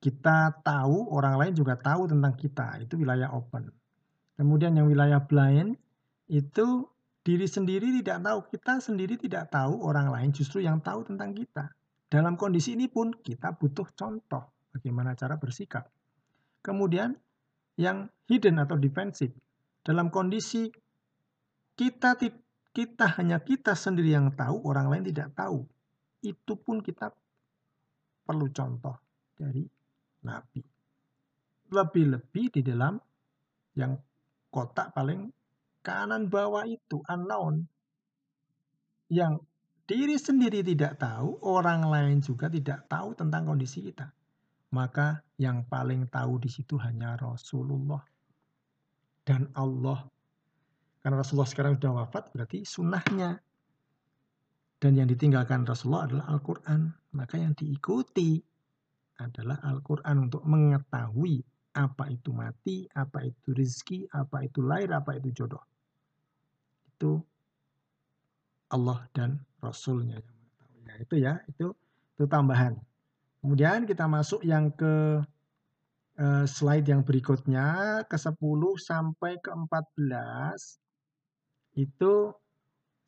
kita 0.00 0.64
tahu, 0.64 1.12
orang 1.12 1.36
lain 1.36 1.52
juga 1.52 1.76
tahu 1.76 2.08
tentang 2.08 2.32
kita. 2.32 2.80
Itu 2.80 2.96
wilayah 2.96 3.36
open. 3.36 3.68
Kemudian 4.40 4.72
yang 4.72 4.88
wilayah 4.88 5.20
blind 5.20 5.76
itu 6.32 6.88
diri 7.20 7.44
sendiri 7.44 7.92
tidak 8.00 8.24
tahu, 8.24 8.38
kita 8.48 8.80
sendiri 8.80 9.20
tidak 9.20 9.52
tahu, 9.52 9.76
orang 9.84 10.08
lain 10.08 10.32
justru 10.32 10.64
yang 10.64 10.80
tahu 10.80 11.04
tentang 11.04 11.36
kita. 11.36 11.76
Dalam 12.08 12.40
kondisi 12.40 12.72
ini 12.72 12.88
pun 12.88 13.12
kita 13.12 13.54
butuh 13.60 13.92
contoh 13.92 14.72
bagaimana 14.72 15.12
cara 15.12 15.36
bersikap. 15.36 15.84
Kemudian 16.64 17.12
yang 17.76 18.08
hidden 18.24 18.56
atau 18.56 18.80
defensive. 18.80 19.36
Dalam 19.84 20.08
kondisi 20.08 20.72
kita 21.76 22.16
kita 22.72 23.06
hanya 23.20 23.44
kita 23.44 23.76
sendiri 23.76 24.16
yang 24.16 24.32
tahu, 24.32 24.64
orang 24.64 24.88
lain 24.88 25.04
tidak 25.12 25.36
tahu. 25.36 25.68
Itu 26.24 26.56
pun 26.56 26.80
kita 26.80 27.12
perlu 28.24 28.48
contoh 28.48 28.96
dari 29.36 29.79
Nabi. 30.26 30.62
Lebih-lebih 31.70 32.46
di 32.50 32.60
dalam 32.66 32.98
yang 33.78 33.94
kotak 34.50 34.92
paling 34.92 35.30
kanan 35.80 36.26
bawah 36.28 36.66
itu 36.66 37.00
unknown 37.06 37.70
yang 39.10 39.42
diri 39.90 40.14
sendiri 40.14 40.62
tidak 40.62 41.02
tahu, 41.02 41.42
orang 41.42 41.82
lain 41.82 42.22
juga 42.22 42.46
tidak 42.46 42.86
tahu 42.86 43.18
tentang 43.18 43.42
kondisi 43.42 43.82
kita. 43.82 44.06
Maka 44.70 45.18
yang 45.34 45.66
paling 45.66 46.06
tahu 46.06 46.38
di 46.38 46.46
situ 46.46 46.78
hanya 46.78 47.18
Rasulullah 47.18 47.98
dan 49.26 49.50
Allah. 49.58 50.06
Karena 51.02 51.18
Rasulullah 51.18 51.50
sekarang 51.50 51.82
sudah 51.82 52.06
wafat, 52.06 52.30
berarti 52.30 52.62
sunnahnya. 52.62 53.42
Dan 54.78 54.94
yang 54.94 55.10
ditinggalkan 55.10 55.66
Rasulullah 55.66 56.06
adalah 56.06 56.38
Al-Quran. 56.38 56.80
Maka 57.10 57.34
yang 57.42 57.58
diikuti 57.58 58.38
adalah 59.20 59.60
Al-Quran 59.60 60.30
untuk 60.30 60.42
mengetahui 60.48 61.44
apa 61.76 62.10
itu 62.10 62.34
mati, 62.34 62.88
apa 62.96 63.22
itu 63.22 63.54
rizki, 63.54 64.08
apa 64.10 64.42
itu 64.42 64.64
lahir, 64.64 64.90
apa 64.90 65.20
itu 65.20 65.30
jodoh. 65.30 65.62
Itu 66.96 67.20
Allah 68.72 69.06
dan 69.14 69.38
Rasulnya 69.62 70.18
yang 70.18 70.34
mengetahui. 70.34 70.80
Ya, 70.82 70.94
itu 70.98 71.14
ya, 71.20 71.32
itu 71.46 71.66
itu 72.16 72.24
tambahan. 72.26 72.74
Kemudian 73.40 73.88
kita 73.88 74.04
masuk 74.04 74.44
yang 74.44 74.68
ke 74.74 75.24
uh, 76.20 76.44
slide 76.44 76.84
yang 76.84 77.00
berikutnya 77.00 78.04
ke 78.04 78.20
10 78.20 78.36
sampai 78.76 79.40
ke 79.40 79.48
14 79.48 81.80
itu 81.80 82.36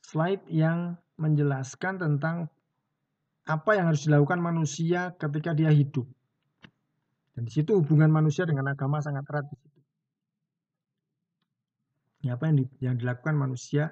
slide 0.01 0.41
yang 0.49 0.97
menjelaskan 1.21 2.01
tentang 2.01 2.49
apa 3.43 3.75
yang 3.75 3.91
harus 3.91 4.07
dilakukan 4.07 4.39
manusia 4.39 5.15
ketika 5.19 5.51
dia 5.51 5.71
hidup. 5.75 6.07
Dan 7.33 7.49
di 7.49 7.53
situ 7.53 7.75
hubungan 7.75 8.13
manusia 8.13 8.47
dengan 8.47 8.71
agama 8.71 9.03
sangat 9.03 9.25
erat 9.27 9.47
di 9.49 9.57
situ. 9.57 9.81
Ya, 12.23 12.39
apa 12.39 12.47
yang, 12.47 12.57
di, 12.63 12.65
yang 12.79 12.95
dilakukan 13.01 13.35
manusia 13.35 13.91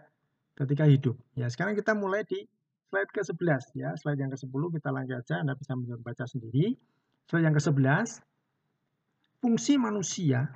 ketika 0.54 0.86
hidup. 0.86 1.18
Ya, 1.34 1.50
sekarang 1.50 1.74
kita 1.74 1.98
mulai 1.98 2.22
di 2.22 2.46
slide 2.92 3.10
ke-11 3.10 3.74
ya. 3.74 3.90
Slide 3.98 4.20
yang 4.22 4.30
ke-10 4.30 4.62
kita 4.78 4.88
lanjut 4.94 5.16
aja, 5.24 5.34
Anda 5.42 5.58
bisa 5.58 5.74
membaca 5.74 6.24
sendiri. 6.30 6.78
Slide 7.26 7.44
yang 7.50 7.56
ke-11 7.56 8.22
fungsi 9.42 9.80
manusia 9.80 10.46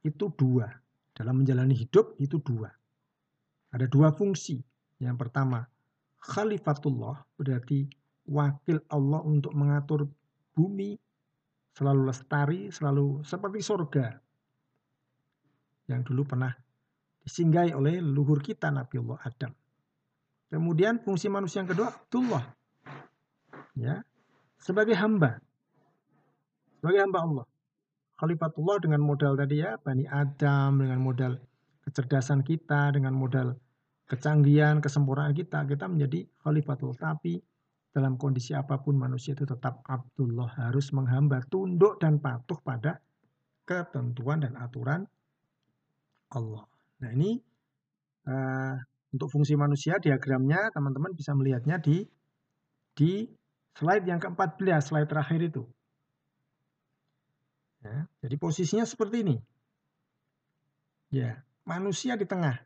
itu 0.00 0.32
dua. 0.32 0.70
Dalam 1.14 1.44
menjalani 1.44 1.76
hidup 1.76 2.16
itu 2.18 2.40
dua. 2.40 2.72
Ada 3.74 3.90
dua 3.90 4.14
fungsi. 4.14 4.62
Yang 5.02 5.16
pertama, 5.26 5.66
khalifatullah 6.22 7.26
berarti 7.36 7.86
wakil 8.28 8.80
Allah 8.88 9.20
untuk 9.24 9.52
mengatur 9.52 10.08
bumi 10.56 10.96
selalu 11.74 12.08
lestari, 12.08 12.60
selalu 12.70 13.26
seperti 13.26 13.60
surga 13.60 14.06
yang 15.90 16.00
dulu 16.00 16.24
pernah 16.24 16.52
disinggahi 17.24 17.76
oleh 17.76 18.00
leluhur 18.00 18.40
kita 18.40 18.72
Nabi 18.72 19.00
Allah 19.04 19.18
Adam. 19.24 19.52
Kemudian 20.48 21.02
fungsi 21.02 21.26
manusia 21.26 21.64
yang 21.64 21.70
kedua 21.72 21.90
Abdullah. 21.90 22.44
Ya. 23.74 24.06
Sebagai 24.60 24.94
hamba. 24.96 25.42
Sebagai 26.78 27.00
hamba 27.04 27.18
Allah. 27.26 27.46
Khalifatullah 28.14 28.78
dengan 28.78 29.02
modal 29.02 29.34
tadi 29.34 29.58
ya, 29.60 29.74
Bani 29.82 30.06
Adam 30.06 30.78
dengan 30.78 31.02
modal 31.02 31.42
kecerdasan 31.82 32.46
kita, 32.46 32.94
dengan 32.94 33.12
modal 33.12 33.58
kecanggihan, 34.06 34.78
kesempurnaan 34.78 35.34
kita, 35.34 35.66
kita 35.66 35.90
menjadi 35.90 36.24
khalifatullah. 36.46 36.96
Tapi 36.96 37.42
dalam 37.94 38.18
kondisi 38.18 38.50
apa 38.58 38.82
pun 38.82 38.98
manusia 38.98 39.38
itu 39.38 39.46
tetap 39.46 39.86
Abdullah 39.86 40.50
harus 40.58 40.90
menghamba 40.90 41.46
tunduk 41.46 42.02
dan 42.02 42.18
patuh 42.18 42.58
pada 42.58 42.98
ketentuan 43.62 44.42
dan 44.42 44.58
aturan 44.58 45.06
Allah. 46.34 46.66
Nah 46.98 47.10
ini 47.14 47.38
uh, 48.26 48.74
untuk 49.14 49.30
fungsi 49.30 49.54
manusia 49.54 50.02
diagramnya 50.02 50.74
teman-teman 50.74 51.14
bisa 51.14 51.38
melihatnya 51.38 51.78
di 51.78 52.02
di 52.98 53.30
slide 53.78 54.06
yang 54.10 54.18
ke-14, 54.18 54.82
slide 54.82 55.06
terakhir 55.06 55.40
itu. 55.54 55.62
Ya, 57.86 58.10
jadi 58.26 58.34
posisinya 58.40 58.82
seperti 58.82 59.22
ini. 59.22 59.36
Ya, 61.14 61.46
manusia 61.62 62.18
di 62.18 62.26
tengah. 62.26 62.58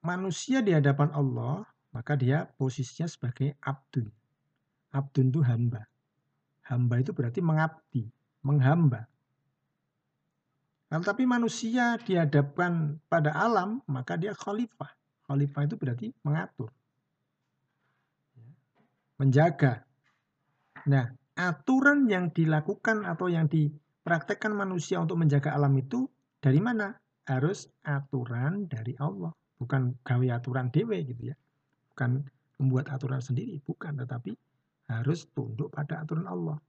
Manusia 0.00 0.64
di 0.64 0.72
hadapan 0.72 1.12
Allah 1.12 1.66
maka 1.92 2.16
dia 2.20 2.48
posisinya 2.56 3.08
sebagai 3.08 3.56
abdun. 3.64 4.12
Abdun 4.92 5.26
itu 5.32 5.40
hamba. 5.44 5.82
Hamba 6.68 6.94
itu 7.00 7.16
berarti 7.16 7.40
mengabdi, 7.40 8.04
menghamba. 8.44 9.08
Kalau 10.88 11.04
tapi 11.04 11.28
manusia 11.28 12.00
dihadapkan 12.00 12.96
pada 13.08 13.36
alam, 13.36 13.84
maka 13.88 14.16
dia 14.16 14.32
khalifah. 14.32 14.88
Khalifah 15.28 15.62
itu 15.68 15.76
berarti 15.76 16.06
mengatur. 16.24 16.72
Menjaga. 19.20 19.84
Nah, 20.88 21.12
aturan 21.36 22.08
yang 22.08 22.32
dilakukan 22.32 23.04
atau 23.04 23.28
yang 23.28 23.44
dipraktekkan 23.48 24.56
manusia 24.56 24.96
untuk 24.96 25.20
menjaga 25.20 25.52
alam 25.52 25.76
itu 25.76 26.08
dari 26.40 26.60
mana? 26.60 26.96
Harus 27.28 27.68
aturan 27.84 28.64
dari 28.72 28.96
Allah. 28.96 29.36
Bukan 29.60 30.00
gawe 30.00 30.26
aturan 30.32 30.72
dewe 30.72 31.04
gitu 31.04 31.34
ya 31.34 31.36
bukan 31.98 32.22
membuat 32.62 32.94
aturan 32.94 33.18
sendiri, 33.18 33.58
bukan, 33.66 33.98
tetapi 33.98 34.38
harus 34.86 35.26
tunduk 35.34 35.74
pada 35.74 36.06
aturan 36.06 36.30
Allah. 36.30 36.62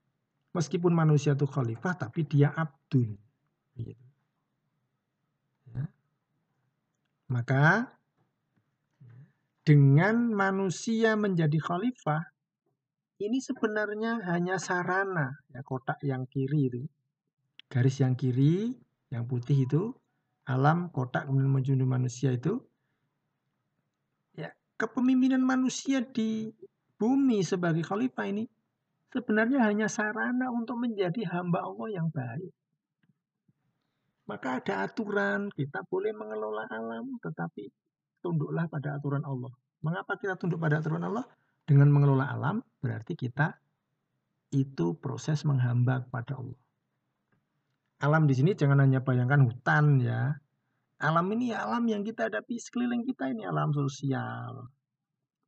Meskipun 0.58 0.90
manusia 0.90 1.38
itu 1.38 1.46
khalifah, 1.46 2.02
tapi 2.02 2.26
dia 2.26 2.50
abdul. 2.50 3.14
Ya. 3.78 3.94
Maka 7.30 7.94
dengan 9.62 10.34
manusia 10.34 11.14
menjadi 11.14 11.62
khalifah, 11.62 12.26
ini 13.22 13.38
sebenarnya 13.38 14.26
hanya 14.34 14.58
sarana, 14.58 15.38
ya 15.54 15.62
kotak 15.62 16.02
yang 16.02 16.26
kiri 16.26 16.74
itu, 16.74 16.82
garis 17.70 18.02
yang 18.02 18.18
kiri, 18.18 18.74
yang 19.14 19.30
putih 19.30 19.70
itu, 19.70 19.94
alam 20.50 20.90
kotak 20.90 21.30
kemudian 21.30 21.54
menuju 21.54 21.86
manusia 21.86 22.34
itu 22.34 22.66
kepemimpinan 24.80 25.44
manusia 25.44 26.00
di 26.00 26.48
bumi 26.96 27.44
sebagai 27.44 27.84
khalifah 27.84 28.32
ini 28.32 28.48
sebenarnya 29.12 29.68
hanya 29.68 29.92
sarana 29.92 30.48
untuk 30.56 30.80
menjadi 30.80 31.28
hamba 31.36 31.68
Allah 31.68 31.88
yang 31.92 32.08
baik. 32.08 32.54
Maka 34.30 34.62
ada 34.62 34.86
aturan, 34.86 35.50
kita 35.52 35.84
boleh 35.90 36.14
mengelola 36.14 36.70
alam, 36.70 37.18
tetapi 37.18 37.66
tunduklah 38.22 38.70
pada 38.70 38.96
aturan 39.02 39.26
Allah. 39.26 39.50
Mengapa 39.82 40.22
kita 40.22 40.38
tunduk 40.38 40.62
pada 40.62 40.80
aturan 40.80 41.02
Allah? 41.02 41.26
Dengan 41.66 41.90
mengelola 41.90 42.30
alam, 42.30 42.62
berarti 42.78 43.18
kita 43.18 43.58
itu 44.54 44.98
proses 45.02 45.46
menghamba 45.46 46.06
kepada 46.06 46.38
Allah. 46.38 46.60
Alam 48.06 48.30
di 48.30 48.34
sini 48.38 48.54
jangan 48.54 48.86
hanya 48.86 49.02
bayangkan 49.02 49.50
hutan 49.50 49.98
ya, 49.98 50.38
Alam 51.00 51.32
ini 51.32 51.56
alam 51.56 51.88
yang 51.88 52.04
kita 52.04 52.28
hadapi 52.28 52.60
sekeliling 52.60 53.08
kita 53.08 53.32
ini 53.32 53.48
alam 53.48 53.72
sosial. 53.72 54.68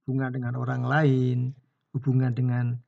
Bunga 0.08 0.32
dengan 0.32 0.56
orang 0.56 0.88
lain, 0.88 1.52
hubungan 1.92 2.32
dengan 2.32 2.80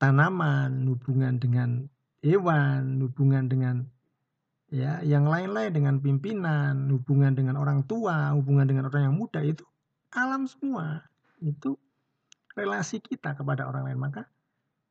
tanaman, 0.00 0.88
hubungan 0.88 1.36
dengan 1.36 1.84
hewan, 2.24 3.04
hubungan 3.04 3.52
dengan 3.52 3.84
ya 4.72 5.04
yang 5.04 5.28
lain-lain 5.28 5.76
dengan 5.76 6.00
pimpinan, 6.00 6.88
hubungan 6.88 7.36
dengan 7.36 7.60
orang 7.60 7.84
tua, 7.84 8.32
hubungan 8.32 8.64
dengan 8.64 8.88
orang 8.88 9.12
yang 9.12 9.16
muda 9.20 9.44
itu 9.44 9.68
alam 10.16 10.48
semua. 10.48 11.04
Itu 11.44 11.76
relasi 12.56 13.04
kita 13.04 13.36
kepada 13.36 13.68
orang 13.68 13.92
lain. 13.92 14.00
Maka 14.00 14.24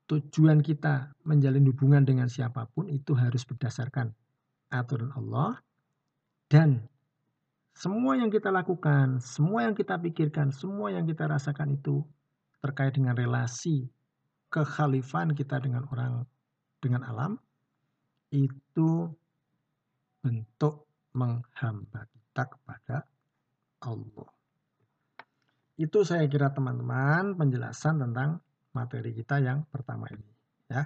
tujuan 0.05 0.62
kita 0.62 1.10
menjalin 1.26 1.66
hubungan 1.74 2.05
dengan 2.05 2.30
siapa 2.30 2.70
pun 2.70 2.86
itu 2.86 3.18
harus 3.18 3.41
berdasarkan 3.49 4.14
aturan 4.70 5.10
Allah 5.18 5.57
dan 6.53 6.86
semua 7.80 8.19
yang 8.19 8.27
kita 8.27 8.51
lakukan, 8.51 9.23
semua 9.23 9.63
yang 9.63 9.71
kita 9.71 9.95
pikirkan, 9.95 10.51
semua 10.51 10.91
yang 10.91 11.07
kita 11.07 11.32
rasakan 11.32 11.80
itu 11.80 12.03
terkait 12.59 12.91
dengan 12.91 13.15
relasi 13.15 13.88
kekhalifan 14.51 15.32
kita 15.32 15.63
dengan 15.63 15.88
orang 15.88 16.27
dengan 16.84 17.07
alam 17.07 17.39
itu 18.36 19.07
bentuk 20.19 20.91
menghamba 21.15 22.03
kita 22.11 22.43
kepada 22.51 23.07
Allah. 23.88 24.30
Itu 25.80 26.03
saya 26.03 26.27
kira 26.27 26.51
teman-teman 26.51 27.39
penjelasan 27.39 28.03
tentang 28.03 28.43
materi 28.75 29.15
kita 29.15 29.39
yang 29.39 29.63
pertama 29.71 30.11
ini 30.11 30.27
ya. 30.67 30.84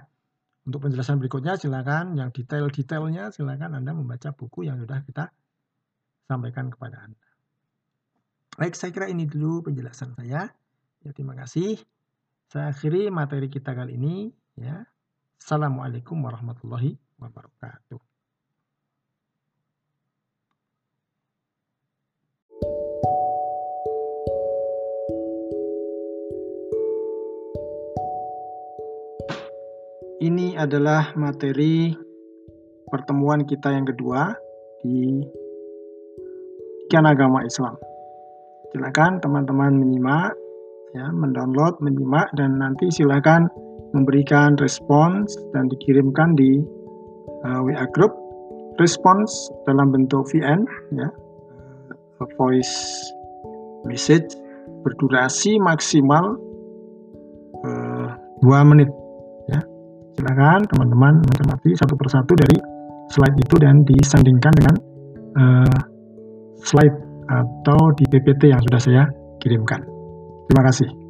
Untuk 0.62 0.86
penjelasan 0.86 1.18
berikutnya 1.18 1.58
silakan 1.58 2.14
yang 2.14 2.30
detail-detailnya 2.30 3.34
silakan 3.34 3.82
Anda 3.82 3.90
membaca 3.98 4.30
buku 4.30 4.62
yang 4.62 4.78
sudah 4.78 5.02
kita 5.02 5.34
sampaikan 6.24 6.72
kepada 6.72 7.04
Anda. 7.04 7.28
Baik, 8.54 8.78
saya 8.78 8.94
kira 8.94 9.10
ini 9.10 9.26
dulu 9.26 9.66
penjelasan 9.66 10.14
saya. 10.14 10.48
Ya, 11.04 11.10
terima 11.12 11.34
kasih. 11.36 11.76
Saya 12.48 12.70
akhiri 12.70 13.10
materi 13.10 13.50
kita 13.50 13.74
kali 13.74 13.98
ini 13.98 14.30
ya. 14.54 14.86
Assalamualaikum 15.42 16.16
warahmatullahi 16.22 16.96
wabarakatuh. 17.18 18.00
Ini 30.24 30.56
adalah 30.56 31.12
materi 31.20 31.92
pertemuan 32.88 33.44
kita 33.44 33.76
yang 33.76 33.84
kedua 33.84 34.32
di 34.80 35.20
Kian 36.94 37.10
Agama 37.10 37.42
Islam. 37.42 37.74
Silakan 38.70 39.18
teman-teman 39.18 39.74
menyimak, 39.82 40.30
ya, 40.94 41.10
mendownload, 41.10 41.74
menyimak, 41.82 42.30
dan 42.38 42.62
nanti 42.62 42.86
silakan 42.94 43.50
memberikan 43.98 44.54
respons 44.62 45.34
dan 45.50 45.66
dikirimkan 45.74 46.38
di 46.38 46.62
uh, 47.42 47.66
WA 47.66 47.82
group 47.98 48.14
respons 48.78 49.26
dalam 49.66 49.90
bentuk 49.90 50.22
VN, 50.30 50.62
ya, 50.94 51.10
uh, 52.22 52.26
voice 52.38 52.70
message 53.90 54.38
berdurasi 54.86 55.58
maksimal 55.58 56.38
uh, 57.66 58.14
2 58.46 58.70
menit 58.70 58.86
Silakan 60.14 60.62
teman-teman 60.70 61.26
mencermati 61.26 61.74
satu 61.74 61.98
persatu 61.98 62.38
dari 62.38 62.54
slide 63.10 63.34
itu 63.34 63.58
dan 63.58 63.82
disandingkan 63.82 64.54
dengan 64.54 64.74
uh, 65.34 65.93
slide 66.64 66.96
atau 67.28 67.92
di 67.96 68.04
PPT 68.08 68.52
yang 68.52 68.60
sudah 68.64 68.80
saya 68.80 69.04
kirimkan. 69.40 69.84
Terima 70.48 70.64
kasih. 70.64 71.03